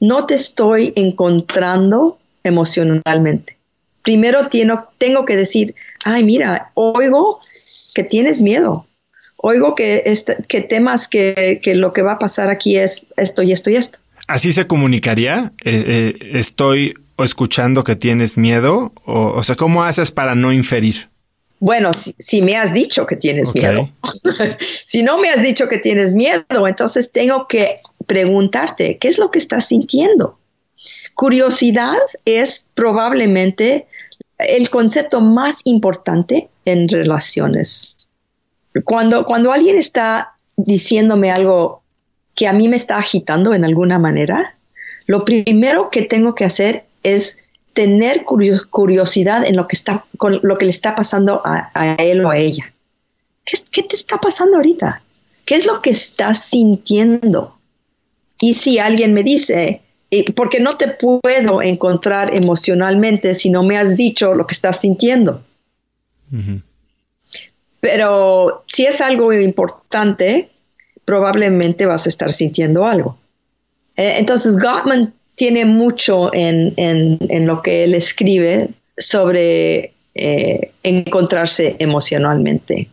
No 0.00 0.26
te 0.26 0.34
estoy 0.34 0.92
encontrando 0.96 2.18
emocionalmente. 2.44 3.58
Primero 4.02 4.48
tengo 4.98 5.24
que 5.26 5.36
decir, 5.36 5.74
ay, 6.04 6.24
mira, 6.24 6.70
oigo 6.74 7.40
que 7.94 8.04
tienes 8.04 8.40
miedo. 8.40 8.86
Oigo 9.42 9.74
que, 9.74 10.02
este, 10.06 10.36
que 10.48 10.60
temas 10.60 11.08
que, 11.08 11.60
que, 11.62 11.74
lo 11.74 11.92
que 11.92 12.02
va 12.02 12.12
a 12.12 12.18
pasar 12.18 12.50
aquí 12.50 12.76
es 12.76 13.06
esto 13.16 13.42
y 13.42 13.52
esto 13.52 13.70
y 13.70 13.76
esto. 13.76 13.98
¿Así 14.26 14.52
se 14.52 14.66
comunicaría? 14.66 15.52
Eh, 15.64 15.84
eh, 15.86 16.38
¿Estoy 16.38 16.94
escuchando 17.18 17.82
que 17.82 17.96
tienes 17.96 18.36
miedo? 18.36 18.92
O, 19.04 19.32
o 19.32 19.42
sea, 19.42 19.56
¿cómo 19.56 19.82
haces 19.82 20.10
para 20.10 20.34
no 20.34 20.52
inferir? 20.52 21.08
Bueno, 21.58 21.90
si, 21.92 22.40
me 22.40 22.56
has 22.56 22.72
dicho 22.72 23.06
que 23.06 23.16
tienes 23.16 23.54
miedo. 23.54 23.90
si 24.86 25.02
no 25.02 25.18
me 25.18 25.28
has 25.28 25.42
dicho 25.42 25.68
que 25.68 25.78
tienes 25.78 26.14
miedo, 26.14 26.66
entonces 26.66 27.12
tengo 27.12 27.46
que 27.48 27.80
preguntarte, 28.06 28.96
¿qué 28.96 29.08
es 29.08 29.18
lo 29.18 29.30
que 29.30 29.38
estás 29.38 29.68
sintiendo? 29.68 30.38
Curiosidad 31.14 31.98
es 32.24 32.64
probablemente 32.74 33.86
el 34.38 34.70
concepto 34.70 35.20
más 35.20 35.60
importante 35.64 36.48
en 36.64 36.88
relaciones. 36.88 37.99
Cuando, 38.84 39.24
cuando 39.24 39.52
alguien 39.52 39.78
está 39.78 40.34
diciéndome 40.56 41.30
algo 41.30 41.82
que 42.34 42.46
a 42.46 42.52
mí 42.52 42.68
me 42.68 42.76
está 42.76 42.98
agitando 42.98 43.54
en 43.54 43.64
alguna 43.64 43.98
manera, 43.98 44.56
lo 45.06 45.24
primero 45.24 45.90
que 45.90 46.02
tengo 46.02 46.34
que 46.34 46.44
hacer 46.44 46.84
es 47.02 47.38
tener 47.72 48.24
curiosidad 48.24 49.44
en 49.44 49.56
lo 49.56 49.66
que 49.66 49.76
está, 49.76 50.04
con 50.16 50.40
lo 50.42 50.56
que 50.56 50.66
le 50.66 50.70
está 50.70 50.94
pasando 50.94 51.42
a, 51.44 51.96
él 51.98 52.24
o 52.24 52.30
a 52.30 52.36
ella. 52.36 52.72
¿Qué, 53.44 53.58
¿Qué, 53.70 53.82
te 53.82 53.96
está 53.96 54.18
pasando 54.18 54.56
ahorita? 54.56 55.02
¿Qué 55.44 55.56
es 55.56 55.66
lo 55.66 55.82
que 55.82 55.90
estás 55.90 56.44
sintiendo? 56.44 57.56
Y 58.40 58.54
si 58.54 58.78
alguien 58.78 59.12
me 59.14 59.22
dice, 59.22 59.82
porque 60.34 60.60
no 60.60 60.72
te 60.72 60.88
puedo 60.88 61.62
encontrar 61.62 62.34
emocionalmente 62.34 63.34
si 63.34 63.50
no 63.50 63.62
me 63.62 63.76
has 63.76 63.96
dicho 63.96 64.34
lo 64.34 64.46
que 64.46 64.54
estás 64.54 64.80
sintiendo. 64.80 65.42
Pero 67.80 68.64
si 68.66 68.84
es 68.86 69.00
algo 69.00 69.32
importante, 69.32 70.50
probablemente 71.04 71.86
vas 71.86 72.06
a 72.06 72.08
estar 72.08 72.32
sintiendo 72.32 72.86
algo. 72.86 73.18
Eh, 73.96 74.16
entonces, 74.18 74.58
Gottman 74.58 75.12
tiene 75.34 75.64
mucho 75.64 76.30
en, 76.34 77.46
lo 77.46 77.62
que 77.62 77.84
él 77.84 77.94
escribe 77.94 78.68
sobre 78.98 79.92
eh, 80.14 80.72
encontrarse 80.82 81.76
emocionalmente. 81.78 82.88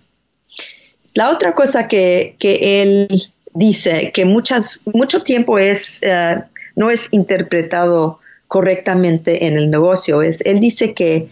La 1.14 1.30
otra 1.30 1.54
cosa 1.54 1.88
que, 1.88 2.36
él 2.40 3.08
dice, 3.54 4.12
que 4.14 4.24
muchas, 4.24 4.80
mucho 4.86 5.24
tiempo 5.24 5.60
es, 5.60 6.00
eh, 6.04 6.42
no 6.76 6.90
es 6.90 7.10
interpretado 7.12 8.20
correctamente 8.48 9.46
en 9.48 9.58
el 9.58 9.70
negocio, 9.70 10.22
es, 10.22 10.42
él 10.46 10.60
dice 10.60 10.94
que 10.94 11.28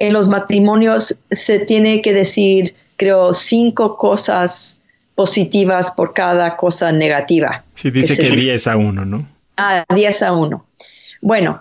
en 0.00 0.12
los 0.12 0.28
matrimonios 0.28 1.20
se 1.30 1.60
tiene 1.60 2.02
que 2.02 2.12
decir, 2.12 2.74
creo, 2.96 3.32
cinco 3.32 3.96
cosas 3.96 4.80
positivas 5.14 5.92
por 5.92 6.12
cada 6.12 6.56
cosa 6.56 6.90
negativa. 6.90 7.62
Sí, 7.76 7.90
dice 7.92 8.16
que, 8.16 8.28
que 8.28 8.36
10 8.36 8.66
a 8.66 8.76
uno, 8.76 9.04
¿no? 9.04 9.28
a 9.60 9.84
10 9.94 10.22
a 10.22 10.32
1. 10.32 10.64
Bueno, 11.20 11.60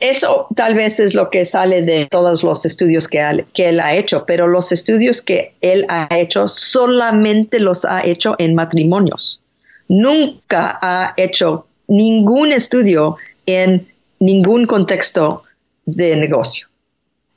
eso 0.00 0.48
tal 0.56 0.74
vez 0.74 0.98
es 0.98 1.14
lo 1.14 1.30
que 1.30 1.44
sale 1.44 1.82
de 1.82 2.06
todos 2.06 2.42
los 2.42 2.66
estudios 2.66 3.08
que, 3.08 3.20
él 3.54 3.80
ha 3.80 3.94
hecho, 3.94 4.24
pero 4.26 4.48
los 4.48 4.72
estudios 4.72 5.22
que 5.22 5.54
él 5.60 5.86
ha 5.88 6.08
hecho 6.10 6.48
solamente 6.48 7.60
los 7.60 7.84
ha 7.84 8.04
hecho 8.04 8.34
en 8.38 8.54
matrimonios. 8.54 9.40
Nunca 9.88 10.78
ha 10.82 11.14
hecho 11.16 11.66
ningún 11.86 12.52
estudio 12.52 13.16
en 13.46 13.86
ningún 14.18 14.66
contexto 14.66 15.44
de 15.84 16.16
negocio. 16.16 16.66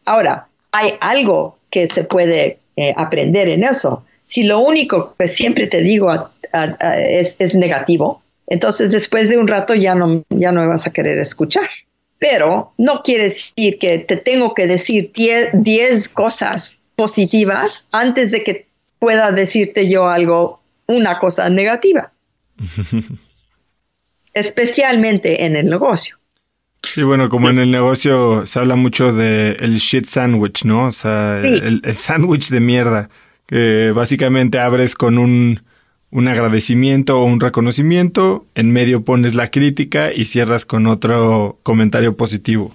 Ahora, 0.06 0.48
hay 0.72 0.94
algo 1.02 1.58
que 1.70 1.88
se 1.88 2.04
puede 2.04 2.60
eh, 2.76 2.94
aprender 2.96 3.48
en 3.48 3.64
eso. 3.64 4.06
Si 4.24 4.44
lo 4.44 4.60
único 4.60 5.16
que 5.18 5.28
siempre 5.28 5.68
te 5.68 5.82
digo 5.82 6.30
es 6.52 7.56
negativo, 7.56 8.22
entonces, 8.48 8.92
después 8.92 9.30
de 9.30 9.38
un 9.38 9.48
rato 9.48 9.74
ya 9.74 9.96
no, 9.96 10.24
ya 10.30 10.52
no 10.52 10.62
me 10.62 10.68
vas 10.68 10.86
a 10.88 10.94
querer 10.94 11.18
escuchar. 11.20 11.70
Pero 12.20 12.74
no 12.78 13.02
quiere 13.04 13.26
decir 13.26 13.78
que 13.80 14.00
te 14.00 14.18
tengo 14.18 14.54
que 14.54 14.68
decir 14.68 15.12
10 15.14 16.10
cosas 16.10 16.78
positivas 16.96 17.88
antes 17.92 18.32
de 18.32 18.44
que 18.44 18.68
pueda 19.00 19.32
decirte 19.32 19.90
yo 19.90 20.08
algo, 20.08 20.62
una 20.88 21.20
cosa 21.20 21.50
negativa. 21.50 22.12
Especialmente 24.34 25.46
en 25.46 25.56
el 25.56 25.70
negocio. 25.70 26.18
Sí, 26.94 27.04
bueno, 27.04 27.30
como 27.30 27.50
en 27.50 27.60
el 27.60 27.72
negocio 27.72 28.46
se 28.46 28.60
habla 28.60 28.76
mucho 28.76 29.14
del 29.14 29.58
el 29.60 29.78
shit 29.78 30.06
sandwich, 30.06 30.64
¿no? 30.66 30.88
O 30.88 30.92
sea, 30.92 31.40
el, 31.40 31.82
el 31.84 31.96
sándwich 31.96 32.50
de 32.50 32.60
mierda, 32.60 33.10
que 33.46 33.92
básicamente 33.92 34.60
abres 34.60 34.96
con 34.96 35.18
un 35.18 35.62
un 36.16 36.30
agradecimiento 36.30 37.20
o 37.20 37.26
un 37.26 37.42
reconocimiento, 37.42 38.46
en 38.56 38.72
medio 38.72 39.04
pones 39.04 39.36
la 39.36 39.52
crítica 39.52 40.14
y 40.14 40.24
cierras 40.24 40.66
con 40.66 40.88
otro 40.88 41.60
comentario 41.62 42.16
positivo. 42.16 42.74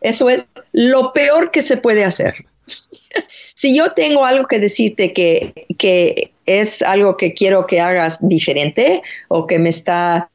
Eso 0.00 0.30
es 0.30 0.48
lo 0.72 1.12
peor 1.12 1.50
que 1.50 1.60
se 1.60 1.76
puede 1.76 2.04
hacer. 2.04 2.46
si 3.54 3.76
yo 3.76 3.92
tengo 3.92 4.24
algo 4.24 4.46
que 4.46 4.58
decirte 4.58 5.12
que, 5.12 5.66
que, 5.76 6.32
es 6.46 6.80
algo 6.80 7.18
que 7.18 7.34
quiero 7.34 7.66
que 7.66 7.80
hagas 7.80 8.26
diferente 8.26 9.02
o 9.28 9.46
que 9.46 9.58
me 9.58 9.68
está 9.68 10.29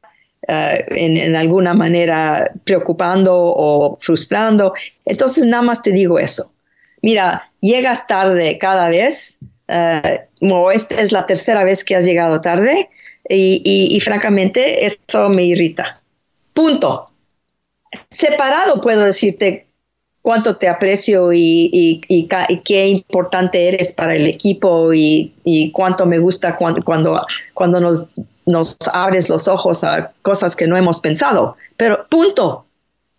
en, 0.47 1.17
en, 1.17 1.35
alguna 1.35 1.73
manera 1.73 2.51
preocupando 2.63 3.33
o 3.35 3.97
frustrando, 3.99 4.73
entonces 5.05 5.45
nada 5.45 5.63
más 5.63 5.81
te 5.81 5.91
digo 5.91 6.19
eso. 6.19 6.51
Mira, 7.01 7.51
llegas 7.61 8.07
tarde 8.07 8.57
cada 8.57 8.89
vez, 8.89 9.37
uh, 9.67 10.69
esta 10.71 11.01
es 11.01 11.11
la 11.11 11.25
tercera 11.25 11.63
vez 11.63 11.83
que 11.83 11.95
has 11.95 12.05
llegado 12.05 12.41
tarde 12.41 12.89
y, 13.29 13.99
francamente 14.01 14.85
eso 14.85 15.29
me 15.29 15.43
irrita. 15.43 16.01
Punto. 16.53 17.09
Separado 18.11 18.81
puedo 18.81 19.03
decirte 19.03 19.67
cuánto 20.21 20.57
te 20.57 20.67
aprecio 20.67 21.31
y, 21.31 22.01
qué 22.63 22.87
importante 22.87 23.67
eres 23.67 23.91
para 23.93 24.15
el 24.15 24.27
equipo 24.27 24.93
y, 24.93 25.71
cuánto 25.73 26.05
me 26.05 26.17
gusta 26.17 26.55
cuando, 26.55 26.83
cuando, 26.83 27.21
cuando 27.53 27.79
nos, 27.79 28.05
nos 28.45 28.77
abres 28.93 29.29
los 29.29 29.47
ojos 29.47 29.83
a 29.83 30.11
cosas 30.21 30.55
que 30.55 30.67
no 30.67 30.77
hemos 30.77 31.01
pensado. 31.01 31.57
Pero 31.77 32.07
punto. 32.09 32.65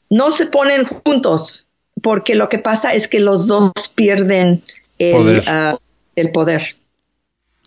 No 0.08 0.30
se 0.30 0.46
ponen 0.46 0.84
juntos 0.84 1.66
porque 2.00 2.34
lo 2.34 2.48
que 2.48 2.58
pasa 2.58 2.94
es 2.94 3.08
que 3.08 3.18
los 3.18 3.46
dos 3.46 3.72
pierden 3.94 4.62
el, 4.98 5.42
el 6.14 6.32
poder. 6.32 6.76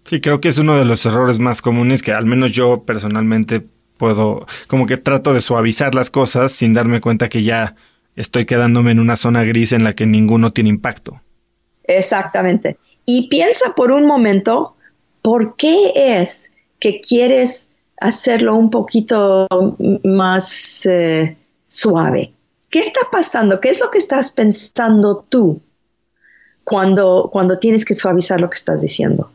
Sí, 0.06 0.22
creo 0.22 0.40
que 0.40 0.48
es 0.48 0.58
uno 0.58 0.78
de 0.78 0.86
los 0.86 1.06
errores 1.06 1.40
más 1.40 1.62
comunes 1.62 2.02
que 2.02 2.14
al 2.14 2.26
menos 2.26 2.52
yo 2.52 2.84
personalmente 2.84 3.62
puedo, 3.98 4.48
como 4.68 4.86
que 4.86 4.98
trato 4.98 5.34
de 5.34 5.42
suavizar 5.42 5.94
las 5.94 6.10
cosas 6.10 6.52
sin 6.52 6.74
darme 6.74 7.02
cuenta 7.02 7.30
que 7.30 7.44
ya 7.44 7.76
estoy 8.16 8.46
quedándome 8.46 8.92
en 8.92 9.00
una 9.00 9.18
zona 9.18 9.44
gris 9.44 9.74
en 9.74 9.84
la 9.84 9.94
que 9.94 10.06
ninguno 10.06 10.52
tiene 10.52 10.70
impacto. 10.70 11.22
Exactamente. 11.84 12.78
Y 13.06 13.28
piensa 13.28 13.76
por 13.76 13.92
un 13.92 14.06
momento, 14.06 14.76
¿por 15.22 15.56
qué 15.56 15.92
es 15.96 16.52
que 16.80 17.02
quieres 17.02 17.70
hacerlo 18.00 18.56
un 18.56 18.70
poquito 18.70 19.48
más 20.04 20.86
eh, 20.86 21.36
suave? 21.68 22.32
¿Qué 22.70 22.80
está 22.80 23.02
pasando? 23.12 23.60
¿Qué 23.60 23.70
es 23.70 23.80
lo 23.80 23.90
que 23.90 23.98
estás 23.98 24.32
pensando 24.32 25.26
tú? 25.28 25.62
cuando, 26.70 27.30
cuando 27.34 27.58
tienes 27.58 27.84
que 27.84 27.96
suavizar 27.96 28.40
lo 28.40 28.48
que 28.48 28.58
estás 28.58 28.80
diciendo. 28.80 29.32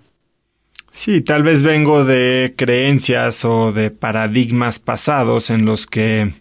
Sí, 0.93 1.21
tal 1.21 1.43
vez 1.43 1.63
vengo 1.63 2.05
de 2.05 2.55
creencias 2.57 3.45
o 3.45 3.73
de 3.73 3.91
paradigmas 3.91 4.79
pasados 4.79 5.51
en 5.51 5.65
los 5.65 5.89
que 5.89 6.33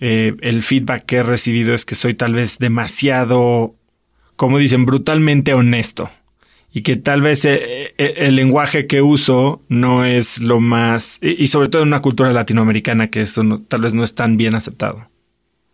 eh, 0.00 0.34
el 0.40 0.64
feedback 0.64 1.06
que 1.06 1.16
he 1.18 1.22
recibido 1.22 1.72
es 1.72 1.84
que 1.84 1.94
soy 1.94 2.14
tal 2.14 2.34
vez 2.34 2.58
demasiado, 2.58 3.76
como 4.34 4.58
dicen, 4.58 4.86
brutalmente 4.86 5.54
honesto. 5.54 6.10
Y 6.72 6.82
que 6.82 6.96
tal 6.96 7.20
vez 7.20 7.44
eh, 7.44 7.94
eh, 7.98 8.14
el 8.16 8.36
lenguaje 8.36 8.86
que 8.86 9.02
uso 9.02 9.60
no 9.68 10.04
es 10.04 10.40
lo 10.40 10.60
más, 10.60 11.18
y, 11.20 11.48
sobre 11.48 11.68
todo 11.68 11.82
en 11.82 11.88
una 11.88 12.02
cultura 12.02 12.32
latinoamericana 12.32 13.10
que 13.10 13.22
eso 13.22 13.42
tal 13.68 13.80
vez 13.80 13.94
no 13.94 14.04
es 14.04 14.14
tan 14.14 14.36
bien 14.36 14.54
aceptado. 14.54 15.08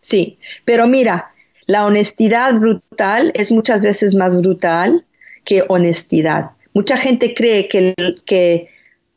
Sí, 0.01 0.39
pero 0.65 0.87
mira, 0.87 1.33
la 1.67 1.85
honestidad 1.85 2.55
brutal 2.55 3.33
es 3.35 3.53
muchas 3.53 3.83
veces 3.83 4.15
más 4.15 4.37
brutal 4.37 5.05
que 5.45 5.65
honestidad. 5.69 6.53
Mucha 6.75 6.97
gente 6.97 7.35
cree 7.35 7.69
que 7.69 7.95
el, 7.97 8.23
que 8.25 8.69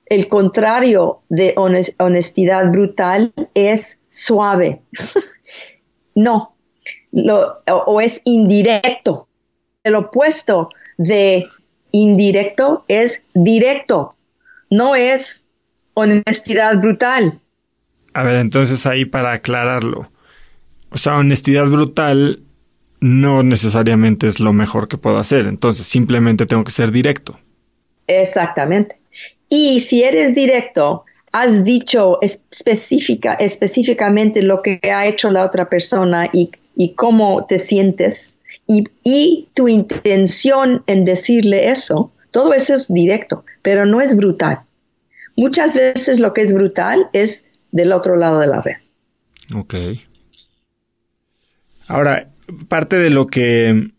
el 0.10 0.28
contrario 0.28 1.22
de 1.30 1.54
honestidad 1.56 2.72
brutal 2.72 3.32
es 3.54 4.02
suave. 4.10 4.82
no, 6.16 6.56
o, 7.86 8.02
es 8.02 8.22
indirecto. 8.26 9.28
El 9.84 9.96
opuesto 9.96 10.70
de 10.98 11.48
indirecto 11.92 12.86
es 12.88 13.24
directo, 13.34 14.16
no 14.70 14.96
es 14.96 15.46
honestidad 15.94 16.80
brutal. 16.80 17.40
A 18.14 18.24
ver, 18.24 18.38
entonces 18.38 18.86
ahí 18.86 19.06
para 19.06 19.34
aclararlo. 19.34 20.12
O 20.92 20.98
sea, 20.98 21.18
honestidad 21.18 21.66
brutal 21.66 22.42
no 23.00 23.44
necesariamente 23.44 24.28
es 24.28 24.40
lo 24.40 24.54
mejor 24.54 24.88
que 24.88 24.98
puedo 24.98 25.18
hacer. 25.18 25.48
Entonces, 25.48 25.88
simplemente 25.88 26.46
tengo 26.46 26.64
que 26.64 26.72
ser 26.72 26.92
directo. 26.92 27.40
Exactamente. 28.08 29.00
Y 29.48 29.80
si 29.82 30.04
eres 30.04 30.36
directo, 30.36 31.06
has 31.32 31.64
dicho 31.64 32.20
específica, 32.22 33.34
específicamente 33.34 34.42
lo 34.42 34.62
que 34.62 34.80
ha 34.84 35.06
hecho 35.06 35.32
la 35.32 35.46
otra 35.46 35.70
persona 35.70 36.30
y, 36.32 36.52
cómo 36.96 37.46
te 37.46 37.60
sientes 37.60 38.36
y, 38.70 38.88
y, 39.04 39.50
tu 39.56 39.68
intención 39.68 40.84
en 40.86 41.04
decirle 41.04 41.72
eso, 41.72 42.12
todo 42.30 42.54
eso 42.54 42.76
es 42.76 42.88
directo, 42.88 43.44
pero 43.64 43.88
no 43.88 44.00
es 44.00 44.16
brutal. 44.16 44.60
Muchas 45.36 45.76
veces 45.76 46.20
lo 46.20 46.34
que 46.34 46.42
es 46.42 46.54
brutal 46.54 47.08
es 47.12 47.46
del 47.72 47.92
otro 47.92 48.16
lado 48.16 48.40
de 48.40 48.48
la 48.48 48.62
red. 48.62 48.78
Ok. 49.56 49.74
Ahora, 51.88 52.30
parte 52.68 52.98
de 52.98 53.10
lo 53.10 53.26
que 53.26 53.90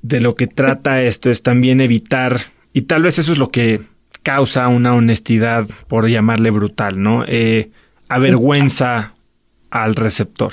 de 0.00 0.20
lo 0.20 0.36
que 0.36 0.46
trata 0.46 1.02
esto 1.02 1.28
es 1.28 1.42
también 1.42 1.80
evitar, 1.80 2.38
y 2.72 2.82
tal 2.82 3.02
vez 3.02 3.18
eso 3.18 3.32
es 3.32 3.38
lo 3.38 3.48
que 3.48 3.80
causa 4.22 4.68
una 4.68 4.94
honestidad, 4.94 5.66
por 5.88 6.08
llamarle 6.08 6.50
brutal, 6.50 7.02
¿no? 7.02 7.24
Eh, 7.26 7.70
avergüenza 8.08 9.14
al 9.70 9.96
receptor. 9.96 10.52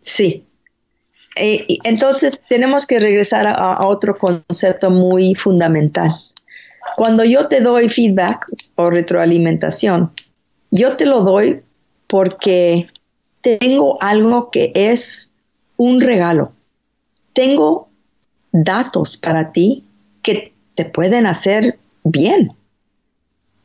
Sí. 0.00 0.46
Eh, 1.36 1.78
entonces 1.84 2.42
tenemos 2.48 2.86
que 2.86 3.00
regresar 3.00 3.46
a, 3.46 3.86
otro 3.86 4.18
concepto 4.18 4.90
muy 4.90 5.34
fundamental. 5.34 6.10
Cuando 6.96 7.24
yo 7.24 7.48
te 7.48 7.60
doy 7.60 7.88
feedback 7.88 8.46
o 8.76 8.90
retroalimentación, 8.90 10.12
yo 10.70 10.96
te 10.96 11.06
lo 11.06 11.22
doy 11.22 11.62
porque 12.06 12.88
tengo 13.40 14.02
algo 14.02 14.50
que 14.50 14.72
es 14.74 15.30
un 15.76 16.00
regalo. 16.00 16.52
Tengo 17.32 17.88
datos 18.52 19.16
para 19.16 19.52
ti 19.52 19.84
que 20.22 20.52
te 20.74 20.84
pueden 20.84 21.26
hacer 21.26 21.78
bien. 22.04 22.52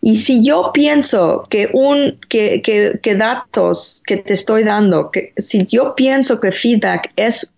Y 0.01 0.17
si 0.17 0.43
yo 0.43 0.71
pienso 0.73 1.45
que 1.49 1.69
un 1.73 2.19
que, 2.29 2.61
que, 2.61 3.15
datos 3.15 4.01
que 4.05 4.17
te 4.17 4.33
estoy 4.33 4.63
dando, 4.63 5.11
que 5.11 5.33
si 5.35 5.65
yo 5.65 5.95
pienso 5.95 6.39
que 6.39 6.51
feedback 6.51 7.11
es 7.15 7.53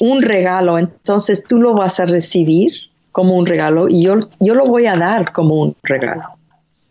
un 0.00 0.22
regalo, 0.22 0.78
entonces 0.78 1.44
tú 1.46 1.60
lo 1.60 1.74
vas 1.74 2.00
a 2.00 2.06
recibir 2.06 2.72
como 3.12 3.36
un 3.36 3.46
regalo 3.46 3.88
y 3.88 4.02
yo, 4.02 4.18
yo 4.40 4.54
lo 4.54 4.66
voy 4.66 4.86
a 4.86 4.96
dar 4.96 5.32
como 5.32 5.54
un 5.54 5.76
regalo. 5.82 6.24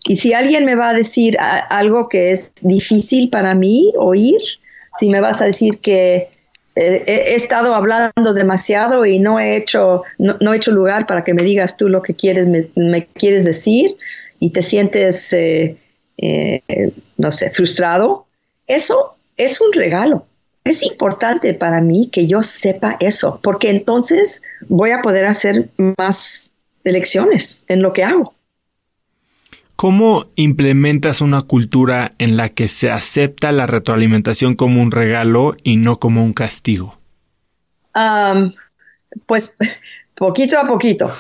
Y 0.08 0.18
si 0.18 0.34
alguien 0.34 0.66
me 0.66 0.76
va 0.76 0.90
a 0.90 0.94
decir 0.94 1.38
algo 1.40 2.10
que 2.10 2.32
es 2.32 2.52
difícil 2.62 3.30
para 3.30 3.56
mí 3.56 3.92
oír, 3.98 4.40
si 5.00 5.10
me 5.10 5.20
vas 5.20 5.42
a 5.42 5.46
decir 5.46 5.80
que 5.80 6.30
he, 6.76 7.36
estado 7.36 7.74
hablando 7.74 8.34
demasiado 8.34 9.06
y 9.06 9.20
no 9.20 9.40
he 9.40 9.56
hecho, 9.56 10.04
no, 10.18 10.54
he 10.54 10.58
hecho 10.58 10.72
lugar 10.72 11.08
para 11.08 11.24
que 11.24 11.34
me 11.34 11.44
digas 11.44 11.78
tú 11.78 11.90
lo 11.90 12.02
que 12.02 12.14
quieres, 12.14 12.48
me, 12.76 13.06
quieres 13.06 13.46
decir 13.46 13.96
y 14.40 14.52
te 14.52 14.62
sientes, 14.62 15.34
eh, 15.34 15.78
eh, 16.18 16.92
no 17.18 17.32
sé, 17.32 17.50
frustrado. 17.50 18.26
Eso 18.68 19.16
es 19.38 19.60
un 19.62 19.74
regalo. 19.74 20.26
Es 20.66 20.82
importante 20.82 21.54
para 21.54 21.80
mí 21.80 22.10
que 22.12 22.26
yo 22.26 22.42
sepa 22.42 22.98
eso, 23.00 23.40
porque 23.44 23.70
entonces 23.70 24.42
voy 24.68 24.92
a 24.92 25.02
poder 25.04 25.28
hacer 25.28 25.70
más 25.98 26.52
elecciones 26.84 27.64
en 27.68 27.84
lo 27.84 27.94
que 27.94 28.04
hago. 28.04 28.34
¿Cómo 29.76 30.26
implementas 30.36 31.22
una 31.22 31.44
cultura 31.44 32.14
en 32.18 32.36
la 32.36 32.50
que 32.50 32.68
se 32.68 32.90
acepta 32.90 33.52
la 33.52 33.68
retroalimentación 33.68 34.56
como 34.56 34.82
un 34.82 34.90
regalo 34.90 35.56
y 35.64 35.78
no 35.78 36.00
como 36.00 36.24
un 36.24 36.34
castigo? 36.34 36.98
pues 39.28 39.56
poquito 40.16 40.58
a 40.58 40.68
poquito. 40.68 41.14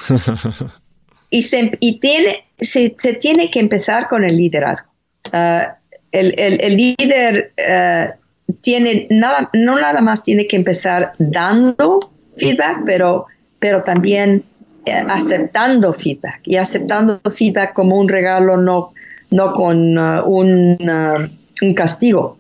y 1.29 1.43
se, 1.43 1.71
y 1.79 1.99
tiene, 1.99 2.45
se, 2.59 2.89
tiene 2.89 3.51
que 3.51 3.59
empezar 3.59 4.07
con 4.07 4.23
el 4.23 4.37
liderazgo. 4.37 4.89
Ah, 5.31 5.77
el, 6.11 6.77
líder 6.77 7.53
ah, 7.69 8.15
tiene 8.61 9.07
nada, 9.09 9.49
no 9.53 9.79
nada 9.79 10.01
más 10.01 10.23
tiene 10.23 10.47
que 10.47 10.55
empezar 10.55 11.13
dando 11.17 12.11
feedback, 12.37 12.83
pero, 12.85 13.25
pero 13.59 13.83
también 13.83 14.43
eh, 14.85 15.03
aceptando 15.07 15.93
feedback 15.93 16.41
y 16.43 16.57
aceptando 16.57 17.19
feedback 17.31 17.73
como 17.73 17.97
un 17.97 18.07
regalo, 18.07 18.57
no, 18.57 18.93
no 19.31 19.53
con 19.53 19.97
uh, 19.97 20.23
un, 20.25 20.77
uh, 20.81 21.65
un, 21.65 21.73
castigo. 21.73 22.37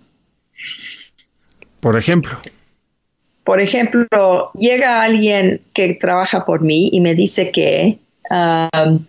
Por 1.79 1.97
ejemplo. 1.97 2.39
Por 3.43 3.61
ejemplo, 3.61 4.51
llega 4.53 5.01
alguien 5.01 5.61
que 5.73 5.93
trabaja 5.95 6.45
por 6.45 6.61
mí 6.61 6.89
y 6.91 7.01
me 7.01 7.13
dice 7.13 7.51
que 7.51 7.99
um, 8.29 9.05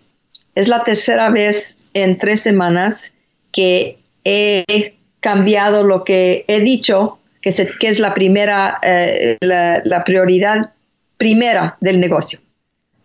es 0.53 0.67
la 0.67 0.83
tercera 0.83 1.29
vez 1.29 1.77
en 1.93 2.17
tres 2.17 2.41
semanas 2.41 3.13
que 3.51 3.99
he 4.23 4.96
cambiado 5.19 5.83
lo 5.83 6.03
que 6.03 6.45
he 6.47 6.61
dicho, 6.61 7.19
que, 7.41 7.51
que 7.79 7.87
es 7.87 7.99
la 7.99 8.13
primera, 8.13 8.79
eh, 8.83 9.37
la 9.41 10.03
prioridad 10.05 10.71
primera 11.17 11.77
del 11.81 11.99
negocio. 11.99 12.39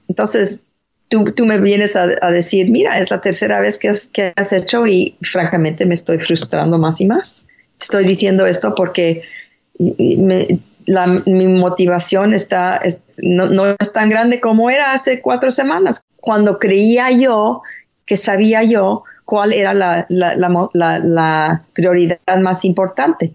Entonces, 0.08 0.60
tú, 1.34 1.46
me 1.46 1.58
vienes 1.58 1.96
a, 1.96 2.06
decir, 2.30 2.70
mira, 2.70 2.98
es 2.98 3.10
la 3.10 3.20
tercera 3.20 3.60
vez 3.60 3.78
que 3.78 3.88
has, 3.90 4.06
que 4.06 4.32
has 4.36 4.52
hecho 4.52 4.86
y 4.86 5.16
francamente 5.22 5.84
me 5.84 5.94
estoy 5.94 6.18
frustrando 6.18 6.78
más 6.78 7.00
y 7.00 7.06
más. 7.06 7.44
Estoy 7.80 8.04
diciendo 8.04 8.46
esto 8.46 8.74
porque 8.74 9.22
mi 9.78 11.46
motivación 11.46 12.34
está, 12.34 12.80
no, 13.18 13.76
es 13.78 13.92
tan 13.92 14.08
grande 14.08 14.40
como 14.40 14.70
era 14.70 14.92
hace 14.92 15.20
cuatro 15.20 15.50
semanas, 15.50 16.04
cuando 16.16 16.58
creía 16.58 17.10
yo 17.10 17.62
que 18.06 18.16
sabía 18.16 18.62
yo 18.62 19.04
cuál 19.32 19.54
era 19.54 19.72
la, 19.72 21.64
prioridad 21.72 22.18
más 22.42 22.66
importante. 22.66 23.32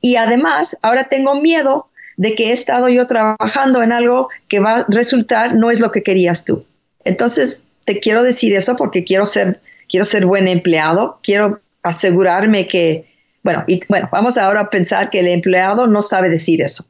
Y 0.00 0.16
además, 0.16 0.78
ahora 0.80 1.04
tengo 1.10 1.38
miedo 1.38 1.88
de 2.16 2.34
que 2.34 2.48
he 2.48 2.52
estado 2.52 2.88
yo 2.88 3.06
trabajando 3.06 3.82
en 3.82 3.92
algo 3.92 4.30
que 4.48 4.60
va 4.60 4.76
a 4.76 4.86
resultar 4.88 5.54
no 5.54 5.70
es 5.70 5.80
lo 5.80 5.90
que 5.92 6.02
querías 6.02 6.46
tú. 6.46 6.64
Entonces, 7.04 7.62
te 7.84 8.00
quiero 8.00 8.22
decir 8.22 8.54
eso 8.54 8.74
porque 8.76 9.04
quiero 9.04 9.26
ser, 9.26 9.60
quiero 9.86 10.06
ser 10.06 10.24
buen 10.24 10.48
empleado, 10.48 11.18
quiero 11.22 11.60
asegurarme 11.82 12.66
que, 12.66 13.04
bueno, 13.42 13.64
y 13.66 13.82
bueno, 13.86 14.08
vamos 14.10 14.38
ahora 14.38 14.62
a 14.62 14.70
pensar 14.70 15.10
que 15.10 15.20
el 15.20 15.28
empleado 15.28 15.86
no 15.86 16.00
sabe 16.00 16.30
decir 16.30 16.62
eso. 16.62 16.86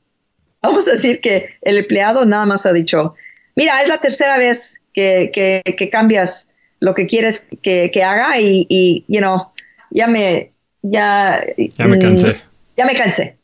Vamos 0.63 0.87
a 0.87 0.93
decir 0.93 1.21
que 1.21 1.57
el 1.61 1.79
empleado 1.79 2.25
nada 2.25 2.47
más 2.47 2.67
ha 2.67 2.73
dicho, 2.73 3.17
mira, 3.57 3.83
es 3.83 3.89
la 3.89 3.99
tercera 3.99 4.39
vez 4.39 4.81
que, 4.93 5.91
cambias 5.91 6.47
lo 6.85 6.93
que 6.93 7.07
quieres 7.07 7.47
que, 7.63 7.91
que 7.91 8.03
haga 8.03 8.39
y, 8.39 8.67
y, 8.69 9.05
you 9.09 9.21
know, 9.21 9.49
ya 9.91 10.07
me, 10.07 10.53
ya, 10.83 11.43
ya 11.57 11.87
me 11.87 11.99
cansé. 11.99 12.29
Mm, 12.29 12.49
ya 12.77 12.85
me 12.85 12.95
cansé. 12.95 13.37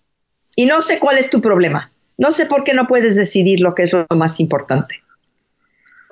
Y 0.56 0.66
no 0.66 0.82
sé 0.82 0.98
cuál 0.98 1.16
es 1.16 1.30
tu 1.30 1.40
problema. 1.40 1.90
No 2.18 2.32
sé 2.32 2.44
por 2.44 2.64
qué 2.64 2.74
no 2.74 2.86
puedes 2.86 3.16
decidir 3.16 3.60
lo 3.60 3.74
que 3.74 3.84
es 3.84 3.94
lo 3.94 4.06
más 4.14 4.40
importante. 4.40 4.96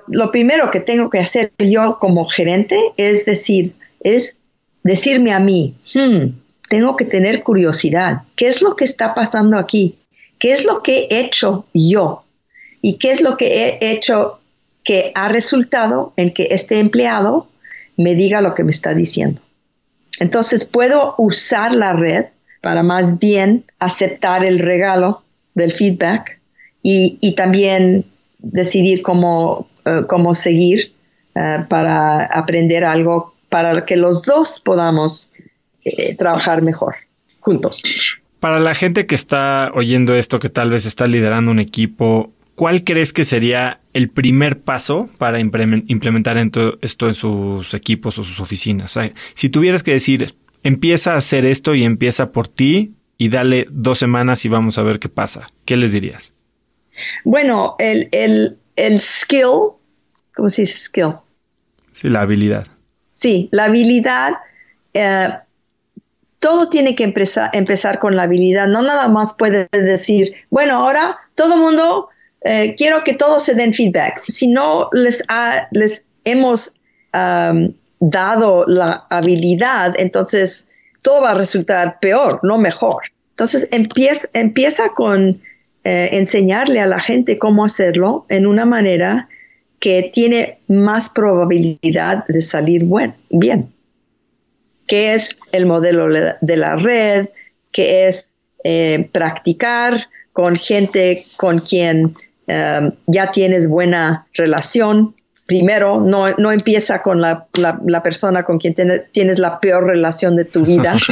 Lo 0.07 0.31
primero 0.31 0.71
que 0.71 0.79
tengo 0.79 1.11
que 1.11 1.19
hacer 1.19 1.51
yo 1.59 1.99
como 1.99 2.25
gerente 2.25 2.79
es 2.97 3.25
decir, 3.25 3.73
es 3.99 4.37
decirme 4.83 5.31
a 5.31 5.39
mí, 5.39 5.75
hmm, 5.93 6.29
tengo 6.67 6.95
que 6.95 7.05
tener 7.05 7.43
curiosidad. 7.43 8.23
¿Qué 8.35 8.47
es 8.47 8.63
lo 8.63 8.75
que 8.75 8.85
está 8.85 9.13
pasando 9.13 9.59
aquí? 9.59 9.99
¿Qué 10.39 10.51
es 10.51 10.65
lo 10.65 10.81
que 10.81 11.07
he 11.11 11.19
hecho 11.19 11.67
yo? 11.75 12.23
¿Y 12.81 12.97
qué 12.97 13.11
es 13.11 13.21
lo 13.21 13.37
que 13.37 13.77
he 13.79 13.91
hecho 13.91 14.38
que 14.89 15.11
ha 15.13 15.29
resultado 15.29 16.13
en 16.17 16.33
que 16.33 16.47
este 16.49 16.79
empleado 16.79 17.47
me 17.95 18.15
diga 18.15 18.41
lo 18.41 18.55
que 18.55 18.63
me 18.63 18.71
está 18.71 18.95
diciendo? 18.95 19.39
Entonces 20.19 20.65
puedo 20.65 21.13
usar 21.19 21.75
la 21.75 21.93
red 21.93 22.25
para 22.59 22.81
más 22.81 23.19
bien 23.19 23.65
aceptar 23.77 24.43
el 24.43 24.57
regalo 24.57 25.21
del 25.53 25.73
feedback 25.73 26.39
y, 26.81 27.35
también 27.37 28.03
decidir 28.39 29.03
cómo, 29.03 29.67
eh, 29.85 30.05
cómo 30.07 30.33
seguir 30.33 30.91
eh, 31.35 31.65
para 31.69 32.23
aprender 32.23 32.83
algo 32.83 33.35
para 33.47 33.85
que 33.85 33.95
los 33.95 34.23
dos 34.23 34.59
podamos 34.59 35.31
eh, 35.85 36.15
trabajar 36.15 36.63
mejor 36.63 36.95
juntos. 37.41 37.83
Para 38.39 38.59
la 38.59 38.73
gente 38.73 39.05
que 39.05 39.13
está 39.13 39.69
oyendo 39.75 40.15
esto, 40.15 40.39
que 40.39 40.49
tal 40.49 40.71
vez 40.71 40.87
está 40.87 41.05
liderando 41.05 41.51
un 41.51 41.59
equipo, 41.59 42.31
¿cuál 42.59 42.83
crees 42.83 43.13
que 43.13 43.23
sería 43.23 43.79
el 43.93 44.09
primer 44.09 44.59
paso 44.59 45.09
para 45.17 45.39
implementar 45.39 46.35
esto 46.81 47.07
en 47.07 47.13
sus 47.13 47.73
equipos 47.73 48.17
o 48.17 48.23
sus 48.25 48.41
oficinas? 48.41 48.99
si 49.33 49.47
tuvieras 49.47 49.81
que 49.81 49.93
decir, 49.93 50.35
empieza 50.61 51.13
a 51.13 51.17
hacer 51.19 51.45
esto 51.45 51.73
y 51.73 51.85
empieza 51.85 52.33
por 52.33 52.49
ti 52.49 52.95
y 53.17 53.29
dale 53.29 53.65
dos 53.71 53.97
semanas 53.97 54.43
y 54.43 54.49
vamos 54.49 54.77
a 54.77 54.83
ver 54.83 54.99
qué 54.99 55.07
pasa. 55.07 55.49
¿Qué 55.63 55.77
les 55.77 55.93
dirías? 55.93 56.33
Bueno, 57.23 57.77
el, 57.79 58.09
el, 58.75 58.99
skill, 58.99 59.77
¿cómo 60.35 60.49
se 60.49 60.63
dice 60.63 60.75
skill? 60.75 61.13
Sí, 61.93 62.09
la 62.09 62.23
habilidad. 62.23 62.67
Sí, 63.13 63.47
la 63.53 63.65
habilidad, 63.65 64.33
eh, 64.93 65.29
todo 66.39 66.67
tiene 66.67 66.93
que 66.93 67.05
empezar, 67.05 67.51
empezar 67.53 67.99
con 67.99 68.17
la 68.17 68.23
habilidad. 68.23 68.67
No 68.67 68.81
nada 68.81 69.07
más 69.07 69.33
puede 69.33 69.69
decir, 69.71 70.33
bueno, 70.49 70.73
ahora 70.73 71.19
todo 71.35 71.53
el 71.53 71.61
mundo, 71.61 72.09
eh, 72.41 72.75
quiero 72.75 73.03
que 73.03 73.13
todos 73.13 73.43
se 73.43 73.53
den 73.53 73.73
feedback. 73.73 74.17
Si 74.17 74.47
no 74.47 74.89
les, 74.93 75.23
les 75.71 76.03
hemos 76.23 76.73
dado 77.99 78.65
la 78.67 79.05
habilidad, 79.09 79.93
entonces 79.97 80.67
todo 81.01 81.21
va 81.21 81.31
a 81.31 81.35
resultar 81.35 81.99
peor, 81.99 82.39
no 82.43 82.57
mejor. 82.57 83.03
Entonces 83.31 83.67
empieza, 83.71 84.27
empieza 84.33 84.89
con 84.89 85.41
eh, 85.83 86.09
enseñarle 86.11 86.81
a 86.81 86.87
la 86.87 86.99
gente 86.99 87.37
cómo 87.37 87.63
hacerlo 87.63 88.25
en 88.29 88.45
una 88.45 88.65
manera 88.65 89.29
que 89.79 90.09
tiene 90.13 90.59
más 90.67 91.09
probabilidad 91.09 92.25
de 92.27 92.41
salir 92.41 92.85
bien. 93.29 93.73
Que 94.87 95.13
es 95.13 95.37
el 95.51 95.65
modelo 95.65 96.07
de 96.41 96.57
la 96.57 96.75
red, 96.75 97.29
que 97.71 98.07
es 98.07 98.33
eh, 98.65 99.07
practicar 99.11 100.09
con 100.33 100.57
gente 100.57 101.25
con 101.37 101.59
quien 101.59 102.15
eh, 102.49 102.91
ya 103.05 103.29
tienes 103.29 103.69
buena 103.69 104.25
relación, 104.33 105.13
primero, 105.45 106.01
no, 106.01 106.27
no 106.37 106.51
empieza 106.51 107.03
con 107.03 107.21
la, 107.21 107.45
la, 107.53 108.03
persona 108.03 108.43
con 108.43 108.57
quien 108.57 108.75
tienes 109.11 109.37
la 109.37 109.59
peor 109.59 109.85
relación 109.85 110.35
de 110.35 110.45
tu 110.45 110.65
vida. 110.65 110.95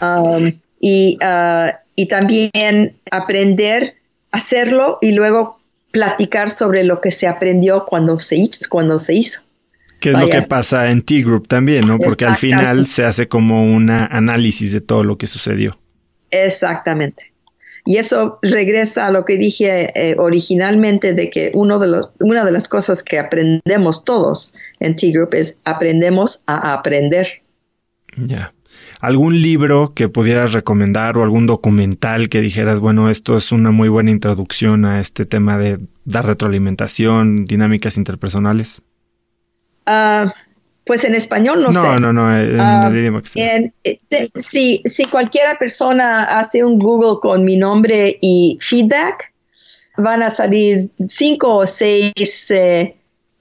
Um, 0.00 0.52
y, 0.80 1.18
uh, 1.22 1.70
y 1.94 2.06
también 2.06 2.96
aprender 3.10 3.94
a 4.30 4.38
hacerlo 4.38 4.98
y 5.00 5.12
luego 5.12 5.60
platicar 5.90 6.50
sobre 6.50 6.82
lo 6.84 7.00
que 7.00 7.10
se 7.10 7.26
aprendió 7.26 7.84
cuando 7.84 8.18
se 8.20 8.36
hizo. 8.36 8.60
Cuando 8.68 8.98
se 8.98 9.14
hizo. 9.14 9.40
Que 10.00 10.10
es 10.10 10.18
lo 10.18 10.28
que 10.28 10.42
pasa 10.42 10.90
en 10.90 11.02
T-Group 11.02 11.48
también, 11.48 11.86
¿no? 11.86 11.98
Porque 11.98 12.24
al 12.24 12.36
final 12.36 12.86
se 12.86 13.04
hace 13.04 13.28
como 13.28 13.64
un 13.64 13.90
análisis 13.90 14.72
de 14.72 14.80
todo 14.80 15.02
lo 15.04 15.18
que 15.18 15.26
sucedió. 15.26 15.78
Exactamente. 16.30 17.27
Y 17.88 17.96
eso 17.96 18.38
regresa 18.42 19.06
a 19.06 19.10
lo 19.10 19.24
que 19.24 19.38
dije 19.38 19.92
eh, 19.94 20.14
originalmente 20.18 21.14
de 21.14 21.30
que 21.30 21.52
uno 21.54 21.78
de 21.78 21.86
los, 21.86 22.10
una 22.20 22.44
de 22.44 22.52
las 22.52 22.68
cosas 22.68 23.02
que 23.02 23.18
aprendemos 23.18 24.04
todos 24.04 24.52
en 24.78 24.94
T-Group 24.94 25.30
es 25.32 25.58
aprendemos 25.64 26.42
a 26.44 26.74
aprender. 26.74 27.40
Ya. 28.14 28.52
¿Algún 29.00 29.40
libro 29.40 29.94
que 29.94 30.10
pudieras 30.10 30.52
recomendar 30.52 31.16
o 31.16 31.22
algún 31.22 31.46
documental 31.46 32.28
que 32.28 32.42
dijeras, 32.42 32.78
bueno, 32.78 33.08
esto 33.08 33.38
es 33.38 33.52
una 33.52 33.70
muy 33.70 33.88
buena 33.88 34.10
introducción 34.10 34.84
a 34.84 35.00
este 35.00 35.24
tema 35.24 35.56
de 35.56 35.80
dar 36.04 36.26
retroalimentación, 36.26 37.46
dinámicas 37.46 37.96
interpersonales? 37.96 38.82
Ah, 39.86 40.34
pues 40.88 41.04
en 41.04 41.14
español 41.14 41.62
no, 41.62 41.70
sé. 41.70 41.86
No, 41.86 41.98
no, 41.98 42.12
no, 42.14 42.34
en 42.34 42.58
el 42.58 42.96
idioma 42.96 43.22
que 43.22 43.72
eh, 43.84 44.00
si, 44.40 44.80
si 44.86 45.04
cualquiera 45.04 45.58
persona 45.58 46.24
hace 46.38 46.64
un 46.64 46.78
Google 46.78 47.20
con 47.20 47.44
mi 47.44 47.58
nombre 47.58 48.16
y 48.22 48.58
feedback, 48.62 49.30
van 49.98 50.22
a 50.22 50.30
salir 50.30 50.88
cinco 51.10 51.56
o 51.56 51.66
seis 51.66 52.50
eh, 52.50 52.96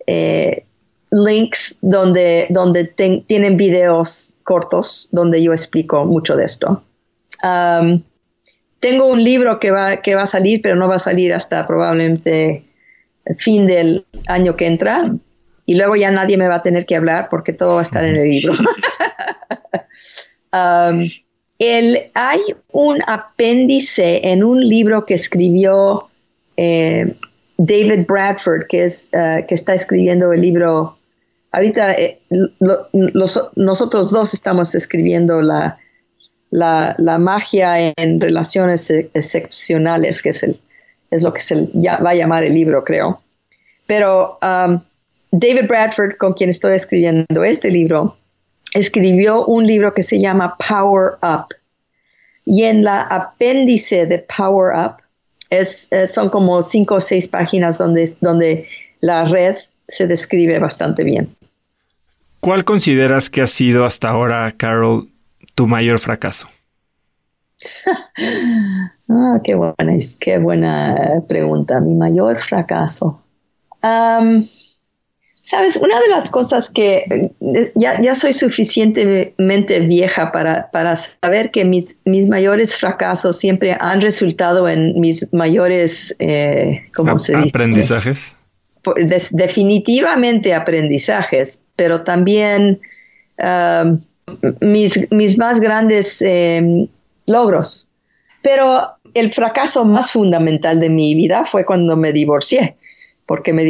eh, 0.06 0.66
links 1.10 1.78
donde, 1.82 2.48
donde 2.50 2.84
tienen 2.84 3.56
videos 3.56 4.36
cortos 4.43 5.08
donde 5.14 5.41
yo 5.41 5.54
explico 5.54 6.04
mucho 6.04 6.36
de 6.36 6.43
esto. 6.43 6.84
Um, 7.43 8.04
tengo 8.82 9.06
un 9.06 9.24
libro 9.24 9.58
que 9.62 9.72
va, 9.72 10.02
que 10.02 10.16
va 10.16 10.24
a 10.24 10.28
salir, 10.28 10.62
pero 10.62 10.76
no 10.76 10.89
va 10.89 10.95
a 10.95 11.00
salir 11.00 11.34
hasta 11.34 11.66
probablemente 11.66 12.66
el 13.24 13.36
fin 13.38 13.68
del 13.68 14.06
año 14.28 14.58
que 14.58 14.68
entra, 14.68 15.14
y 15.68 15.76
luego 15.76 15.95
ya 15.97 16.09
nadie 16.09 16.38
me 16.38 16.47
va 16.47 16.55
a 16.55 16.63
tener 16.63 16.86
que 16.86 16.95
hablar 16.95 17.28
porque 17.30 17.51
todo 17.53 17.76
va 17.76 17.82
a 17.82 17.84
estar 17.84 18.03
en 18.03 18.15
el 18.15 18.32
libro. 18.32 18.53
Um, 20.53 21.05
hay 22.13 22.39
un 22.72 23.03
apéndice 23.05 24.22
en 24.24 24.45
un 24.45 24.65
libro 24.65 25.05
que 25.05 25.13
escribió 25.13 26.07
eh, 26.55 27.15
David 27.57 28.05
Bradford, 28.07 28.68
que, 28.68 28.86
es, 28.86 29.09
uh, 29.11 29.45
que 29.45 29.53
está 29.53 29.74
escribiendo 29.74 30.32
el 30.32 30.41
libro. 30.41 30.97
Ahorita 31.51 31.93
eh, 31.95 32.22
nosotros 33.55 34.09
dos 34.09 34.34
estamos 34.34 34.74
escribiendo 34.74 35.41
la, 35.41 35.78
la, 36.49 37.18
magia 37.20 37.93
en 37.97 38.22
relaciones 38.22 38.89
excepcionales, 38.89 40.22
que 40.22 40.30
es, 40.30 40.43
el, 40.43 40.61
es 41.11 41.24
lo 41.24 41.34
que 41.34 41.41
se 41.41 41.55
va 41.76 42.09
a 42.11 42.15
llamar 42.15 42.45
el 42.45 42.53
libro, 42.53 42.86
creo. 42.86 43.22
Pero 43.86 44.39
um, 44.41 44.82
David 45.32 45.67
Bradford, 45.67 46.17
con 46.17 46.34
quien 46.34 46.49
estoy 46.49 46.75
escribiendo 46.75 47.43
este 47.43 47.69
libro, 47.69 48.17
escribió 48.73 49.45
un 49.45 49.65
libro 49.65 49.93
que 49.93 50.03
se 50.03 50.19
llama 50.19 50.55
Power 50.57 51.13
Up. 51.21 51.55
Y 52.45 52.63
en 52.63 52.84
la 52.84 53.01
apéndice 53.01 54.05
de 54.05 54.19
Power 54.19 54.73
Up 54.78 55.03
es, 55.49 55.88
eh, 55.91 56.07
son 56.07 56.30
como 56.30 56.61
cinco 56.61 56.95
o 56.95 56.99
seis 57.01 57.28
páginas 57.28 57.78
donde, 57.78 58.15
donde 58.21 58.67
la 59.01 59.25
red 59.25 59.57
se 59.88 60.07
describe 60.07 60.59
bastante 60.59 61.03
bien. 61.03 61.36
¿Cuál 62.39 62.63
consideras 62.63 63.30
que 63.30 63.41
ha 63.41 63.47
sido 63.47 63.86
hasta 63.86 64.09
ahora, 64.09 64.51
Carol, 64.55 65.09
tu 65.55 65.67
mayor 65.67 65.99
fracaso? 65.99 66.47
ah, 69.09 69.39
qué 69.43 69.55
buena, 69.55 69.97
qué 70.19 70.38
buena 70.38 71.23
pregunta. 71.28 71.80
Mi 71.82 71.95
mayor 71.95 72.39
fracaso. 72.39 73.21
Um, 73.82 74.47
Sabes, 75.48 75.78
una 75.78 75.98
de 76.02 76.10
las 76.10 76.30
cosas 76.30 76.70
que 76.70 77.32
eh, 77.39 77.72
ya, 77.76 78.16
soy 78.16 78.34
suficientemente 78.34 79.80
vieja 79.80 80.34
para, 80.34 80.70
para 80.72 80.98
saber 80.98 81.52
que 81.52 81.64
mis, 81.64 81.95
mis, 82.04 82.28
mayores 82.28 82.76
fracasos 82.76 83.38
siempre 83.38 83.78
han 83.80 84.02
resultado 84.02 84.68
en 84.68 85.00
mis 85.00 85.32
mayores, 85.32 86.14
eh, 86.20 86.88
¿cómo 86.93 87.18
se 87.18 87.38
dice? 87.38 87.48
Aprendizajes. 87.48 88.36
definitivamente 89.32 90.54
aprendizajes, 90.54 91.70
pero 91.78 92.02
también 92.02 92.82
um, 93.41 94.02
mis, 94.60 95.10
mis, 95.12 95.38
más 95.38 95.62
grandes 95.62 96.22
em, 96.24 96.89
logros. 97.26 97.88
Pero 98.41 98.98
el 99.14 99.32
fracaso 99.32 99.86
más 99.86 100.12
fundamental 100.12 100.82
de 100.82 100.89
mi 100.89 101.16
vida 101.16 101.45
fue 101.45 101.64
cuando 101.64 101.95
me 101.95 102.12
divorcié 102.12 102.76
porque 103.28 103.51
me, 103.51 103.65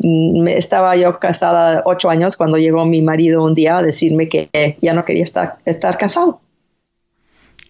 me, 0.00 0.58
estaba 0.58 0.96
yo 0.96 1.18
casada 1.20 1.82
ocho 1.86 2.10
años 2.10 2.36
cuando 2.36 2.58
llegó 2.58 2.84
mi 2.84 3.00
marido 3.00 3.44
un 3.44 3.54
día 3.54 3.78
a 3.78 3.82
decirme 3.82 4.28
que 4.28 4.76
ya 4.82 4.92
no 4.92 5.04
quería 5.04 5.22
estar, 5.22 5.58
estar 5.64 5.96
casado. 5.96 6.40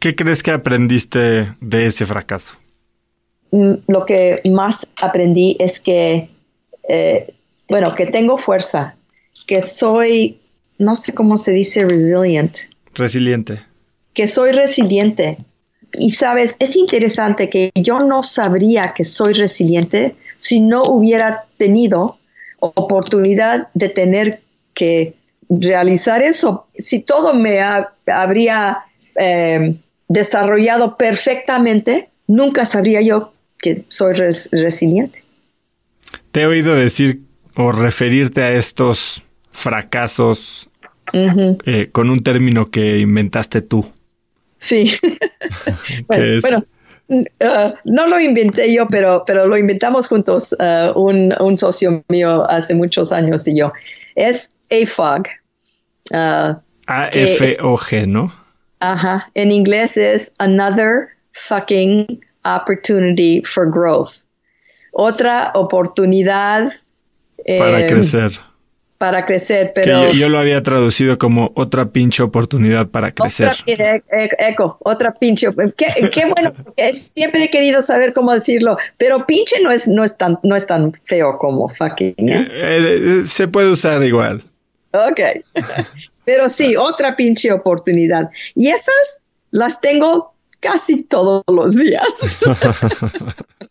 ¿Qué 0.01 0.17
crees 0.17 0.43
que 0.43 0.51
aprendiste 0.51 1.55
de 1.61 1.87
ese 1.87 2.07
fracaso? 2.07 2.55
Mm, 3.51 3.75
lo 3.89 4.07
que 4.07 4.41
más 4.51 4.89
aprendí 5.01 5.55
es 5.61 5.81
que, 5.81 6.31
eh, 6.89 7.35
bueno, 7.69 7.95
que 7.95 8.07
tengo 8.07 8.39
fuerza, 8.39 8.95
que 9.47 9.61
soy, 9.61 10.39
no 10.79 10.97
sé 10.97 11.13
cómo 11.13 11.37
se 11.37 11.53
dice 11.53 11.85
resilient. 11.85 12.57
Resiliente. 12.95 13.61
Que 14.15 14.27
soy 14.27 14.53
resiliente. 14.53 15.37
Y 15.93 16.13
sabes, 16.13 16.57
es 16.59 16.75
interesante 16.77 17.51
que 17.51 17.71
yo 17.75 17.99
no 18.01 18.23
sabría 18.23 18.95
que 18.97 19.05
soy 19.05 19.35
resiliente 19.35 20.15
si 20.41 20.61
no 20.61 20.83
hubiera 20.83 21.45
tenido 21.59 22.19
oportunidad 22.59 23.69
de 23.75 23.89
tener 23.91 24.41
que 24.75 25.15
realizar 25.49 26.23
eso, 26.23 26.67
si 26.79 27.01
todo 27.01 27.35
me 27.35 27.61
habría 28.07 28.79
em, 29.15 29.79
desarrollado 30.09 30.97
perfectamente, 30.97 32.09
nunca 32.27 32.65
sabría 32.65 33.01
yo 33.03 33.33
que 33.59 33.85
soy 33.89 34.15
resiliente. 34.15 35.23
Te 36.33 36.43
he 36.43 36.47
oído 36.47 36.75
decir 36.75 37.21
o 37.57 37.73
referirte 37.73 38.43
a 38.43 38.53
estos 38.53 39.23
fracasos 39.53 40.71
eh, 41.13 41.89
con 41.93 42.09
un 42.09 42.23
término 42.23 42.71
que 42.71 42.99
inventaste 42.99 43.61
tú. 43.61 43.91
Sí. 44.57 44.93
bueno, 46.07 46.65
Uh, 47.11 47.73
no 47.85 48.07
lo 48.07 48.21
inventé 48.21 48.73
yo, 48.73 48.87
pero, 48.87 49.25
pero 49.27 49.45
lo 49.47 49.57
inventamos 49.57 50.07
juntos, 50.07 50.55
uh, 50.61 50.97
un, 50.97 51.35
un, 51.41 51.59
socio 51.59 52.05
mío 52.09 52.49
hace 52.49 52.73
muchos 52.73 53.11
años 53.11 53.49
y 53.49 53.59
yo. 53.59 53.73
Es 54.15 54.53
AFOG. 54.71 55.27
Uh, 56.13 56.55
A-F-O-G, 56.87 58.07
¿no? 58.07 58.33
Ajá. 58.79 59.29
En 59.35 59.51
inglés 59.51 59.97
es 59.97 60.33
Another 60.39 61.09
Fucking 61.33 62.21
Opportunity 62.45 63.43
for 63.45 63.69
Growth. 63.69 64.23
Otra 64.93 65.51
oportunidad. 65.55 66.73
Para 67.45 67.81
eh, 67.81 67.87
crecer. 67.89 68.39
Para 69.01 69.25
crecer, 69.25 69.73
pero... 69.75 70.13
yo, 70.13 70.29
lo 70.29 70.39
había 70.39 70.63
traducido 70.63 71.17
como 71.17 71.53
otra 71.55 71.87
pinche 71.87 72.23
oportunidad 72.23 72.89
para 72.89 73.13
crecer. 73.13 73.49
Otra, 73.49 73.97
e, 73.97 74.03
e, 74.13 74.31
eco, 74.51 74.77
otra 74.81 75.15
pinche... 75.15 75.49
Qué, 75.75 76.11
qué 76.13 76.27
bueno, 76.27 76.53
siempre 77.15 77.45
he 77.45 77.49
querido 77.49 77.81
saber 77.81 78.13
cómo 78.13 78.35
decirlo, 78.35 78.77
pero 78.99 79.25
pinche 79.25 79.57
no 79.63 79.71
es, 79.71 79.89
no 79.89 80.05
es, 80.05 80.19
tan, 80.19 80.39
no 80.43 80.55
es 80.55 80.67
tan 80.67 80.93
feo 81.05 81.39
como 81.39 81.71
fucking. 81.71 82.15
¿eh? 82.19 82.49
Eh, 82.53 83.23
se 83.25 83.49
puede 83.49 83.71
usar 83.71 84.03
igual. 84.05 84.43
Ok, 84.93 85.21
pero 86.27 86.51
sí, 86.51 86.77
otra 86.77 87.17
pinche 87.17 87.51
oportunidad. 87.53 88.29
Y 88.55 88.69
esas 88.69 89.21
las 89.51 89.81
tengo 89.81 90.35
casi 90.61 91.05
todos 91.05 91.43
los 91.49 91.75
días. 91.75 92.07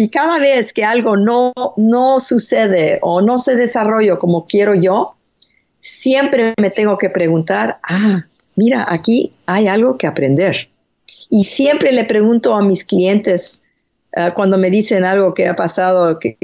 Y 0.00 0.10
cada 0.10 0.38
vez 0.38 0.72
que 0.72 0.84
algo 0.84 1.16
no, 1.16 1.52
no 1.76 2.20
sucede 2.20 3.00
o 3.02 3.20
no 3.20 3.38
se 3.38 3.56
desarrolla 3.56 4.14
como 4.14 4.46
quiero 4.46 4.76
yo, 4.76 5.16
siempre 5.80 6.54
me 6.56 6.70
tengo 6.70 6.98
que 6.98 7.10
preguntar, 7.10 7.80
ah, 7.82 8.24
mira, 8.54 8.86
aquí 8.88 9.32
hay 9.44 9.66
algo 9.66 9.98
que 9.98 10.06
aprender. 10.06 10.68
Y 11.30 11.42
siempre 11.42 11.90
le 11.90 12.04
pregunto 12.04 12.54
a 12.54 12.62
mis 12.62 12.84
clientes 12.84 13.60
uh, 14.16 14.32
cuando 14.36 14.56
me 14.56 14.70
dicen 14.70 15.04
algo 15.04 15.34
que 15.34 15.48
ha 15.48 15.56
pasado, 15.56 16.20
que, 16.20 16.36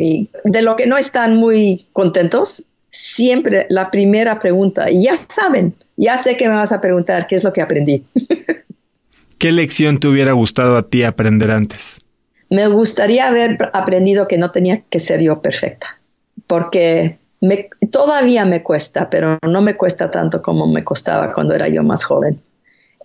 de 0.43 0.63
lo 0.63 0.75
que 0.75 0.89
no 0.89 0.99
están 0.99 1.37
muy 1.37 1.87
contentos, 1.93 2.65
siempre 2.91 3.67
la 3.69 3.93
primera 3.93 4.41
pregunta, 4.41 4.91
y 4.91 5.05
ya 5.05 5.15
saben, 5.17 5.75
ya 5.97 6.21
sé 6.21 6.37
que 6.37 6.49
me 6.49 6.57
vas 6.57 6.73
a 6.73 6.81
preguntar 6.81 7.29
qué 7.29 7.37
es 7.37 7.45
lo 7.45 7.53
que 7.53 7.63
aprendí. 7.63 8.03
¿Qué 9.39 9.53
lección 9.53 10.01
te 10.01 10.09
hubiera 10.09 10.33
gustado 10.33 10.77
a 10.77 10.89
ti 10.89 11.05
aprender 11.05 11.53
antes? 11.53 12.04
Me 12.51 12.69
gustaría 12.69 13.29
haber 13.29 13.59
aprendido 13.73 14.29
que 14.29 14.39
no 14.39 14.51
tenía 14.51 14.83
que 14.91 15.01
ser 15.01 15.21
yo 15.21 15.41
perfecta, 15.41 15.99
porque 16.47 17.19
me, 17.41 17.69
todavía 17.91 18.45
me 18.45 18.63
cuesta, 18.63 19.11
pero 19.11 19.39
no 19.43 19.63
me 19.63 19.77
cuesta 19.77 20.11
tanto 20.11 20.43
como 20.43 20.67
me 20.67 20.85
costaba 20.85 21.33
cuando 21.33 21.55
era 21.55 21.69
yo 21.69 21.83
más 21.83 22.05
joven. 22.05 22.41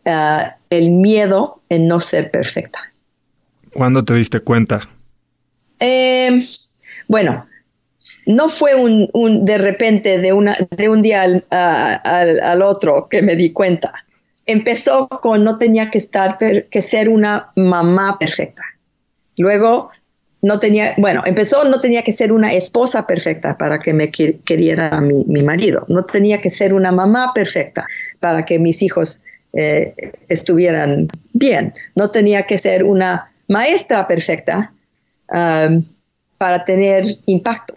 Ah, 0.06 0.56
el 0.70 0.92
miedo 0.92 1.62
en 1.70 1.88
no 1.88 2.00
ser 2.00 2.32
perfecta. 2.32 2.80
¿Cuándo 3.74 4.04
te 4.04 4.14
diste 4.14 4.40
cuenta? 4.40 4.82
Em, 5.80 6.46
bueno, 7.08 7.46
no 8.26 8.50
fue 8.50 8.76
un, 8.76 9.46
de 9.46 9.58
repente, 9.58 10.20
de, 10.20 10.34
una, 10.34 10.56
de 10.72 10.90
un 10.90 11.02
día 11.02 11.22
al, 11.22 11.46
al, 11.50 12.62
otro 12.62 13.08
que 13.10 13.22
me 13.22 13.36
di 13.36 13.52
cuenta. 13.52 13.94
Empezó 14.46 15.08
con 15.08 15.44
no 15.44 15.58
tenía 15.58 15.90
que 15.90 15.98
estar 15.98 16.38
que 16.38 16.82
ser 16.82 17.10
una 17.10 17.52
mamá 17.56 18.18
perfecta. 18.20 18.64
Luego, 19.40 19.90
no 20.42 20.60
tenía, 20.60 20.94
bueno, 20.98 21.24
empezó, 21.26 21.64
no 21.64 21.78
tenía 21.78 22.04
que 22.04 22.12
ser 22.12 22.34
una 22.34 22.54
esposa 22.54 23.08
perfecta 23.08 23.58
para 23.58 23.80
que 23.80 23.94
me 23.94 24.12
queriera 24.12 25.00
mi, 25.00 25.24
mi, 25.26 25.44
marido, 25.44 25.86
no 25.88 26.04
tenía 26.04 26.42
que 26.42 26.50
ser 26.50 26.74
una 26.74 26.92
mamá 26.92 27.32
perfecta 27.34 27.88
para 28.20 28.44
que 28.44 28.60
mis 28.60 28.82
hijos 28.82 29.22
eh, 29.54 29.94
estuvieran 30.28 31.08
bien, 31.32 31.74
no 31.96 32.12
tenía 32.12 32.44
que 32.44 32.58
ser 32.58 32.84
una 32.84 33.32
maestra 33.48 34.08
perfecta 34.08 34.74
um, 35.30 35.86
para 36.38 36.66
tener 36.66 37.06
impacto. 37.26 37.76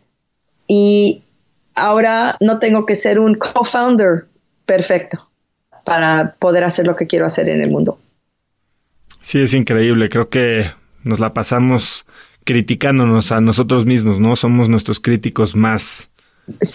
Y 0.66 1.22
ahora 1.76 2.36
no 2.40 2.58
tengo 2.58 2.84
que 2.86 2.96
ser 2.96 3.20
un 3.20 3.36
co-founder 3.36 4.24
perfecto 4.66 5.28
para 5.84 6.34
poder 6.40 6.64
hacer 6.64 6.86
lo 6.86 6.96
que 6.96 7.06
quiero 7.06 7.24
hacer 7.26 7.48
en 7.48 7.60
el 7.60 7.70
mundo. 7.70 8.00
Sí, 9.20 9.40
es 9.40 9.54
increíble. 9.54 10.08
Creo 10.08 10.28
que 10.28 10.81
nos 11.04 11.20
la 11.20 11.34
pasamos 11.34 12.06
criticándonos 12.44 13.32
a 13.32 13.40
nosotros 13.40 13.86
mismos, 13.86 14.18
¿no? 14.20 14.36
Somos 14.36 14.68
nuestros 14.68 15.00
críticos 15.00 15.54
más 15.54 16.10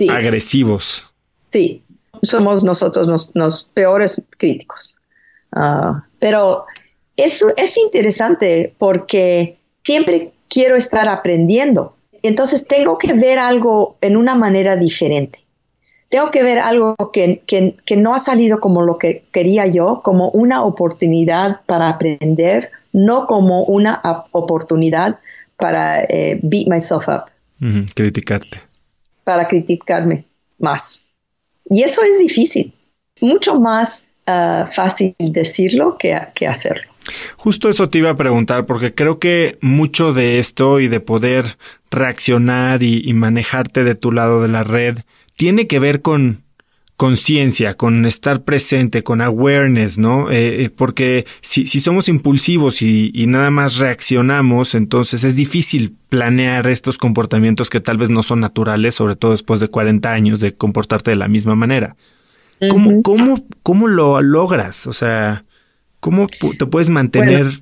agresivos. 0.09 1.05
Sí, 1.45 1.83
somos 2.23 2.63
nosotros 2.63 3.31
los, 3.33 3.63
peores 3.73 4.21
críticos. 4.37 4.97
Ah, 5.51 6.03
pero 6.19 6.65
eso 7.15 7.47
es 7.57 7.77
interesante 7.77 8.73
porque 8.77 9.57
siempre 9.83 10.31
quiero 10.49 10.75
estar 10.75 11.07
aprendiendo. 11.07 11.95
Entonces 12.23 12.65
tengo 12.65 12.97
que 12.97 13.13
ver 13.13 13.39
algo 13.39 13.97
en 14.01 14.17
una 14.17 14.35
manera 14.35 14.75
diferente. 14.75 15.39
Tengo 16.09 16.31
que 16.31 16.41
ver 16.41 16.59
algo 16.59 16.95
que, 17.11 17.41
que 17.45 17.97
no 17.97 18.15
ha 18.15 18.19
salido 18.19 18.61
como 18.61 18.81
lo 18.81 18.97
que 18.97 19.25
quería 19.33 19.67
yo, 19.67 20.01
como 20.03 20.29
una 20.29 20.63
oportunidad 20.63 21.61
para 21.65 21.89
aprender 21.89 22.71
no 22.97 23.27
como 23.27 23.63
una 23.63 24.01
oportunidad 24.31 25.19
para 25.55 26.03
eh, 26.03 26.39
beat 26.41 26.67
myself 26.67 27.07
up. 27.07 27.25
criticarte. 27.93 28.59
Para 29.23 29.47
criticarme 29.47 30.25
más. 30.57 31.05
Y 31.69 31.83
eso 31.83 32.01
es 32.01 32.17
difícil. 32.17 32.73
Mucho 33.21 33.59
más 33.59 34.05
ah, 34.25 34.65
fácil 34.71 35.15
decirlo 35.19 35.97
que, 35.97 36.17
que 36.33 36.47
hacerlo. 36.47 36.89
Justo 37.37 37.69
eso 37.69 37.89
te 37.89 37.99
iba 37.99 38.09
a 38.09 38.17
preguntar, 38.17 38.65
porque 38.65 38.93
creo 38.93 39.19
que 39.19 39.57
mucho 39.61 40.13
de 40.13 40.39
esto 40.39 40.79
y 40.79 40.87
de 40.87 40.99
poder 40.99 41.57
reaccionar 41.89 42.83
y 42.83 43.13
manejarte 43.13 43.83
de 43.83 43.95
tu 43.95 44.11
lado 44.11 44.41
de 44.41 44.49
la 44.49 44.63
red 44.63 44.99
tiene 45.35 45.67
que 45.67 45.79
ver 45.79 46.01
con 46.01 46.43
conciencia, 46.97 47.75
con 47.75 48.07
estar 48.07 48.41
presente, 48.41 49.03
con 49.03 49.21
awareness, 49.21 49.99
¿no? 49.99 50.31
Eh, 50.31 50.63
eh, 50.63 50.69
porque 50.71 51.27
si, 51.41 51.67
si, 51.67 51.79
somos 51.79 52.09
impulsivos 52.09 52.81
y, 52.81 53.11
nada 53.27 53.51
más 53.51 53.77
reaccionamos, 53.77 54.73
entonces 54.73 55.23
es 55.23 55.35
difícil 55.35 55.95
planear 56.09 56.65
estos 56.65 56.97
comportamientos 56.97 57.69
que 57.69 57.79
tal 57.79 57.99
vez 57.99 58.09
no 58.09 58.23
son 58.23 58.39
naturales, 58.39 58.95
sobre 58.95 59.15
todo 59.15 59.31
después 59.31 59.59
de 59.59 59.67
40 59.67 60.11
años 60.11 60.39
de 60.39 60.55
comportarte 60.55 61.11
de 61.11 61.17
la 61.17 61.27
misma 61.27 61.55
manera. 61.55 61.95
¿Cómo, 62.71 63.03
cómo, 63.03 63.43
cómo 63.61 63.87
lo 63.87 64.19
logras? 64.23 64.87
O 64.87 64.93
sea, 64.93 65.45
¿cómo 65.99 66.25
te 66.57 66.65
puedes 66.65 66.89
mantener 66.89 67.61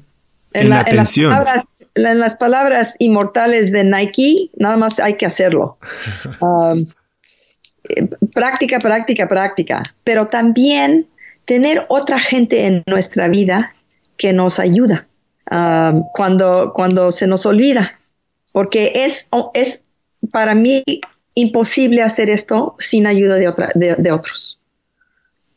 en, 0.54 0.70
la, 0.70 0.80
atención? 0.80 1.34
En 1.34 1.40
las, 1.40 1.44
palabras, 1.44 1.66
en 1.96 2.20
las, 2.20 2.36
palabras, 2.38 2.96
inmortales 3.00 3.74
de 3.74 3.84
Nike, 3.84 4.52
nada 4.58 4.78
más 4.78 5.02
hay 5.02 5.18
que 5.18 5.26
hacerlo. 5.26 5.78
Um, 6.40 6.86
práctica, 8.34 8.80
práctica, 8.80 9.28
práctica, 9.28 9.84
pero 10.04 10.28
también 10.28 11.08
tener 11.46 11.86
otra 11.90 12.20
gente 12.20 12.66
en 12.66 12.84
nuestra 12.88 13.28
vida 13.28 13.74
que 14.18 14.34
nos 14.34 14.60
ayuda 14.60 15.08
um, 15.52 16.04
cuando, 16.14 16.74
cuando 16.74 17.12
se 17.12 17.28
nos 17.28 17.46
olvida, 17.46 18.00
porque 18.52 18.92
es, 18.96 19.28
es 19.54 19.82
para 20.32 20.56
mí 20.56 20.84
imposible 21.36 22.02
hacer 22.02 22.30
esto 22.30 22.76
sin 22.80 23.08
ayuda 23.08 23.36
de, 23.36 24.12
otros. 24.12 24.60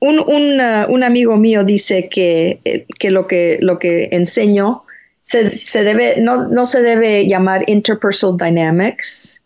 Un, 0.01 0.21
un, 0.21 0.61
uh, 0.61 0.93
un, 0.93 1.03
amigo 1.03 1.37
mío 1.37 1.65
dice 1.65 2.09
que, 2.09 2.87
que, 2.99 3.11
lo, 3.11 3.27
que 3.27 3.59
lo 3.61 3.79
que 3.79 4.09
enseño 4.13 4.85
se, 5.23 5.59
se 5.59 5.85
debe, 5.85 6.21
no, 6.21 6.49
no, 6.49 6.67
se 6.67 6.83
debe 6.83 7.27
llamar 7.27 7.65
interpersonal 7.69 8.39
dynamics, 8.39 9.43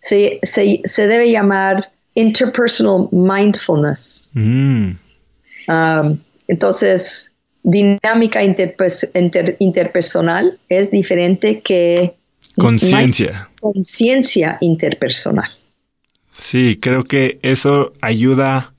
se, 0.00 0.40
se, 0.42 0.82
se 0.84 1.06
debe 1.06 1.30
llamar 1.30 1.93
interpersonal 2.14 3.08
mindfulness. 3.12 4.30
Mm. 4.34 4.92
Um, 5.68 6.18
entonces, 6.48 7.30
dinámica 7.62 8.42
interpersonal 8.44 10.58
es 10.68 10.90
diferente 10.90 11.60
que 11.60 12.14
conciencia. 12.56 13.48
Conciencia 13.60 14.58
interpersonal. 14.60 15.50
Sí, 16.28 16.78
creo 16.80 17.04
que 17.04 17.38
eso 17.42 17.92
ayuda 18.00 18.74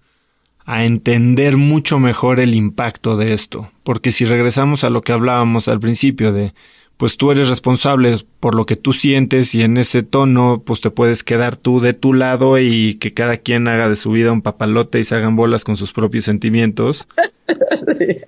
a 0.66 0.84
entender 0.84 1.58
mucho 1.58 2.00
mejor 2.00 2.40
el 2.40 2.56
impacto 2.56 3.18
de 3.18 3.34
esto, 3.34 3.72
porque 3.84 4.12
si 4.12 4.26
regresamos 4.26 4.84
a 4.84 4.90
lo 4.90 5.02
que 5.02 5.12
hablábamos 5.12 5.68
al 5.68 5.80
principio 5.80 6.34
de 6.34 6.54
pues 6.98 7.18
tú 7.18 7.32
eres 7.32 7.50
responsable 7.50 8.18
por 8.40 8.56
lo 8.56 8.66
que 8.66 8.76
tú 8.76 8.94
sientes 8.94 9.54
y 9.54 9.64
en 9.64 9.78
ese 9.78 10.04
tono 10.04 10.64
pues 10.66 10.82
te 10.82 10.92
puedes 10.92 11.24
quedar 11.24 11.58
tú 11.58 11.82
de 11.82 11.94
tu 11.94 12.14
lado 12.14 12.58
y 12.58 12.96
que 12.96 13.14
cada 13.14 13.38
quien 13.38 13.68
haga 13.68 13.90
de 13.90 13.96
su 13.96 14.12
vida 14.12 14.32
un 14.32 14.42
papalote 14.42 15.00
y 15.00 15.04
se 15.04 15.16
hagan 15.16 15.36
bolas 15.36 15.64
con 15.64 15.78
sus 15.78 15.94
propios 15.94 16.26
sentimientos. 16.26 17.08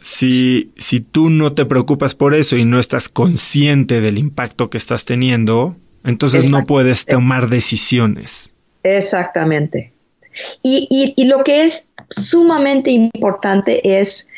Si, 0.00 0.72
si 0.76 1.00
tú 1.00 1.30
no 1.30 1.52
te 1.52 1.64
preocupas 1.64 2.14
por 2.14 2.34
eso 2.34 2.56
y 2.56 2.64
no 2.64 2.78
estás 2.78 3.08
consciente 3.08 4.00
del 4.00 4.18
impacto 4.18 4.68
que 4.68 4.78
estás 4.78 5.04
teniendo, 5.04 5.76
entonces 6.04 6.50
no 6.50 6.66
puedes 6.66 7.06
tomar 7.06 7.48
decisiones. 7.48 8.52
Exactamente. 8.82 9.92
Y, 10.62 10.86
y, 10.90 11.14
y 11.16 11.26
lo 11.26 11.42
que 11.44 11.64
es 11.64 11.88
sumamente 12.10 12.90
importante 12.90 14.00
es, 14.00 14.28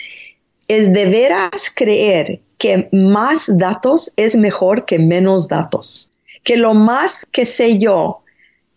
es 0.68 0.92
de 0.92 1.06
veras 1.06 1.72
creer 1.74 2.40
que 2.58 2.88
más 2.92 3.56
datos 3.56 4.12
es 4.16 4.36
mejor 4.36 4.84
que 4.84 4.98
menos 4.98 5.48
datos. 5.48 6.10
Que 6.42 6.56
lo 6.56 6.74
más 6.74 7.26
que 7.30 7.44
sé 7.44 7.78
yo, 7.78 8.22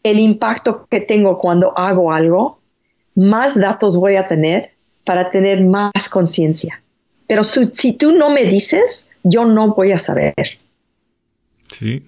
el 0.04 0.20
impacto 0.20 0.88
que 0.90 1.02
tengo 1.02 1.38
cuando 1.38 1.78
hago 1.78 2.14
algo, 2.14 2.60
más 3.16 3.60
datos 3.60 3.98
voy 3.98 4.16
a 4.16 4.28
tener 4.28 4.72
para 5.04 5.32
tener 5.32 5.66
más 5.66 6.10
conciencia. 6.10 6.82
Pero 7.28 7.44
si, 7.44 7.94
tú 7.94 8.12
no 8.12 8.30
me 8.30 8.46
dices, 8.46 9.10
yo 9.24 9.46
no 9.46 9.74
voy 9.74 9.92
a 9.94 10.00
saber. 10.00 10.34
Sí. 11.80 12.04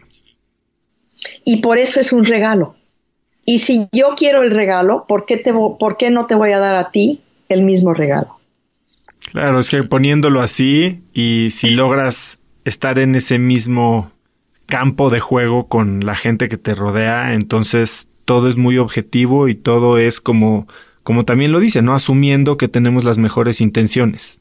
Y 1.45 1.57
por 1.57 1.77
eso 1.77 1.99
es 1.99 2.13
un 2.13 2.25
regalo. 2.25 2.75
Y 3.45 3.59
si 3.59 3.87
yo 3.91 4.15
quiero 4.15 4.43
el 4.43 4.51
regalo, 4.51 5.05
¿por 5.07 5.25
qué, 5.25 5.37
te, 5.37 5.53
¿por 5.53 5.97
qué 5.97 6.11
no 6.11 6.27
te 6.27 6.35
voy 6.35 6.51
a 6.51 6.59
dar 6.59 6.75
a 6.75 6.91
ti 6.91 7.21
el 7.49 7.63
mismo 7.63 7.93
regalo? 7.93 8.37
Claro, 9.31 9.59
es 9.59 9.69
que 9.69 9.83
poniéndolo 9.83 10.41
así 10.41 11.01
y 11.13 11.49
si 11.51 11.69
logras 11.71 12.39
estar 12.65 12.99
en 12.99 13.15
ese 13.15 13.39
mismo 13.39 14.11
campo 14.65 15.09
de 15.09 15.19
juego 15.19 15.67
con 15.67 16.05
la 16.05 16.15
gente 16.15 16.47
que 16.47 16.57
te 16.57 16.75
rodea, 16.75 17.33
entonces 17.33 18.07
todo 18.25 18.49
es 18.49 18.57
muy 18.57 18.77
objetivo 18.77 19.47
y 19.47 19.55
todo 19.55 19.97
es 19.97 20.21
como, 20.21 20.67
como 21.03 21.25
también 21.25 21.51
lo 21.51 21.59
dice, 21.59 21.81
¿no? 21.81 21.93
Asumiendo 21.93 22.57
que 22.57 22.67
tenemos 22.67 23.03
las 23.03 23.17
mejores 23.17 23.61
intenciones. 23.61 24.39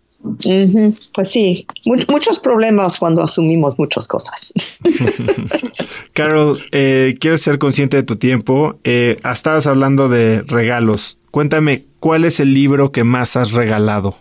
Pues 1.15 1.31
sí, 1.31 1.67
muchos 2.09 2.39
problemas 2.39 3.01
cuando 3.01 3.23
asumimos 3.23 3.77
muchas 3.79 4.07
cosas. 4.07 4.53
Carol, 6.13 6.57
eh, 6.71 7.17
quiero 7.19 7.37
ser 7.37 7.59
consciente 7.59 7.97
de 7.97 8.03
tu 8.05 8.17
tiempo. 8.17 8.79
Eh, 8.85 9.17
estabas 9.25 9.67
hablando 9.67 10.09
de 10.09 10.43
regalos. 10.43 11.19
Cuéntame, 11.33 11.87
¿cuál 11.99 12.25
es 12.25 12.39
el 12.39 12.55
libro 12.55 12.93
que 12.93 13.03
más 13.03 13.37
has 13.37 13.51
regalado? 13.53 14.17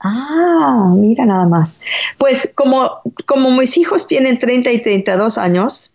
Ah, 0.00 0.92
mira 0.94 1.26
nada 1.26 1.46
más. 1.46 1.80
Pues 2.18 2.52
como, 2.54 3.02
como 3.26 3.50
mis 3.50 3.76
hijos 3.76 4.06
tienen 4.06 4.38
30 4.38 4.70
y 4.72 4.82
32 4.82 5.38
años, 5.38 5.94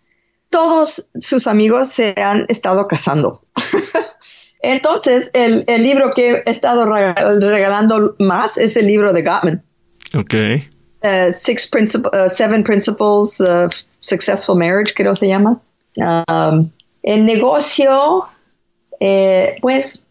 todos 0.50 1.08
sus 1.18 1.46
amigos 1.46 1.88
se 1.88 2.14
han 2.20 2.46
estado 2.48 2.86
casando. 2.86 3.42
Entonces, 4.62 5.30
el, 5.34 5.64
el, 5.66 5.82
libro 5.82 6.10
que 6.10 6.42
he 6.46 6.50
estado 6.50 6.86
regalando 6.86 8.14
más 8.18 8.56
es 8.56 8.76
el 8.76 8.86
libro 8.86 9.12
de 9.12 9.22
Gottman. 9.22 9.62
Ok. 10.14 10.34
Uh, 11.02 11.32
six 11.32 11.70
uh, 11.74 12.28
seven 12.28 12.62
Principles 12.62 13.40
of 13.40 13.74
Successful 13.98 14.56
Marriage, 14.56 14.94
creo 14.94 15.14
se 15.14 15.28
llama. 15.28 15.60
Um, 15.98 16.70
el 17.02 17.26
negocio, 17.26 18.26
eh, 19.00 19.56
pues 19.60 20.04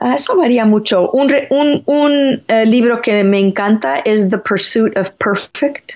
eso 0.00 0.36
varía 0.36 0.64
mucho. 0.64 1.10
Un, 1.10 1.32
un, 1.50 1.82
un 1.86 2.42
eh, 2.48 2.66
libro 2.66 3.00
que 3.00 3.22
me 3.24 3.38
encanta 3.38 3.98
es 3.98 4.28
The 4.28 4.38
Pursuit 4.38 4.96
of 4.96 5.10
Perfect. 5.10 5.92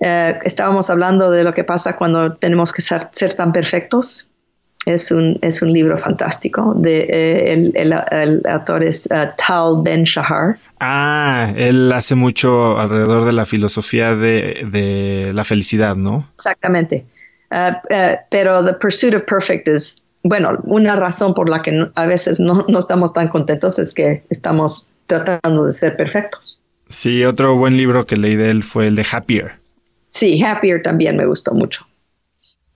Eh, 0.00 0.38
estábamos 0.44 0.90
hablando 0.90 1.30
de 1.30 1.44
lo 1.44 1.54
que 1.54 1.64
pasa 1.64 1.96
cuando 1.96 2.34
tenemos 2.34 2.72
que 2.72 2.82
ser, 2.82 3.08
ser 3.12 3.34
tan 3.34 3.52
perfectos. 3.52 4.28
Es 4.84 5.12
un, 5.12 5.38
es 5.42 5.62
un 5.62 5.72
libro 5.72 5.96
fantástico. 5.96 6.74
De, 6.76 7.06
eh, 7.08 7.52
el, 7.52 7.72
el, 8.10 8.42
autor 8.46 8.82
es 8.82 9.08
Tal 9.08 9.82
Ben 9.82 10.02
Shahar. 10.02 10.58
Ah, 10.80 11.52
él 11.56 11.90
hace 11.92 12.16
mucho 12.16 12.78
alrededor 12.78 13.24
de 13.24 13.32
la 13.32 13.46
filosofía 13.46 14.16
de, 14.16 14.66
de 14.70 15.30
la 15.32 15.44
felicidad, 15.44 15.94
¿no? 15.94 16.28
Exactamente. 16.34 17.06
pero 18.28 18.64
The 18.64 18.74
Pursuit 18.74 19.14
of 19.14 19.22
Perfect 19.22 19.68
es 19.68 20.02
bueno, 20.22 20.58
una 20.64 20.96
razón 20.96 21.34
por 21.34 21.48
la 21.48 21.58
que 21.58 21.88
a 21.94 22.06
veces 22.06 22.38
no, 22.38 22.66
estamos 22.78 23.12
tan 23.12 23.28
contentos 23.28 23.78
es 23.78 23.92
que 23.92 24.24
estamos 24.30 24.86
tratando 25.06 25.66
de 25.66 25.72
ser 25.72 25.96
perfectos. 25.96 26.60
Sí, 26.88 27.24
otro 27.24 27.56
buen 27.56 27.76
libro 27.76 28.06
que 28.06 28.16
leí 28.16 28.36
de 28.36 28.50
él 28.50 28.62
fue 28.62 28.86
el 28.86 28.94
de 28.94 29.06
Happier. 29.10 29.52
Sí, 30.10 30.42
Happier 30.42 30.82
también 30.82 31.16
me 31.16 31.26
gustó 31.26 31.54
mucho. 31.54 31.86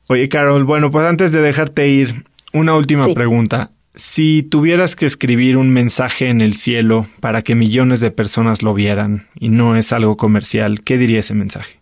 Oye, 0.09 0.29
Carol, 0.29 0.65
bueno, 0.65 0.91
pues 0.91 1.07
antes 1.07 1.33
de 1.33 1.41
dejarte 1.41 1.89
ir, 1.89 2.25
una 2.53 2.75
última 2.75 3.07
pregunta. 3.13 3.71
Si 3.95 4.43
tuvieras 4.43 4.95
que 4.95 5.07
escribir 5.07 5.57
un 5.57 5.73
mensaje 5.73 6.29
en 6.29 6.41
el 6.41 6.55
cielo 6.55 7.07
para 7.21 7.43
que 7.43 7.55
millones 7.55 8.01
de 8.01 8.11
personas 8.11 8.63
lo 8.63 8.75
vieran 8.75 9.27
y 9.39 9.49
no 9.49 9.77
es 9.77 9.93
algo 9.93 10.17
comercial, 10.17 10.83
¿qué 10.83 10.99
diría 10.99 11.21
ese 11.21 11.35
mensaje? 11.35 11.81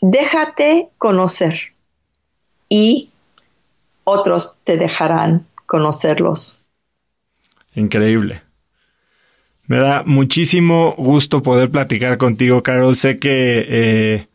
Déjate 0.00 0.88
conocer 0.98 1.72
y 2.68 3.10
otros 4.04 4.56
te 4.64 4.76
dejarán 4.76 5.46
conocerlos. 5.66 6.62
Increíble. 7.74 8.42
Me 9.66 9.78
da 9.78 10.02
muchísimo 10.04 10.94
gusto 10.96 11.42
poder 11.42 11.70
platicar 11.70 12.18
contigo, 12.18 12.62
Carol. 12.62 12.96
Sé 12.96 13.18
que 13.18 13.64
eh, 13.66 14.26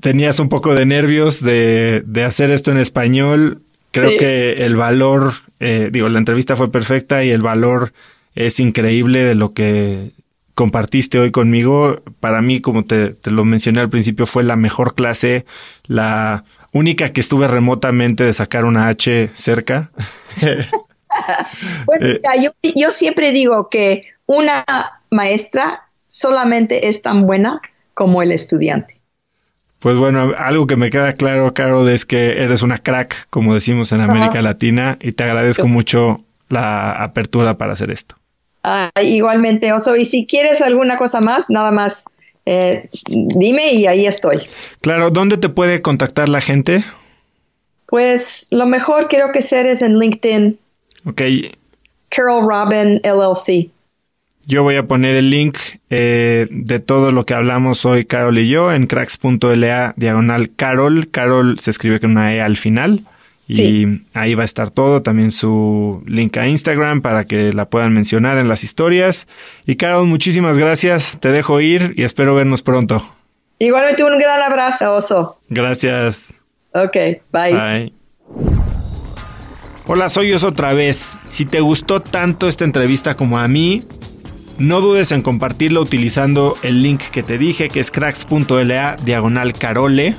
tenías 0.00 0.38
un 0.38 0.48
poco 0.48 0.74
de 0.74 0.86
nervios 0.86 1.42
de, 1.42 2.04
hacer 2.24 2.50
esto 2.50 2.70
en 2.70 2.78
español. 2.78 3.62
Creo 3.90 4.18
que 4.18 4.64
el 4.64 4.76
valor, 4.76 5.32
eh, 5.58 5.88
digo, 5.90 6.08
la 6.08 6.18
entrevista 6.18 6.54
fue 6.54 6.70
perfecta 6.70 7.24
y 7.24 7.30
el 7.30 7.42
valor 7.42 7.92
es 8.34 8.60
increíble 8.60 9.24
de 9.24 9.34
lo 9.34 9.54
que 9.54 10.12
compartiste 10.54 11.18
hoy 11.18 11.32
conmigo. 11.32 12.02
Para 12.20 12.42
mí, 12.42 12.60
como 12.60 12.84
te, 12.84 13.10
te 13.14 13.30
lo 13.30 13.44
mencioné 13.44 13.80
al 13.80 13.90
principio, 13.90 14.26
fue 14.26 14.44
la 14.44 14.56
mejor 14.56 14.94
clase, 14.94 15.46
la 15.86 16.44
única 16.72 17.12
que 17.12 17.20
estuve 17.20 17.48
remotamente 17.48 18.24
de 18.24 18.32
sacar 18.32 18.64
una 18.64 18.88
H 18.88 19.30
cerca. 19.32 19.90
bueno, 21.86 22.06
eh, 22.06 22.20
yo, 22.42 22.50
yo 22.74 22.90
siempre 22.90 23.32
digo 23.32 23.68
que 23.68 24.02
una 24.26 24.64
maestra 25.10 25.84
solamente 26.08 26.88
es 26.88 27.02
tan 27.02 27.26
buena 27.26 27.60
como 27.94 28.22
el 28.22 28.32
estudiante. 28.32 28.94
Pues 29.78 29.96
bueno, 29.96 30.32
algo 30.36 30.66
que 30.66 30.76
me 30.76 30.90
queda 30.90 31.12
claro, 31.12 31.52
Carol, 31.54 31.88
es 31.88 32.04
que 32.04 32.42
eres 32.42 32.62
una 32.62 32.78
crack, 32.78 33.28
como 33.30 33.54
decimos 33.54 33.92
en 33.92 34.00
América 34.00 34.42
Latina, 34.42 34.98
y 35.00 35.12
te 35.12 35.24
agradezco 35.24 35.68
mucho 35.68 36.24
la 36.48 36.92
apertura 36.92 37.58
para 37.58 37.74
hacer 37.74 37.90
esto. 37.90 38.16
Ah, 38.62 38.90
igualmente, 39.00 39.72
Oso. 39.72 39.94
Y 39.94 40.04
si 40.04 40.26
quieres 40.26 40.60
alguna 40.60 40.96
cosa 40.96 41.20
más, 41.20 41.50
nada 41.50 41.70
más 41.70 42.04
eh, 42.46 42.88
dime 43.08 43.72
y 43.74 43.86
ahí 43.86 44.06
estoy. 44.06 44.48
Claro, 44.80 45.10
¿dónde 45.10 45.36
te 45.36 45.48
puede 45.48 45.82
contactar 45.82 46.28
la 46.28 46.40
gente? 46.40 46.84
Pues 47.86 48.46
lo 48.50 48.66
mejor 48.66 49.08
quiero 49.08 49.32
que 49.32 49.42
seres 49.42 49.82
en 49.82 49.98
LinkedIn. 49.98 50.58
Ok. 51.04 51.22
Carol 52.08 52.48
Robin 52.48 53.00
LLC. 53.04 53.70
Yo 54.46 54.62
voy 54.62 54.76
a 54.76 54.86
poner 54.86 55.16
el 55.16 55.28
link 55.28 55.58
eh, 55.90 56.46
de 56.50 56.78
todo 56.78 57.10
lo 57.10 57.26
que 57.26 57.34
hablamos 57.34 57.84
hoy, 57.84 58.04
Carol 58.04 58.38
y 58.38 58.48
yo, 58.48 58.72
en 58.72 58.86
cracks.la 58.86 59.94
diagonal 59.96 60.50
Carol. 60.54 61.08
Carol 61.10 61.58
se 61.58 61.72
escribe 61.72 61.98
con 61.98 62.12
una 62.12 62.32
E 62.32 62.40
al 62.40 62.56
final. 62.56 63.02
Y 63.48 64.02
ahí 64.12 64.34
va 64.34 64.42
a 64.42 64.44
estar 64.44 64.70
todo, 64.72 65.02
también 65.02 65.30
su 65.30 66.02
link 66.06 66.36
a 66.36 66.48
Instagram 66.48 67.00
para 67.00 67.26
que 67.26 67.52
la 67.52 67.68
puedan 67.68 67.92
mencionar 67.92 68.38
en 68.38 68.48
las 68.48 68.64
historias. 68.64 69.28
Y 69.66 69.76
Carol, 69.76 70.06
muchísimas 70.06 70.58
gracias, 70.58 71.18
te 71.20 71.30
dejo 71.30 71.60
ir 71.60 71.94
y 71.96 72.02
espero 72.02 72.34
vernos 72.34 72.62
pronto. 72.62 73.06
Igualmente 73.58 74.02
un 74.04 74.18
gran 74.18 74.42
abrazo, 74.42 74.94
Oso. 74.94 75.40
Gracias. 75.48 76.34
Ok, 76.72 76.96
bye. 77.32 77.52
Bye. 77.52 77.92
Hola, 79.86 80.08
soy 80.08 80.32
Oso 80.32 80.48
otra 80.48 80.72
vez. 80.72 81.16
Si 81.28 81.46
te 81.46 81.60
gustó 81.60 82.00
tanto 82.00 82.48
esta 82.48 82.64
entrevista 82.64 83.16
como 83.16 83.38
a 83.38 83.46
mí, 83.46 83.84
no 84.58 84.80
dudes 84.80 85.12
en 85.12 85.22
compartirlo 85.22 85.80
utilizando 85.80 86.56
el 86.62 86.82
link 86.82 87.00
que 87.12 87.22
te 87.22 87.38
dije, 87.38 87.68
que 87.68 87.78
es 87.78 87.92
cracks.la 87.92 88.96
diagonal 88.96 89.52
carole 89.52 90.16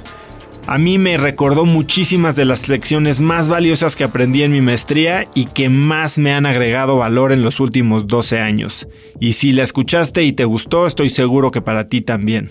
a 0.68 0.78
mí 0.78 0.98
me 0.98 1.18
recordó 1.18 1.66
muchísimas 1.66 2.36
de 2.36 2.44
las 2.44 2.68
lecciones 2.68 3.22
más 3.22 3.48
valiosas 3.48 3.96
que 3.96 4.04
aprendí 4.04 4.44
en 4.44 4.52
mi 4.52 4.60
maestría 4.60 5.28
y 5.34 5.46
que 5.46 5.70
más 5.70 6.18
me 6.18 6.34
han 6.34 6.46
agregado 6.46 6.98
valor 6.98 7.32
en 7.32 7.42
los 7.42 7.62
últimos 7.62 8.06
12 8.06 8.40
años. 8.42 8.88
Y 9.22 9.34
si 9.34 9.54
la 9.54 9.64
escuchaste 9.64 10.24
y 10.24 10.34
te 10.34 10.44
gustó, 10.44 10.86
estoy 10.86 11.08
seguro 11.08 11.52
que 11.52 11.62
para 11.62 11.88
ti 11.88 12.02
también. 12.02 12.50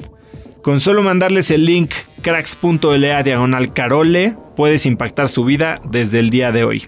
Con 0.63 0.81
solo 0.81 1.03
mandarles 1.03 1.51
el 1.51 1.67
link 1.67 1.91
cracks.la 2.23 3.23
diagonal 3.23 3.73
carole, 3.75 4.35
puedes 4.57 4.87
impactar 4.87 5.29
su 5.29 5.45
vida 5.45 5.81
desde 5.85 6.19
el 6.19 6.31
día 6.31 6.53
de 6.53 6.65
hoy. 6.65 6.87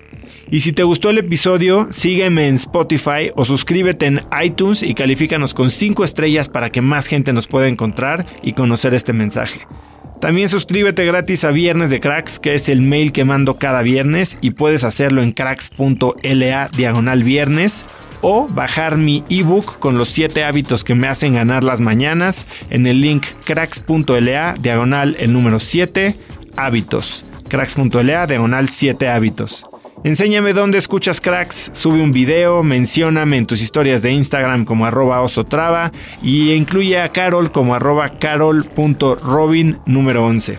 Y 0.50 0.60
si 0.60 0.72
te 0.72 0.82
gustó 0.82 1.10
el 1.10 1.18
episodio, 1.18 1.88
sígueme 1.90 2.48
en 2.48 2.54
Spotify 2.54 3.30
o 3.36 3.44
suscríbete 3.44 4.06
en 4.06 4.22
iTunes 4.42 4.82
y 4.82 4.94
califícanos 4.94 5.52
con 5.52 5.70
5 5.70 6.04
estrellas 6.04 6.48
para 6.48 6.70
que 6.70 6.80
más 6.80 7.06
gente 7.06 7.34
nos 7.34 7.46
pueda 7.46 7.68
encontrar 7.68 8.24
y 8.42 8.54
conocer 8.54 8.94
este 8.94 9.12
mensaje. 9.12 9.60
También 10.20 10.48
suscríbete 10.48 11.04
gratis 11.04 11.44
a 11.44 11.52
Viernes 11.52 11.90
de 11.90 12.00
Cracks, 12.00 12.40
que 12.40 12.54
es 12.54 12.68
el 12.68 12.82
mail 12.82 13.12
que 13.12 13.24
mando 13.24 13.54
cada 13.54 13.82
viernes 13.82 14.36
y 14.40 14.50
puedes 14.50 14.82
hacerlo 14.82 15.22
en 15.22 15.32
cracks.la 15.32 16.68
diagonal 16.76 17.22
viernes 17.22 17.86
o 18.20 18.48
bajar 18.48 18.96
mi 18.96 19.22
ebook 19.28 19.78
con 19.78 19.96
los 19.96 20.08
7 20.08 20.42
hábitos 20.42 20.82
que 20.82 20.96
me 20.96 21.06
hacen 21.06 21.34
ganar 21.34 21.62
las 21.62 21.80
mañanas 21.80 22.46
en 22.68 22.86
el 22.86 23.00
link 23.00 23.26
cracks.la 23.44 24.54
diagonal 24.58 25.16
el 25.20 25.32
número 25.32 25.60
7 25.60 26.16
hábitos. 26.56 27.24
cracks.la 27.48 28.26
diagonal 28.26 28.68
7 28.68 29.08
hábitos. 29.08 29.66
Enséñame 30.05 30.53
dónde 30.53 30.78
escuchas 30.78 31.20
cracks, 31.20 31.72
sube 31.74 32.01
un 32.01 32.12
video, 32.12 32.62
mencióname 32.62 33.36
en 33.36 33.46
tus 33.46 33.61
historias 33.61 34.01
de 34.01 34.12
Instagram 34.12 34.64
como 34.64 34.86
arroba 34.86 35.20
osotrava 35.22 35.90
y 36.22 36.53
incluye 36.53 37.01
a 37.01 37.09
Carol 37.09 37.51
como 37.51 37.74
arroba 37.74 38.11
carol.robin 38.18 39.78
número 39.86 40.24
11. 40.24 40.59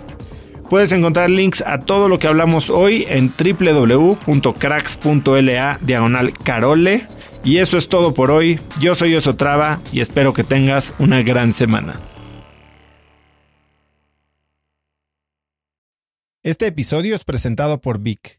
Puedes 0.70 0.92
encontrar 0.92 1.30
links 1.30 1.64
a 1.66 1.80
todo 1.80 2.10
lo 2.10 2.20
que 2.20 2.28
hablamos 2.28 2.70
hoy 2.70 3.08
en 3.10 3.32
www.cracks.la 3.32 4.18
diagonal 5.82 6.34
carole. 6.44 7.08
Y 7.44 7.58
eso 7.58 7.78
es 7.78 7.88
todo 7.90 8.14
por 8.14 8.30
hoy. 8.30 8.60
Yo 8.80 8.94
soy 8.94 9.16
Osotrava 9.16 9.80
y 9.92 10.02
espero 10.02 10.34
que 10.34 10.44
tengas 10.44 10.94
una 11.00 11.24
gran 11.24 11.54
semana. 11.54 12.00
Este 16.44 16.68
episodio 16.68 17.16
es 17.16 17.24
presentado 17.24 17.82
por 17.82 17.98
Vic. 18.00 18.39